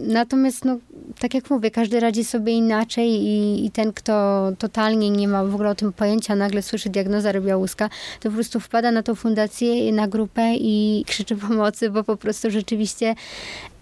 Natomiast 0.06 0.64
no, 0.64 0.78
tak 1.18 1.34
jak 1.34 1.50
mówię, 1.50 1.70
każdy 1.70 2.00
radzi 2.00 2.24
sobie 2.24 2.52
inaczej 2.52 3.08
i, 3.10 3.66
i 3.66 3.70
ten, 3.70 3.92
kto 3.92 4.48
totalnie 4.58 5.10
nie 5.10 5.28
ma 5.28 5.44
w 5.44 5.54
ogóle 5.54 5.70
o 5.70 5.74
tym 5.74 5.92
pojęcia, 5.92 6.36
nagle 6.36 6.62
słyszy 6.62 6.90
diagnoza 6.90 7.32
rybia 7.32 7.56
łuska, 7.56 7.88
to 8.20 8.28
po 8.28 8.34
prostu 8.34 8.60
wpada 8.60 8.90
na 8.90 9.02
tą 9.02 9.14
fundację, 9.14 9.92
na 9.92 10.08
grupę 10.08 10.54
i 10.54 11.04
krzyczy 11.06 11.36
pomocy, 11.36 11.90
bo 11.90 12.04
po 12.04 12.16
prostu 12.16 12.50
rzeczywiście 12.50 13.14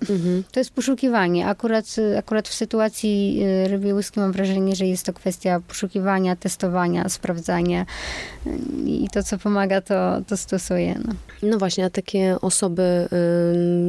Mhm. 0.01 0.45
To 0.53 0.61
jest 0.61 0.71
poszukiwanie. 0.71 1.47
Akurat, 1.47 1.97
akurat 2.19 2.49
w 2.49 2.55
sytuacji 2.55 3.43
y, 3.65 3.69
rybiej 3.69 3.93
łyski 3.93 4.21
mam 4.21 4.33
wrażenie, 4.33 4.77
że 4.77 4.87
jest 4.87 5.07
to 5.07 5.13
kwestia 5.13 5.61
poszukiwania, 5.69 6.37
testowania, 6.37 7.09
sprawdzania 7.09 7.87
i 8.87 9.09
to, 9.13 9.23
co 9.23 9.39
pomaga, 9.39 9.81
to, 9.81 10.21
to 10.27 10.37
stosuję. 10.37 11.01
No. 11.05 11.15
no 11.43 11.59
właśnie, 11.59 11.85
a 11.85 11.91
takie 11.91 12.37
osoby 12.41 13.09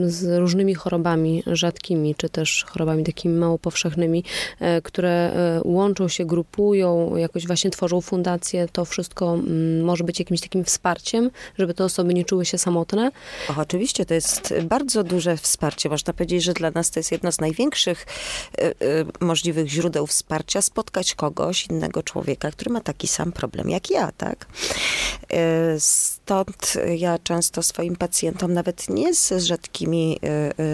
z 0.06 0.40
różnymi 0.40 0.76
chorobami 0.76 1.44
rzadkimi, 1.48 2.16
czy 2.16 2.30
też 2.30 2.66
chorobami 2.70 3.04
takimi 3.04 3.36
mało 3.36 3.60
powszechnymi, 3.60 4.24
e, 4.60 4.82
które 4.82 5.10
e, 5.10 5.62
łączą 5.64 6.08
się, 6.08 6.26
grupują, 6.26 7.16
jakoś 7.16 7.48
właśnie 7.48 7.72
tworzą 7.72 8.02
fundacje, 8.02 8.68
to 8.72 8.86
wszystko 8.86 9.38
może 9.84 10.04
być 10.04 10.20
jakimś 10.20 10.42
takim 10.42 10.64
wsparciem, 10.64 11.32
żeby 11.58 11.74
te 11.74 11.84
osoby 11.84 12.14
nie 12.14 12.26
czuły 12.26 12.46
się 12.46 12.58
samotne? 12.58 13.12
Och, 13.50 13.60
oczywiście, 13.60 14.06
to 14.06 14.14
jest 14.14 14.54
bardzo 14.64 15.04
duże 15.04 15.38
wsparcie 15.38 15.90
można 15.90 16.01
powiedzieć, 16.04 16.44
że 16.44 16.54
dla 16.54 16.72
nas 16.72 16.92
to 16.92 17.00
jest 17.00 17.12
jedno 17.12 17.32
z 17.32 17.40
największych 17.40 18.06
y, 18.60 18.64
y, 18.64 19.06
możliwych 19.20 19.68
źródeł 19.68 20.08
wsparcia, 20.08 20.62
spotkać 20.62 21.16
kogoś, 21.16 21.68
innego 21.68 22.04
człowieka, 22.04 22.52
który 22.52 22.72
ma 22.72 22.82
taki 22.82 23.08
sam 23.08 23.32
problem 23.32 23.70
jak 23.70 23.90
ja, 23.90 24.12
tak? 24.12 24.46
Y, 25.34 25.80
stąd 25.80 26.74
ja 26.98 27.20
często 27.20 27.64
swoim 27.64 27.96
pacjentom, 27.96 28.54
nawet 28.54 28.90
nie 28.90 29.14
z 29.16 29.44
rzadkimi 29.44 30.20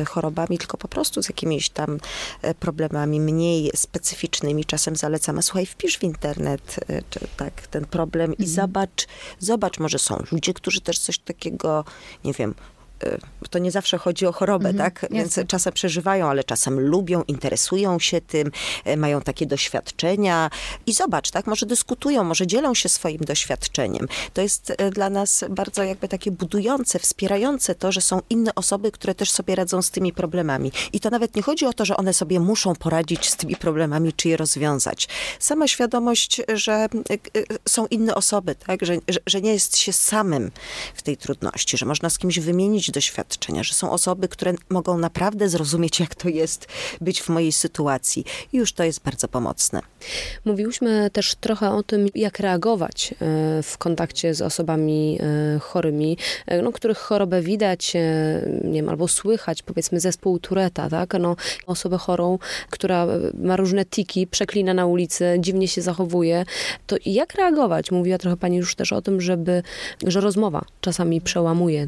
chorobami, 0.07 0.57
tylko 0.57 0.78
po 0.78 0.88
prostu 0.88 1.23
z 1.23 1.30
jakimiś 1.30 1.69
tam 1.69 1.99
problemami 2.59 3.19
mniej 3.19 3.71
specyficznymi, 3.75 4.65
czasem 4.65 4.95
zalecam, 4.95 5.38
a 5.38 5.41
słuchaj, 5.41 5.65
wpisz 5.65 5.97
w 5.97 6.03
internet 6.03 6.75
czy, 7.09 7.19
tak, 7.38 7.67
ten 7.67 7.86
problem 7.86 8.32
i 8.32 8.43
mhm. 8.43 8.49
zobacz, 8.49 9.07
zobacz, 9.39 9.80
może 9.80 9.99
są 9.99 10.23
ludzie, 10.32 10.53
którzy 10.53 10.82
też 10.82 10.99
coś 10.99 11.19
takiego, 11.19 11.86
nie 12.23 12.34
wiem, 12.34 12.55
to 13.49 13.59
nie 13.59 13.71
zawsze 13.71 13.97
chodzi 13.97 14.25
o 14.25 14.31
chorobę, 14.31 14.69
mhm, 14.69 14.91
tak? 14.91 15.11
Więc 15.11 15.27
jasne. 15.27 15.45
czasem 15.45 15.73
przeżywają, 15.73 16.29
ale 16.29 16.43
czasem 16.43 16.79
lubią, 16.79 17.23
interesują 17.27 17.99
się 17.99 18.21
tym, 18.21 18.51
y, 18.87 18.97
mają 18.97 19.21
takie 19.21 19.45
doświadczenia 19.45 20.49
i 20.85 20.93
zobacz, 20.93 21.31
tak? 21.31 21.47
Może 21.47 21.65
dyskutują, 21.65 22.23
może 22.23 22.47
dzielą 22.47 22.73
się 22.73 22.89
swoim 22.89 23.17
doświadczeniem. 23.17 24.07
To 24.33 24.41
jest 24.41 24.69
y, 24.69 24.89
dla 24.91 25.09
nas 25.09 25.45
bardzo 25.49 25.83
jakby 25.83 26.07
takie 26.07 26.31
budujące, 26.31 26.99
wspierające 26.99 27.75
to, 27.75 27.91
że 27.91 28.01
są 28.01 28.21
inne 28.29 28.55
osoby, 28.55 28.91
które 28.91 29.15
też 29.15 29.31
sobie 29.31 29.55
radzą 29.55 29.81
z 29.81 29.91
tymi 29.91 30.13
problemami. 30.13 30.71
I 30.93 30.99
to 30.99 31.09
nawet 31.09 31.35
nie 31.35 31.41
chodzi 31.41 31.65
o 31.65 31.73
to, 31.73 31.85
że 31.85 31.97
one 31.97 32.13
sobie 32.13 32.39
muszą 32.39 32.75
poradzić 32.75 33.29
z 33.29 33.35
tymi 33.35 33.55
problemami, 33.55 34.13
czy 34.13 34.29
je 34.29 34.37
rozwiązać. 34.37 35.07
Sama 35.39 35.67
świadomość, 35.67 36.41
że 36.53 36.87
są 37.69 37.87
inne 37.87 38.15
osoby, 38.15 38.55
tak? 38.55 38.85
Że, 38.85 38.97
że, 39.07 39.19
że 39.25 39.41
nie 39.41 39.53
jest 39.53 39.77
się 39.77 39.93
samym 39.93 40.51
w 40.95 41.01
tej 41.01 41.17
trudności, 41.17 41.77
że 41.77 41.85
można 41.85 42.09
z 42.09 42.17
kimś 42.17 42.39
wymienić 42.39 42.86
doświadczenia, 42.91 43.63
że 43.63 43.73
są 43.73 43.91
osoby, 43.91 44.27
które 44.27 44.53
mogą 44.69 44.97
naprawdę 44.97 45.49
zrozumieć, 45.49 45.99
jak 45.99 46.15
to 46.15 46.29
jest 46.29 46.67
być 47.01 47.21
w 47.21 47.29
mojej 47.29 47.51
sytuacji. 47.51 48.25
I 48.53 48.57
już 48.57 48.73
to 48.73 48.83
jest 48.83 49.03
bardzo 49.03 49.27
pomocne. 49.27 49.81
Mówiłyśmy 50.45 51.09
też 51.09 51.35
trochę 51.35 51.71
o 51.71 51.83
tym, 51.83 52.07
jak 52.15 52.39
reagować 52.39 53.13
e, 53.13 53.15
w 53.63 53.77
kontakcie 53.77 54.33
z 54.33 54.41
osobami 54.41 55.19
e, 55.21 55.59
chorymi, 55.59 56.17
e, 56.45 56.61
no, 56.61 56.71
których 56.71 56.97
chorobę 56.97 57.41
widać, 57.41 57.93
nie 58.63 58.73
wiem, 58.73 58.89
albo 58.89 59.07
słychać, 59.07 59.63
powiedzmy 59.63 59.99
zespół 59.99 60.39
Tureta, 60.39 60.89
tak? 60.89 61.13
No, 61.19 61.35
osobę 61.65 61.97
chorą, 61.97 62.39
która 62.69 63.07
ma 63.43 63.55
różne 63.55 63.85
tiki, 63.85 64.27
przeklina 64.27 64.73
na 64.73 64.85
ulicy, 64.85 65.38
dziwnie 65.39 65.67
się 65.67 65.81
zachowuje. 65.81 66.45
To 66.88 66.95
jak 67.05 67.33
reagować? 67.33 67.91
Mówiła 67.91 68.17
trochę 68.17 68.38
pani 68.38 68.57
już 68.57 68.75
też 68.75 68.93
o 68.93 69.01
tym, 69.01 69.21
żeby, 69.21 69.63
że 70.07 70.21
rozmowa 70.21 70.65
czasami 70.81 71.21
przełamuje 71.21 71.88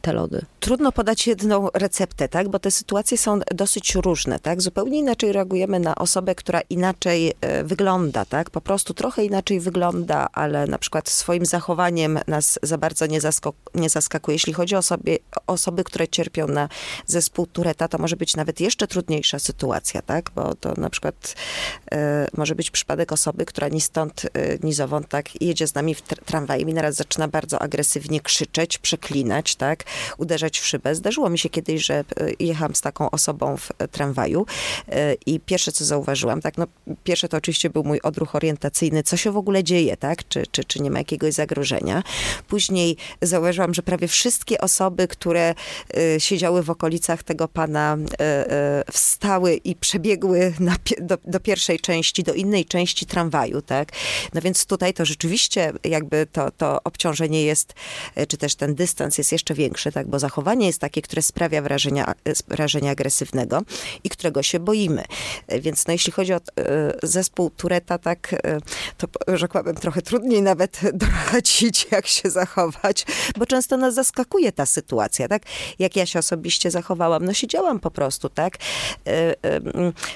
te 0.00 0.12
lody. 0.12 0.44
Trudno 0.60 0.92
podać 0.92 1.26
jedną 1.26 1.68
receptę, 1.74 2.28
tak? 2.28 2.48
Bo 2.48 2.58
te 2.58 2.70
sytuacje 2.70 3.18
są 3.18 3.40
dosyć 3.54 3.94
różne, 3.94 4.38
tak? 4.38 4.62
Zupełnie 4.62 4.98
inaczej 4.98 5.32
reagujemy 5.32 5.80
na 5.80 5.94
osobę, 5.94 6.34
która 6.34 6.60
inaczej 6.60 7.32
e, 7.40 7.64
wygląda, 7.64 8.24
tak? 8.24 8.50
Po 8.50 8.60
prostu 8.60 8.94
trochę 8.94 9.24
inaczej 9.24 9.60
wygląda, 9.60 10.28
ale 10.32 10.66
na 10.66 10.78
przykład 10.78 11.08
swoim 11.08 11.46
zachowaniem 11.46 12.18
nas 12.26 12.58
za 12.62 12.78
bardzo 12.78 13.06
nie, 13.06 13.18
nie 13.74 13.88
zaskakuje. 13.88 14.34
Jeśli 14.34 14.52
chodzi 14.52 14.76
o 14.76 14.82
sobie, 14.82 15.18
osoby, 15.46 15.84
które 15.84 16.08
cierpią 16.08 16.48
na 16.48 16.68
zespół 17.06 17.46
Tureta, 17.46 17.88
to 17.88 17.98
może 17.98 18.16
być 18.16 18.36
nawet 18.36 18.60
jeszcze 18.60 18.86
trudniejsza 18.86 19.38
sytuacja, 19.38 20.02
tak? 20.02 20.30
Bo 20.34 20.54
to 20.54 20.74
na 20.76 20.90
przykład 20.90 21.34
e, 21.92 22.28
może 22.36 22.54
być 22.54 22.70
przypadek 22.70 23.12
osoby, 23.12 23.44
która 23.44 23.68
ni 23.68 23.80
stąd, 23.80 24.26
e, 24.34 24.58
ni 24.62 24.72
zowąd, 24.72 25.08
tak? 25.08 25.42
Jedzie 25.42 25.66
z 25.66 25.74
nami 25.74 25.94
w 25.94 26.02
tramwajem 26.02 26.68
i 26.68 26.74
naraz 26.74 26.94
zaczyna 26.94 27.28
bardzo 27.28 27.62
agresywnie 27.62 28.20
krzyczeć, 28.20 28.78
przeklinać, 28.78 29.56
tak? 29.60 29.84
Uderzać 30.18 30.58
w 30.58 30.66
szybę. 30.66 30.94
Zdarzyło 30.94 31.30
mi 31.30 31.38
się 31.38 31.48
kiedyś, 31.48 31.84
że 31.86 31.94
e, 31.94 32.04
jechałam 32.38 32.74
z 32.74 32.80
taką 32.80 33.10
osobą 33.10 33.56
w 33.56 33.68
e, 33.78 33.88
tramwaju 33.88 34.46
e, 34.88 35.14
i 35.26 35.40
pierwsze, 35.40 35.72
co 35.72 35.84
zauważyłam, 35.84 36.40
tak, 36.40 36.58
no 36.58 36.66
pierwsze 37.04 37.28
to 37.28 37.36
oczywiście 37.36 37.70
był 37.70 37.84
mój 37.84 38.00
odruch 38.00 38.34
orientacyjny, 38.34 39.02
co 39.02 39.16
się 39.16 39.32
w 39.32 39.36
ogóle 39.36 39.64
dzieje, 39.64 39.96
tak? 39.96 40.28
Czy, 40.28 40.46
czy, 40.50 40.64
czy 40.64 40.82
nie 40.82 40.90
ma 40.90 40.98
jakiegoś 40.98 41.34
zagrożenia. 41.34 42.02
Później 42.48 42.96
zauważyłam, 43.22 43.74
że 43.74 43.82
prawie 43.82 44.08
wszystkie 44.08 44.60
osoby, 44.60 45.08
które 45.08 45.54
siedziały 46.18 46.62
w 46.62 46.70
okolicach 46.70 47.22
tego 47.22 47.48
pana, 47.48 47.96
wstały 48.92 49.54
i 49.54 49.76
przebiegły 49.76 50.52
na, 50.60 50.76
do, 51.00 51.18
do 51.24 51.40
pierwszej 51.40 51.80
części, 51.80 52.22
do 52.22 52.34
innej 52.34 52.64
części 52.64 53.06
tramwaju, 53.06 53.62
tak? 53.62 53.92
No 54.34 54.40
więc 54.40 54.66
tutaj 54.66 54.94
to 54.94 55.04
rzeczywiście 55.04 55.72
jakby 55.84 56.26
to, 56.32 56.50
to 56.50 56.82
obciążenie 56.84 57.42
jest, 57.42 57.74
czy 58.28 58.36
też 58.36 58.54
ten 58.54 58.74
dystans 58.74 59.18
jest 59.18 59.32
jeszcze 59.32 59.49
jeszcze 59.50 59.62
większy, 59.62 59.92
tak? 59.92 60.08
bo 60.08 60.18
zachowanie 60.18 60.66
jest 60.66 60.78
takie, 60.78 61.02
które 61.02 61.22
sprawia 61.22 61.62
wrażenia, 61.62 62.14
wrażenie 62.48 62.90
agresywnego 62.90 63.62
i 64.04 64.10
którego 64.10 64.42
się 64.42 64.60
boimy. 64.60 65.04
Więc 65.60 65.86
no, 65.86 65.92
jeśli 65.92 66.12
chodzi 66.12 66.32
o 66.32 66.36
e, 66.36 66.40
zespół 67.02 67.50
Tureta, 67.50 67.98
tak, 67.98 68.32
e, 68.32 68.58
to 68.98 69.36
rzekłabym 69.36 69.74
trochę 69.74 70.02
trudniej 70.02 70.42
nawet 70.42 70.80
doradzić, 71.02 71.86
jak 71.90 72.06
się 72.06 72.30
zachować, 72.30 73.06
bo 73.36 73.46
często 73.46 73.76
nas 73.76 73.94
zaskakuje 73.94 74.52
ta 74.52 74.66
sytuacja, 74.66 75.28
tak? 75.28 75.42
Jak 75.78 75.96
ja 75.96 76.06
się 76.06 76.18
osobiście 76.18 76.70
zachowałam? 76.70 77.24
No 77.24 77.34
siedziałam 77.34 77.80
po 77.80 77.90
prostu, 77.90 78.28
tak? 78.28 78.56
E, 79.06 79.34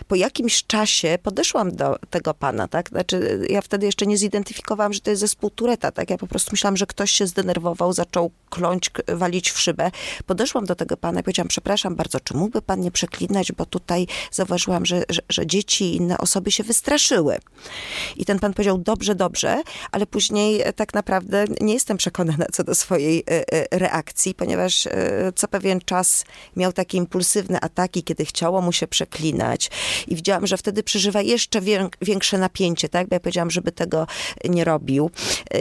po 0.09 0.15
jakimś 0.15 0.65
czasie 0.65 1.19
podeszłam 1.23 1.77
do 1.77 1.99
tego 2.11 2.35
pana, 2.35 2.69
tak? 2.69 2.89
Znaczy, 2.89 3.47
ja 3.51 3.61
wtedy 3.61 3.87
jeszcze 3.87 4.07
nie 4.07 4.19
zidentyfikowałam, 4.19 4.93
że 4.93 5.01
to 5.01 5.11
jest 5.11 5.21
zespół 5.21 5.51
Tureta, 5.51 5.93
tak? 5.93 6.11
Ja 6.11 6.19
po 6.19 6.27
prostu 6.27 6.51
myślałam, 6.53 6.77
że 6.77 6.87
ktoś 6.87 7.11
się 7.11 7.27
zdenerwował, 7.27 7.93
zaczął 7.93 8.31
kląć, 8.51 8.91
walić 9.25 9.51
w 9.51 9.61
szybę. 9.61 9.91
Podeszłam 10.27 10.65
do 10.65 10.75
tego 10.75 10.97
pana 10.97 11.21
i 11.21 11.23
powiedziałam, 11.23 11.49
przepraszam 11.49 11.97
bardzo, 11.97 12.21
czy 12.21 12.35
mógłby 12.35 12.63
pan 12.63 12.81
nie 12.81 12.91
przeklinać, 12.91 13.53
bo 13.53 13.67
tutaj 13.67 14.07
zauważyłam, 14.31 14.87
że, 14.87 15.03
że, 15.09 15.21
że 15.29 15.47
dzieci 15.47 15.85
i 15.85 15.97
inne 15.97 16.19
osoby 16.19 16.51
się 16.51 16.65
wystraszyły. 16.65 17.39
I 18.17 18.25
ten 18.25 18.39
pan 18.39 18.55
powiedział, 18.55 18.79
dobrze, 18.79 19.15
dobrze, 19.15 19.63
ale 19.93 20.07
później 20.07 20.61
e, 20.63 20.73
tak 20.73 20.95
naprawdę 20.95 21.45
nie 21.61 21.75
jestem 21.75 21.97
przekonana 21.97 22.47
co 22.53 22.65
do 22.65 22.75
swojej 22.75 23.25
e, 23.31 23.53
e, 23.53 23.79
reakcji, 23.79 24.35
ponieważ 24.35 24.89
co 25.35 25.49
pewien 25.49 25.81
czas 25.81 26.25
miał 26.57 26.73
takie 26.73 26.99
impulsywne 26.99 27.61
ataki, 27.61 28.03
kiedy 28.03 28.25
chciało 28.25 28.61
mu 28.61 28.73
się 28.73 28.87
przeklinać 28.87 29.71
i 30.09 30.17
widziałam, 30.17 30.47
że 30.47 30.57
wtedy 30.57 30.83
przeżywa 30.83 31.23
jeszcze 31.23 31.61
większe 32.03 32.39
napięcie, 32.39 32.89
tak? 32.89 33.09
Bo 33.09 33.17
ja 33.17 33.21
powiedziałam, 33.21 33.51
żeby 33.51 33.73
tego 33.73 34.07
nie 34.45 34.65
robił. 34.65 35.11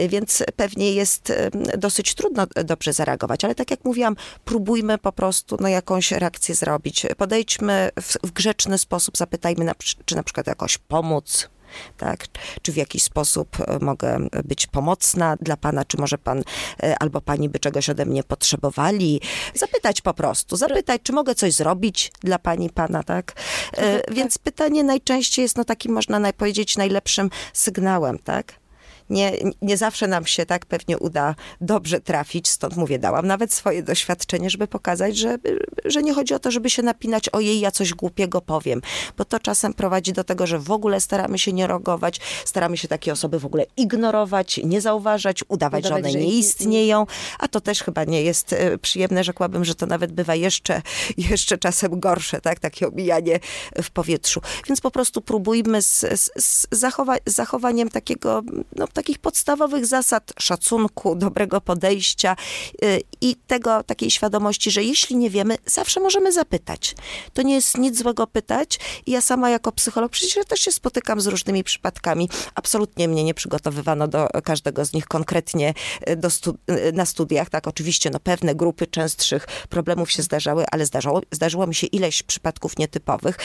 Więc 0.08 0.42
pewnie 0.56 0.92
jest 0.92 1.32
dosyć 1.78 2.14
trudno 2.14 2.46
dobrze 2.64 2.92
zareagować, 2.92 3.43
ale 3.44 3.54
ale 3.54 3.66
tak 3.66 3.70
jak 3.70 3.84
mówiłam, 3.84 4.16
próbujmy 4.44 4.98
po 4.98 5.12
prostu 5.12 5.56
no, 5.60 5.68
jakąś 5.68 6.12
reakcję 6.12 6.54
zrobić. 6.54 7.06
Podejdźmy 7.16 7.90
w, 8.00 8.28
w 8.28 8.32
grzeczny 8.32 8.78
sposób, 8.78 9.16
zapytajmy, 9.16 9.64
na, 9.64 9.74
czy 10.04 10.16
na 10.16 10.22
przykład 10.22 10.46
jakoś 10.46 10.78
pomóc, 10.78 11.48
tak? 11.96 12.26
Czy 12.62 12.72
w 12.72 12.76
jakiś 12.76 13.02
sposób 13.02 13.56
e, 13.60 13.78
mogę 13.78 14.28
być 14.44 14.66
pomocna 14.66 15.36
dla 15.40 15.56
pana, 15.56 15.84
czy 15.84 15.96
może 16.00 16.18
pan 16.18 16.42
e, 16.82 16.98
albo 16.98 17.20
pani 17.20 17.48
by 17.48 17.58
czegoś 17.58 17.90
ode 17.90 18.06
mnie 18.06 18.24
potrzebowali? 18.24 19.20
Zapytać 19.54 20.00
po 20.00 20.14
prostu, 20.14 20.56
zapytać, 20.56 21.00
czy 21.02 21.12
mogę 21.12 21.34
coś 21.34 21.52
zrobić 21.52 22.12
dla 22.20 22.38
pani, 22.38 22.70
pana, 22.70 23.02
tak? 23.02 23.32
E, 23.72 24.00
tak. 24.00 24.14
Więc 24.14 24.38
pytanie 24.38 24.84
najczęściej 24.84 25.42
jest 25.42 25.56
no 25.56 25.64
takim, 25.64 25.92
można 25.92 26.32
powiedzieć, 26.32 26.76
najlepszym 26.76 27.30
sygnałem, 27.52 28.18
tak? 28.18 28.63
Nie, 29.10 29.32
nie 29.62 29.76
zawsze 29.76 30.06
nam 30.08 30.26
się 30.26 30.46
tak 30.46 30.66
pewnie 30.66 30.98
uda 30.98 31.34
dobrze 31.60 32.00
trafić, 32.00 32.48
stąd 32.48 32.76
mówię, 32.76 32.98
dałam 32.98 33.26
nawet 33.26 33.52
swoje 33.52 33.82
doświadczenie, 33.82 34.50
żeby 34.50 34.66
pokazać, 34.66 35.16
że, 35.16 35.38
że 35.84 36.02
nie 36.02 36.14
chodzi 36.14 36.34
o 36.34 36.38
to, 36.38 36.50
żeby 36.50 36.70
się 36.70 36.82
napinać, 36.82 37.28
ojej, 37.28 37.60
ja 37.60 37.70
coś 37.70 37.94
głupiego 37.94 38.40
powiem, 38.40 38.80
bo 39.18 39.24
to 39.24 39.38
czasem 39.40 39.74
prowadzi 39.74 40.12
do 40.12 40.24
tego, 40.24 40.46
że 40.46 40.58
w 40.58 40.70
ogóle 40.70 41.00
staramy 41.00 41.38
się 41.38 41.52
nie 41.52 41.66
reagować, 41.66 42.20
staramy 42.44 42.76
się 42.76 42.88
takie 42.88 43.12
osoby 43.12 43.38
w 43.38 43.46
ogóle 43.46 43.66
ignorować, 43.76 44.60
nie 44.64 44.80
zauważać, 44.80 45.44
udawać, 45.48 45.84
Udawać, 45.84 46.04
że 46.04 46.10
że 46.12 46.18
one 46.18 46.26
nie 46.26 46.34
i- 46.34 46.38
istnieją, 46.38 47.06
a 47.38 47.48
to 47.48 47.60
też 47.60 47.82
chyba 47.82 48.04
nie 48.04 48.22
jest 48.22 48.52
e, 48.52 48.78
przyjemne. 48.78 49.24
Rzekłabym, 49.24 49.64
że 49.64 49.74
to 49.74 49.86
nawet 49.86 50.12
bywa 50.12 50.34
jeszcze, 50.34 50.82
jeszcze 51.30 51.58
czasem 51.58 52.00
gorsze, 52.00 52.40
tak? 52.40 52.60
Takie 52.60 52.88
omijanie 52.88 53.40
w 53.82 53.90
powietrzu. 53.90 54.40
Więc 54.68 54.80
po 54.80 54.90
prostu 54.90 55.20
próbujmy 55.20 55.82
z, 55.82 56.00
z, 56.00 56.30
z, 56.44 56.66
zachowa- 56.70 57.18
z 57.26 57.34
zachowaniem 57.34 57.88
takiego, 57.88 58.42
no, 58.76 58.86
takich 58.94 59.18
podstawowych 59.18 59.86
zasad 59.86 60.32
szacunku, 60.38 61.14
dobrego 61.16 61.60
podejścia 61.60 62.36
y, 62.84 63.00
i 63.20 63.36
tego, 63.46 63.82
takiej 63.82 64.10
świadomości, 64.10 64.70
że 64.70 64.82
jeśli 64.82 65.16
nie 65.16 65.30
wiemy, 65.30 65.56
zawsze 65.66 66.00
możemy 66.00 66.32
zapytać. 66.32 66.94
To 67.32 67.42
nie 67.42 67.54
jest 67.54 67.78
nic 67.78 67.98
złego 67.98 68.26
pytać. 68.26 68.78
I 69.06 69.10
ja 69.10 69.20
sama 69.20 69.50
jako 69.50 69.72
psycholog 69.72 70.12
przecież 70.12 70.36
ja 70.36 70.44
też 70.44 70.60
się 70.60 70.72
spotykam 70.72 71.20
z 71.20 71.26
różnymi 71.26 71.64
przypadkami. 71.64 72.28
Absolutnie 72.54 73.08
mnie 73.08 73.24
nie 73.24 73.34
przygotowywano 73.34 74.08
do 74.08 74.28
każdego 74.44 74.84
z 74.84 74.92
nich 74.92 75.06
konkretnie 75.06 75.74
y, 76.08 76.30
stu- 76.30 76.58
y, 76.70 76.92
na 76.92 77.06
studiach. 77.06 77.50
Tak, 77.50 77.68
oczywiście 77.68 78.10
no, 78.10 78.20
pewne 78.20 78.54
grupy 78.54 78.86
częstszych 78.86 79.46
problemów 79.68 80.12
się 80.12 80.22
zdarzały, 80.22 80.64
ale 80.70 80.86
zdarzało, 80.86 81.20
zdarzyło 81.30 81.66
mi 81.66 81.74
się 81.74 81.86
ileś 81.86 82.22
przypadków 82.22 82.78
nietypowych. 82.78 83.36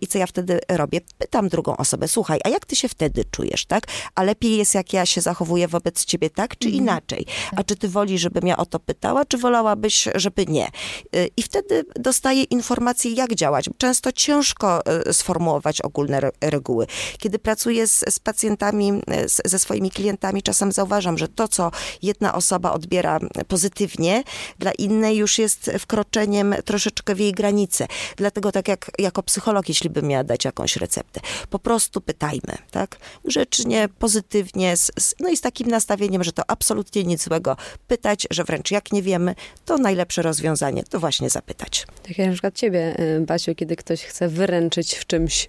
I 0.00 0.06
co 0.06 0.18
ja 0.18 0.26
wtedy 0.26 0.60
robię? 0.68 1.00
Pytam 1.18 1.48
drugą 1.48 1.76
osobę, 1.76 2.08
słuchaj, 2.08 2.40
a 2.44 2.48
jak 2.48 2.66
ty 2.66 2.76
się 2.76 2.88
wtedy 2.88 3.24
czujesz, 3.30 3.66
tak? 3.66 3.84
A 4.14 4.22
lepiej 4.22 4.56
jest, 4.56 4.74
jak 4.74 4.87
ja 4.92 5.06
się 5.06 5.20
zachowuję 5.20 5.68
wobec 5.68 6.04
ciebie 6.04 6.30
tak, 6.30 6.58
czy 6.58 6.68
inaczej? 6.68 7.26
A 7.56 7.64
czy 7.64 7.76
ty 7.76 7.88
woli, 7.88 8.18
żebym 8.18 8.46
ja 8.46 8.56
o 8.56 8.66
to 8.66 8.78
pytała, 8.78 9.24
czy 9.24 9.38
wolałabyś, 9.38 10.08
żeby 10.14 10.46
nie? 10.46 10.68
Y, 11.16 11.30
I 11.36 11.42
wtedy 11.42 11.84
dostaję 11.96 12.42
informacje, 12.42 13.10
jak 13.10 13.34
działać. 13.34 13.70
Często 13.78 14.12
ciężko 14.12 14.82
y, 15.08 15.12
sformułować 15.12 15.80
ogólne 15.80 16.16
re- 16.16 16.32
reguły. 16.40 16.86
Kiedy 17.18 17.38
pracuję 17.38 17.86
z, 17.86 18.04
z 18.08 18.18
pacjentami, 18.18 18.92
y, 19.24 19.28
z, 19.28 19.40
ze 19.44 19.58
swoimi 19.58 19.90
klientami, 19.90 20.42
czasem 20.42 20.72
zauważam, 20.72 21.18
że 21.18 21.28
to, 21.28 21.48
co 21.48 21.70
jedna 22.02 22.34
osoba 22.34 22.72
odbiera 22.72 23.18
pozytywnie, 23.48 24.22
dla 24.58 24.72
innej 24.72 25.16
już 25.16 25.38
jest 25.38 25.70
wkroczeniem 25.78 26.54
troszeczkę 26.64 27.14
w 27.14 27.20
jej 27.20 27.32
granice. 27.32 27.86
Dlatego 28.16 28.52
tak 28.52 28.68
jak 28.68 28.90
jako 28.98 29.22
psycholog, 29.22 29.68
jeśli 29.68 29.90
bym 29.90 30.06
miała 30.06 30.24
dać 30.24 30.44
jakąś 30.44 30.76
receptę, 30.76 31.20
po 31.50 31.58
prostu 31.58 32.00
pytajmy, 32.00 32.58
tak? 32.70 32.96
Grzecznie, 33.24 33.88
pozytywnie, 33.98 34.76
no 35.20 35.28
i 35.28 35.36
z 35.36 35.40
takim 35.40 35.68
nastawieniem, 35.68 36.24
że 36.24 36.32
to 36.32 36.42
absolutnie 36.46 37.04
nic 37.04 37.24
złego. 37.24 37.56
Pytać, 37.86 38.26
że 38.30 38.44
wręcz 38.44 38.70
jak 38.70 38.92
nie 38.92 39.02
wiemy, 39.02 39.34
to 39.64 39.78
najlepsze 39.78 40.22
rozwiązanie 40.22 40.82
to 40.84 41.00
właśnie 41.00 41.30
zapytać. 41.30 41.86
Tak 42.02 42.18
jak 42.18 42.26
na 42.26 42.32
przykład 42.32 42.54
ciebie, 42.54 43.00
y, 43.00 43.20
Basiu, 43.20 43.54
kiedy 43.54 43.76
ktoś 43.76 44.02
chce 44.02 44.28
wyręczyć 44.28 44.94
w 44.94 45.06
czymś, 45.06 45.48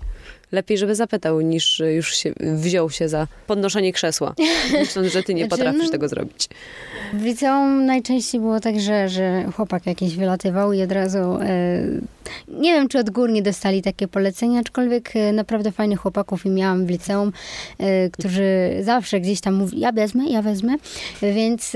lepiej, 0.51 0.77
żeby 0.77 0.95
zapytał, 0.95 1.41
niż 1.41 1.81
już 1.95 2.15
się, 2.15 2.33
wziął 2.39 2.89
się 2.89 3.09
za 3.09 3.27
podnoszenie 3.47 3.93
krzesła, 3.93 4.33
myśląc, 4.79 5.07
że 5.07 5.23
ty 5.23 5.33
nie 5.33 5.45
Znaczy, 5.45 5.57
potrafisz 5.57 5.85
no- 5.85 5.91
tego 5.91 6.07
zrobić. 6.07 6.49
W 7.13 7.23
liceum 7.23 7.85
najczęściej 7.85 8.41
było 8.41 8.59
tak, 8.59 8.79
że, 8.79 9.09
że 9.09 9.45
chłopak 9.55 9.85
jakiś 9.85 10.15
wylatywał 10.15 10.73
i 10.73 10.81
od 10.81 10.91
razu, 10.91 11.17
e, 11.17 11.81
nie 12.47 12.73
wiem 12.73 12.87
czy 12.87 12.99
odgórnie 12.99 13.41
dostali 13.41 13.81
takie 13.81 14.07
polecenia, 14.07 14.59
aczkolwiek 14.59 15.15
e, 15.15 15.33
naprawdę 15.33 15.71
fajnych 15.71 15.99
chłopaków 15.99 16.45
i 16.45 16.49
miałam 16.49 16.85
w 16.85 16.89
liceum, 16.89 17.31
e, 17.77 18.09
którzy 18.09 18.69
zawsze 18.81 19.19
gdzieś 19.19 19.41
tam 19.41 19.53
mówili, 19.53 19.81
ja 19.81 19.91
wezmę, 19.91 20.25
ja 20.29 20.41
wezmę, 20.41 20.75
więc, 21.21 21.71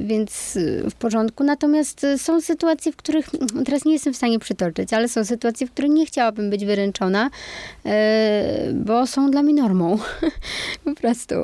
więc 0.00 0.58
w 0.90 0.94
porządku. 0.94 1.44
Natomiast 1.44 2.06
są 2.16 2.40
sytuacje, 2.40 2.92
w 2.92 2.96
których, 2.96 3.30
teraz 3.64 3.84
nie 3.84 3.92
jestem 3.92 4.12
w 4.12 4.16
stanie 4.16 4.38
przytoczyć, 4.38 4.92
ale 4.92 5.08
są 5.08 5.24
sytuacje, 5.24 5.66
w 5.66 5.70
których 5.70 5.90
nie 5.90 6.06
chciałabym 6.06 6.50
być 6.50 6.64
wyręczona, 6.64 7.30
bo 8.74 9.06
są 9.06 9.30
dla 9.30 9.42
mnie 9.42 9.54
normą. 9.54 9.98
po 10.84 10.94
prostu. 10.94 11.34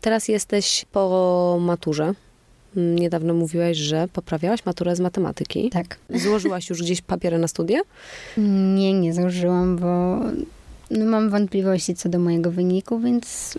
Teraz 0.00 0.28
jesteś 0.28 0.84
po 0.92 1.58
maturze. 1.60 2.14
Niedawno 2.76 3.34
mówiłaś, 3.34 3.76
że 3.76 4.08
poprawiałaś 4.12 4.66
maturę 4.66 4.96
z 4.96 5.00
matematyki. 5.00 5.70
Tak. 5.70 5.96
Złożyłaś 6.10 6.70
już 6.70 6.82
gdzieś 6.82 7.02
papiery 7.02 7.38
na 7.38 7.48
studia? 7.48 7.80
Nie, 8.74 8.92
nie 8.92 9.14
założyłam, 9.14 9.76
bo 9.76 10.18
no, 10.90 11.04
mam 11.04 11.30
wątpliwości 11.30 11.94
co 11.94 12.08
do 12.08 12.18
mojego 12.18 12.50
wyniku, 12.50 13.00
więc 13.00 13.54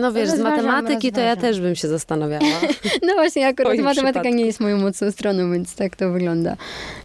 No 0.00 0.12
wiesz, 0.12 0.28
z 0.28 0.38
matematyki 0.38 1.12
to 1.12 1.20
ja 1.20 1.36
też 1.36 1.60
bym 1.60 1.76
się 1.76 1.88
zastanawiała. 1.88 2.60
no 3.06 3.14
właśnie 3.14 3.46
akurat 3.46 3.76
matematyka 3.78 4.20
przypadku. 4.20 4.38
nie 4.38 4.46
jest 4.46 4.60
moją 4.60 4.78
mocną 4.78 5.10
stroną, 5.10 5.52
więc 5.52 5.74
tak 5.74 5.96
to 5.96 6.10
wygląda. 6.10 6.56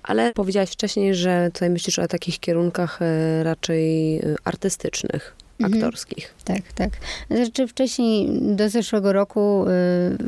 Ale 0.03 0.33
powiedziałaś 0.33 0.69
wcześniej, 0.69 1.15
że 1.15 1.49
tutaj 1.53 1.69
myślisz 1.69 1.99
o 1.99 2.07
takich 2.07 2.39
kierunkach 2.39 3.01
e, 3.01 3.43
raczej 3.43 4.17
e, 4.17 4.21
artystycznych. 4.43 5.35
Aktorskich. 5.65 6.33
Tak, 6.43 6.73
tak. 6.75 6.89
Znaczy 7.31 7.67
wcześniej, 7.67 8.29
do 8.41 8.69
zeszłego 8.69 9.13
roku, 9.13 9.65
y, 9.67 9.69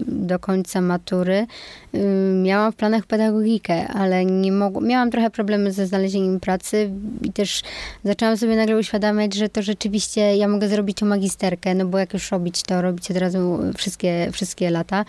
do 0.08 0.40
końca 0.40 0.82
matury, 0.82 1.48
y, 1.96 2.00
miałam 2.44 2.72
w 2.72 2.76
planach 2.76 3.06
pedagogikę, 3.06 3.88
ale 3.88 4.26
nie 4.26 4.52
mogłam, 4.52 4.88
miałam 4.88 5.12
trochę 5.12 5.30
problemy 5.30 5.72
ze 5.72 5.88
znalezieniem 5.88 6.40
pracy 6.40 6.92
i 7.22 7.32
też 7.32 7.62
zaczęłam 8.04 8.38
sobie 8.38 8.56
nagle 8.56 8.78
uświadamiać, 8.78 9.34
że 9.34 9.50
to 9.50 9.62
rzeczywiście 9.62 10.38
ja 10.38 10.48
mogę 10.48 10.68
zrobić 10.68 11.04
o 11.04 11.06
magisterkę, 11.06 11.76
no 11.76 11.86
bo 11.86 11.98
jak 11.98 12.14
już 12.14 12.32
robić, 12.32 12.64
to 12.64 12.82
robić 12.82 13.12
od 13.12 13.18
razu 13.18 13.60
wszystkie, 13.78 14.30
wszystkie 14.32 14.70
lata, 14.70 15.06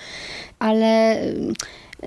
ale 0.59 1.17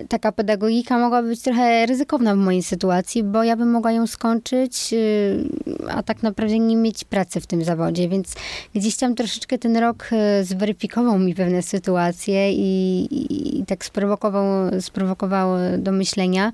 taka 0.09 0.31
pedagogika 0.31 0.99
mogła 0.99 1.23
być 1.23 1.41
trochę 1.41 1.85
ryzykowna 1.85 2.35
w 2.35 2.37
mojej 2.37 2.63
sytuacji, 2.63 3.23
bo 3.23 3.43
ja 3.43 3.55
bym 3.55 3.71
mogła 3.71 3.91
ją 3.91 4.07
skończyć, 4.07 4.91
yy, 4.91 5.45
a 5.89 6.03
tak 6.03 6.23
naprawdę 6.23 6.59
nie 6.59 6.75
mieć 6.75 7.03
pracy 7.03 7.41
w 7.41 7.47
tym 7.47 7.63
zawodzie, 7.63 8.09
więc 8.09 8.35
gdzieś 8.75 8.97
tam 8.97 9.15
troszeczkę 9.15 9.57
ten 9.57 9.77
rok 9.77 10.09
yy, 10.11 10.45
zweryfikował 10.45 11.19
mi 11.19 11.35
pewne 11.35 11.61
sytuacje 11.61 12.51
i, 12.51 13.01
i, 13.01 13.59
i 13.59 13.65
tak 13.65 13.85
sprowokował, 13.85 14.81
sprowokował 14.81 15.49
do 15.77 15.91
myślenia, 15.91 16.51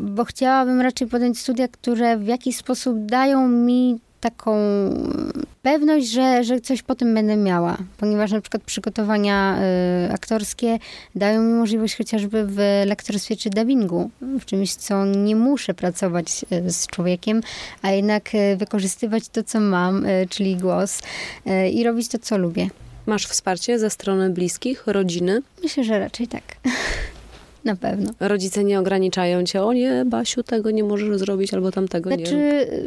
bo 0.00 0.24
chciałabym 0.24 0.80
raczej 0.80 1.08
podjąć 1.08 1.38
studia, 1.38 1.68
które 1.68 2.18
w 2.18 2.26
jakiś 2.26 2.56
sposób 2.56 3.06
dają 3.06 3.48
mi 3.48 4.00
taką 4.20 4.56
pewność, 5.62 6.10
że, 6.10 6.44
że 6.44 6.60
coś 6.60 6.82
po 6.82 6.94
tym 6.94 7.14
będę 7.14 7.36
miała, 7.36 7.76
ponieważ 7.96 8.32
na 8.32 8.40
przykład 8.40 8.62
przygotowania 8.62 9.58
y, 10.08 10.12
aktorskie 10.12 10.78
dają 11.14 11.42
mi 11.42 11.52
możliwość 11.52 11.96
chociażby 11.96 12.46
w 12.46 12.58
lektorstwie 12.86 13.36
czy 13.36 13.50
dubbingu, 13.50 14.10
w 14.20 14.44
czymś, 14.44 14.74
co 14.74 15.06
nie 15.06 15.36
muszę 15.36 15.74
pracować 15.74 16.44
y, 16.52 16.70
z 16.70 16.86
człowiekiem, 16.86 17.40
a 17.82 17.90
jednak 17.90 18.34
y, 18.34 18.56
wykorzystywać 18.56 19.28
to, 19.28 19.42
co 19.42 19.60
mam, 19.60 20.06
y, 20.06 20.26
czyli 20.30 20.56
głos 20.56 21.00
i 21.72 21.84
robić 21.84 22.08
to, 22.08 22.18
co 22.18 22.38
lubię. 22.38 22.68
Masz 23.06 23.26
wsparcie 23.26 23.78
ze 23.78 23.90
strony 23.90 24.30
bliskich, 24.30 24.86
rodziny? 24.86 25.42
Myślę, 25.62 25.84
że 25.84 25.98
raczej 25.98 26.28
tak. 26.28 26.42
Na 27.64 27.76
pewno. 27.76 28.10
Rodzice 28.20 28.64
nie 28.64 28.80
ograniczają 28.80 29.44
cię, 29.44 29.62
o 29.62 29.72
nie, 29.72 30.04
Basiu, 30.06 30.42
tego 30.42 30.70
nie 30.70 30.84
możesz 30.84 31.18
zrobić, 31.18 31.54
albo 31.54 31.70
tamtego 31.72 32.10
Znaczy, 32.10 32.34
nie. 32.36 32.62
y, 32.62 32.86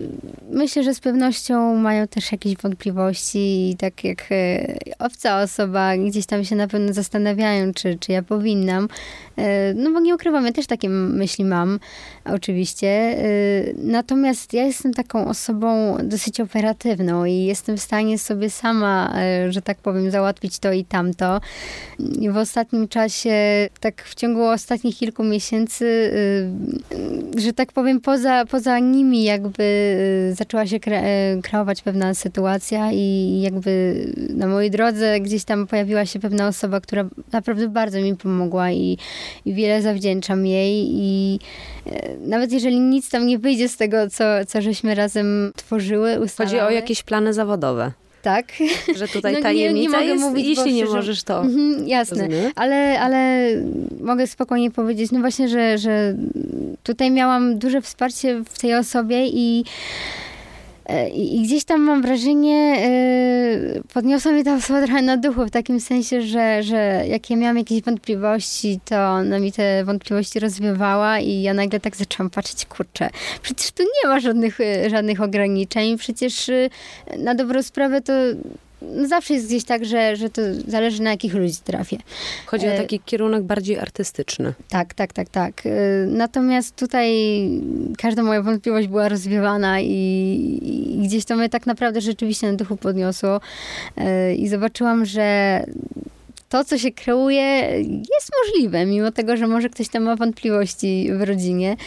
myślę, 0.52 0.84
że 0.84 0.94
z 0.94 1.00
pewnością 1.00 1.76
mają 1.76 2.08
też 2.08 2.32
jakieś 2.32 2.58
wątpliwości 2.58 3.70
i 3.70 3.76
tak 3.78 4.04
jak 4.04 4.32
y, 4.32 4.78
obca 5.00 5.42
osoba 5.42 5.98
gdzieś 5.98 6.26
tam 6.26 6.44
się 6.44 6.56
na 6.56 6.68
pewno 6.68 6.94
zastanawiają, 6.94 7.74
czy, 7.74 7.98
czy 8.00 8.12
ja 8.12 8.24
powinnam. 8.24 8.88
Y, 9.40 9.74
No 9.76 9.92
bo 9.92 10.00
nie 10.00 10.16
ukrywam, 10.16 10.46
ja 10.46 10.52
też 10.52 10.68
takie 10.68 10.90
myśli 10.90 11.46
mam, 11.46 11.80
oczywiście. 12.26 13.18
Y, 13.20 13.76
Natomiast 13.78 14.54
ja 14.54 14.64
jestem 14.64 14.94
taką 14.94 15.28
osobą 15.28 15.98
dosyć 16.04 16.42
operatywną 16.42 17.26
i 17.26 17.34
jestem 17.34 17.78
w 17.78 17.82
stanie 17.82 18.20
sobie 18.20 18.50
sama, 18.50 19.14
y, 19.48 19.52
że 19.52 19.62
tak 19.62 19.78
powiem, 19.78 20.12
załatwić 20.12 20.60
to 20.60 20.74
i 20.74 20.86
tamto. 20.86 21.42
I 22.20 22.30
w 22.30 22.38
ostatnim 22.38 22.88
czasie, 22.88 23.70
tak 23.80 24.04
w 24.04 24.16
ciągu 24.16 24.44
ostatnich 24.44 24.98
kilku 24.98 25.24
miesięcy, 25.24 26.12
że 27.38 27.54
tak 27.54 27.72
powiem, 27.72 28.02
poza, 28.02 28.46
poza 28.46 28.80
nimi 28.80 29.24
jakby 29.24 29.64
zaczęła 30.38 30.68
się 30.68 30.80
kre, 30.80 31.02
kreować 31.44 31.82
pewna 31.82 32.14
sytuacja 32.14 32.92
i 32.92 33.40
jakby 33.42 33.96
na 34.30 34.48
mojej 34.48 34.72
drodze 34.72 35.20
gdzieś 35.20 35.44
tam 35.44 35.68
pojawiła 35.68 36.06
się 36.06 36.20
pewna 36.20 36.48
osoba, 36.48 36.82
która 36.82 37.06
naprawdę 37.32 37.68
bardzo 37.68 38.02
mi 38.02 38.16
pomogła 38.16 38.72
i, 38.72 38.98
i 39.46 39.54
wiele 39.54 39.82
zawdzięczam 39.82 40.46
jej 40.46 40.88
i 40.92 41.40
y, 41.88 41.92
nawet 42.28 42.52
jeżeli 42.52 42.80
nic 42.80 43.10
tam 43.10 43.28
nie 43.28 43.40
wyjdzie 43.40 43.70
z 43.70 43.78
tego, 43.78 44.10
co, 44.10 44.24
co 44.48 44.62
żeśmy 44.62 44.96
razem 44.96 45.52
tworzyły, 45.56 46.20
ustalały. 46.20 46.60
Chodzi 46.60 46.68
o 46.68 46.70
jakieś 46.76 47.04
plany 47.04 47.34
zawodowe, 47.34 47.92
Tak. 48.22 48.46
że 48.96 49.08
tutaj 49.08 49.34
No 49.34 49.40
nie- 49.40 49.44
tajemnica 49.44 49.92
nie 49.92 50.00
mogę 50.00 50.06
jest, 50.14 50.24
mówić, 50.24 50.48
jeśli 50.48 50.74
nie 50.74 50.86
możesz, 50.86 51.24
to... 51.24 51.42
Mhm, 51.42 51.88
jasne. 51.88 52.28
Rozumiem. 52.28 52.52
Ale, 52.56 53.00
ale 53.00 53.48
mogę 54.02 54.28
spokojnie 54.28 54.72
powiedzieć, 54.72 55.12
no 55.12 55.20
właśnie, 55.20 55.48
że, 55.50 55.78
że 55.78 56.16
tutaj 56.84 57.12
miałam 57.12 57.58
duże 57.60 57.82
wsparcie 57.82 58.44
w 58.50 58.60
tej 58.60 58.76
osobie 58.76 59.28
i 59.28 59.64
E, 59.64 60.33
I, 61.14 61.36
I, 61.36 61.44
gdzieś 61.44 61.64
tam 61.64 61.82
mam 61.82 62.02
wrażenie, 62.02 62.76
yy, 63.74 63.84
podniosła 63.94 64.32
mnie 64.32 64.44
ta 64.44 64.56
osoba 64.56 64.86
trochę 64.86 65.02
na 65.02 65.18
duchu, 65.18 65.46
w 65.46 65.52
takim 65.52 65.80
sensie, 65.80 66.22
że, 66.22 66.64
że 66.64 67.04
jak 67.08 67.30
ja 67.30 67.36
miałam 67.36 67.58
jakieś 67.58 67.82
wątpliwości, 67.82 68.80
to 68.86 68.96
ona 68.96 69.40
mi 69.40 69.52
te 69.52 69.86
wątpliwości 69.86 70.40
rozwiewała 70.40 71.20
i 71.20 71.42
ja 71.42 71.54
nagle 71.54 71.80
tak 71.80 71.96
zaczęłam 71.96 72.30
patrzeć, 72.30 72.66
kurczę, 72.66 73.10
przecież 73.42 73.72
tu 73.72 73.84
nie 73.84 74.10
ma 74.10 74.20
żadnych, 74.20 74.60
żadnych 74.88 75.22
ograniczeń, 75.22 75.98
przecież 75.98 76.52
na 77.18 77.36
dobrą 77.36 77.64
sprawę 77.64 78.02
to 78.02 78.14
no 78.96 79.08
zawsze 79.08 79.34
jest 79.34 79.48
gdzieś 79.48 79.64
tak, 79.64 79.86
że, 79.86 80.16
że 80.16 80.30
to 80.30 80.42
zależy 80.68 81.02
na 81.02 81.10
jakich 81.10 81.34
ludzi 81.34 81.56
trafię. 81.64 81.98
Chodzi 82.46 82.68
o 82.68 82.70
e, 82.70 82.78
taki 82.78 83.00
kierunek 83.00 83.44
bardziej 83.44 83.80
artystyczny. 83.80 84.54
Tak, 84.70 84.94
tak, 84.94 85.14
tak, 85.14 85.30
tak. 85.30 85.66
E, 85.66 85.70
natomiast 86.08 86.76
tutaj 86.76 87.12
każda 87.98 88.24
moja 88.24 88.42
wątpliwość 88.42 88.88
była 88.88 89.10
rozwiewana 89.10 89.80
i, 89.80 89.90
i 90.96 91.08
gdzieś 91.08 91.26
to 91.26 91.36
mnie 91.36 91.50
tak 91.50 91.66
naprawdę 91.66 92.02
rzeczywiście 92.02 92.52
na 92.52 92.58
duchu 92.58 92.78
podniosło 92.78 93.42
e, 93.98 94.36
i 94.36 94.48
zobaczyłam, 94.48 95.06
że 95.06 95.60
to, 96.54 96.64
co 96.64 96.78
się 96.78 96.92
kreuje, 96.92 97.42
jest 97.88 98.32
możliwe, 98.44 98.86
mimo 98.86 99.12
tego, 99.12 99.38
że 99.38 99.48
może 99.48 99.70
ktoś 99.70 99.90
tam 99.90 100.04
ma 100.04 100.16
wątpliwości 100.16 101.10
w 101.14 101.22
rodzinie. 101.22 101.78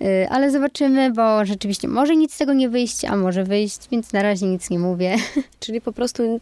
Y, 0.00 0.26
ale 0.30 0.50
zobaczymy, 0.50 1.12
bo 1.12 1.44
rzeczywiście 1.44 1.88
może 1.88 2.16
nic 2.16 2.34
z 2.34 2.38
tego 2.38 2.52
nie 2.52 2.68
wyjść, 2.68 3.04
a 3.04 3.16
może 3.16 3.44
wyjść, 3.44 3.78
więc 3.90 4.12
na 4.12 4.22
razie 4.22 4.46
nic 4.46 4.70
nie 4.70 4.78
mówię. 4.78 5.16
Czyli 5.60 5.80
po 5.80 5.92
prostu 5.92 6.40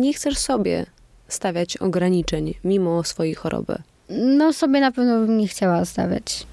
nie 0.00 0.12
chcesz 0.12 0.38
sobie 0.38 0.86
stawiać 1.28 1.76
ograniczeń 1.76 2.54
mimo 2.64 3.04
swojej 3.04 3.34
choroby. 3.34 3.78
No 4.18 4.52
sobie 4.52 4.80
na 4.80 4.92
pewno 4.92 5.26
bym 5.26 5.38
nie 5.38 5.48
chciała 5.48 5.84
stawiać. 5.84 6.46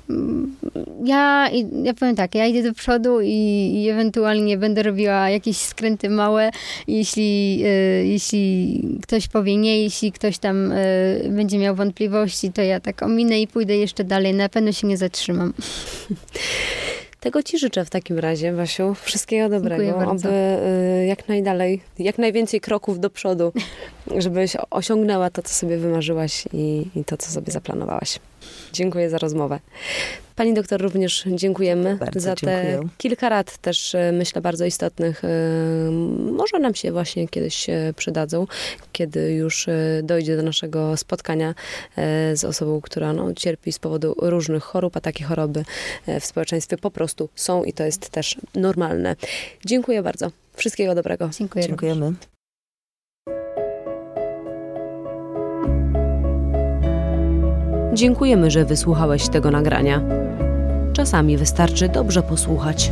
Ja, 1.04 1.50
ja 1.84 1.94
powiem 1.94 2.16
tak, 2.16 2.36
ja 2.36 2.46
idę 2.46 2.64
do 2.64 2.74
przodu 2.74 3.22
i, 3.22 3.72
i 3.76 3.90
ewentualnie 3.90 4.58
będę 4.58 4.84
robiła 4.84 5.30
jakieś 5.30 5.58
skręty 5.58 6.10
małe, 6.10 6.52
jeśli, 6.88 7.62
y, 7.66 8.08
jeśli 8.08 8.82
ktoś 9.04 9.28
powie 9.28 9.58
nie, 9.58 9.84
jeśli 9.84 10.12
ktoś 10.12 10.38
tam 10.38 10.72
y, 10.72 11.30
będzie 11.32 11.58
miał 11.58 11.76
wątpliwości, 11.76 12.52
to 12.52 12.62
ja 12.62 12.80
tak 12.80 13.04
ominę 13.04 13.42
i 13.42 13.48
pójdę 13.48 13.78
jeszcze 13.78 14.04
dalej, 14.04 14.34
na 14.34 14.50
pewno 14.50 14.72
się 14.72 14.88
nie 14.88 14.98
zatrzymam. 14.98 15.54
Tego 17.20 17.44
Ci 17.44 17.60
życzę 17.60 17.86
w 17.86 17.90
takim 17.90 18.20
razie, 18.20 18.54
Wasiu. 18.54 18.94
Wszystkiego 18.94 19.50
dobrego. 19.50 20.02
Aby 20.02 20.30
y, 20.30 21.06
jak 21.06 21.28
najdalej, 21.28 21.82
jak 22.00 22.18
najwięcej 22.18 22.62
kroków 22.62 23.00
do 23.00 23.10
przodu, 23.10 23.54
żebyś 24.18 24.58
osiągnęła 24.70 25.30
to, 25.30 25.42
co 25.42 25.54
sobie 25.54 25.78
wymarzyłaś 25.78 26.46
i, 26.54 26.86
i 26.96 27.06
to, 27.06 27.18
co 27.18 27.32
sobie 27.32 27.52
zaplanowałaś. 27.52 28.20
Dziękuję 28.74 29.10
za 29.10 29.18
rozmowę. 29.18 29.60
Pani 30.40 30.54
doktor 30.54 30.82
również 30.82 31.24
dziękujemy 31.28 31.96
bardzo 31.96 32.20
za 32.20 32.36
te 32.36 32.66
dziękuję. 32.72 32.90
kilka 32.98 33.30
rad 33.30 33.58
też 33.58 33.96
e, 33.96 34.12
myślę 34.12 34.42
bardzo 34.42 34.66
istotnych. 34.66 35.24
E, 35.26 35.28
może 36.32 36.60
nam 36.60 36.76
się 36.76 36.92
właśnie 36.92 37.28
kiedyś 37.28 37.68
przydadzą, 37.96 38.48
kiedy 38.92 39.34
już 39.34 39.68
e, 39.68 40.02
dojdzie 40.04 40.38
do 40.38 40.44
naszego 40.44 40.98
spotkania 40.98 41.56
z 42.34 42.44
osobą, 42.44 42.82
która 42.82 43.14
no, 43.14 43.34
cierpi 43.34 43.72
z 43.72 43.80
powodu 43.80 44.16
różnych 44.18 44.64
chorób, 44.64 44.98
a 44.98 45.02
takie 45.02 45.24
choroby 45.24 45.66
w 46.20 46.26
społeczeństwie 46.26 46.78
po 46.78 46.92
prostu 46.92 47.30
są 47.36 47.64
i 47.64 47.74
to 47.74 47.84
jest 47.84 48.10
też 48.10 48.36
normalne. 48.56 49.16
Dziękuję 49.66 50.04
bardzo. 50.04 50.32
Wszystkiego 50.56 50.96
dobrego. 50.96 51.30
Dziękuję. 51.40 51.68
Dziękujemy. 51.68 52.14
Dziękujemy, 57.94 58.52
że 58.52 58.66
wysłuchałeś 58.66 59.30
tego 59.30 59.52
nagrania. 59.52 60.02
Czasami 60.94 61.38
wystarczy 61.38 61.90
dobrze 61.90 62.24
posłuchać. 62.24 62.92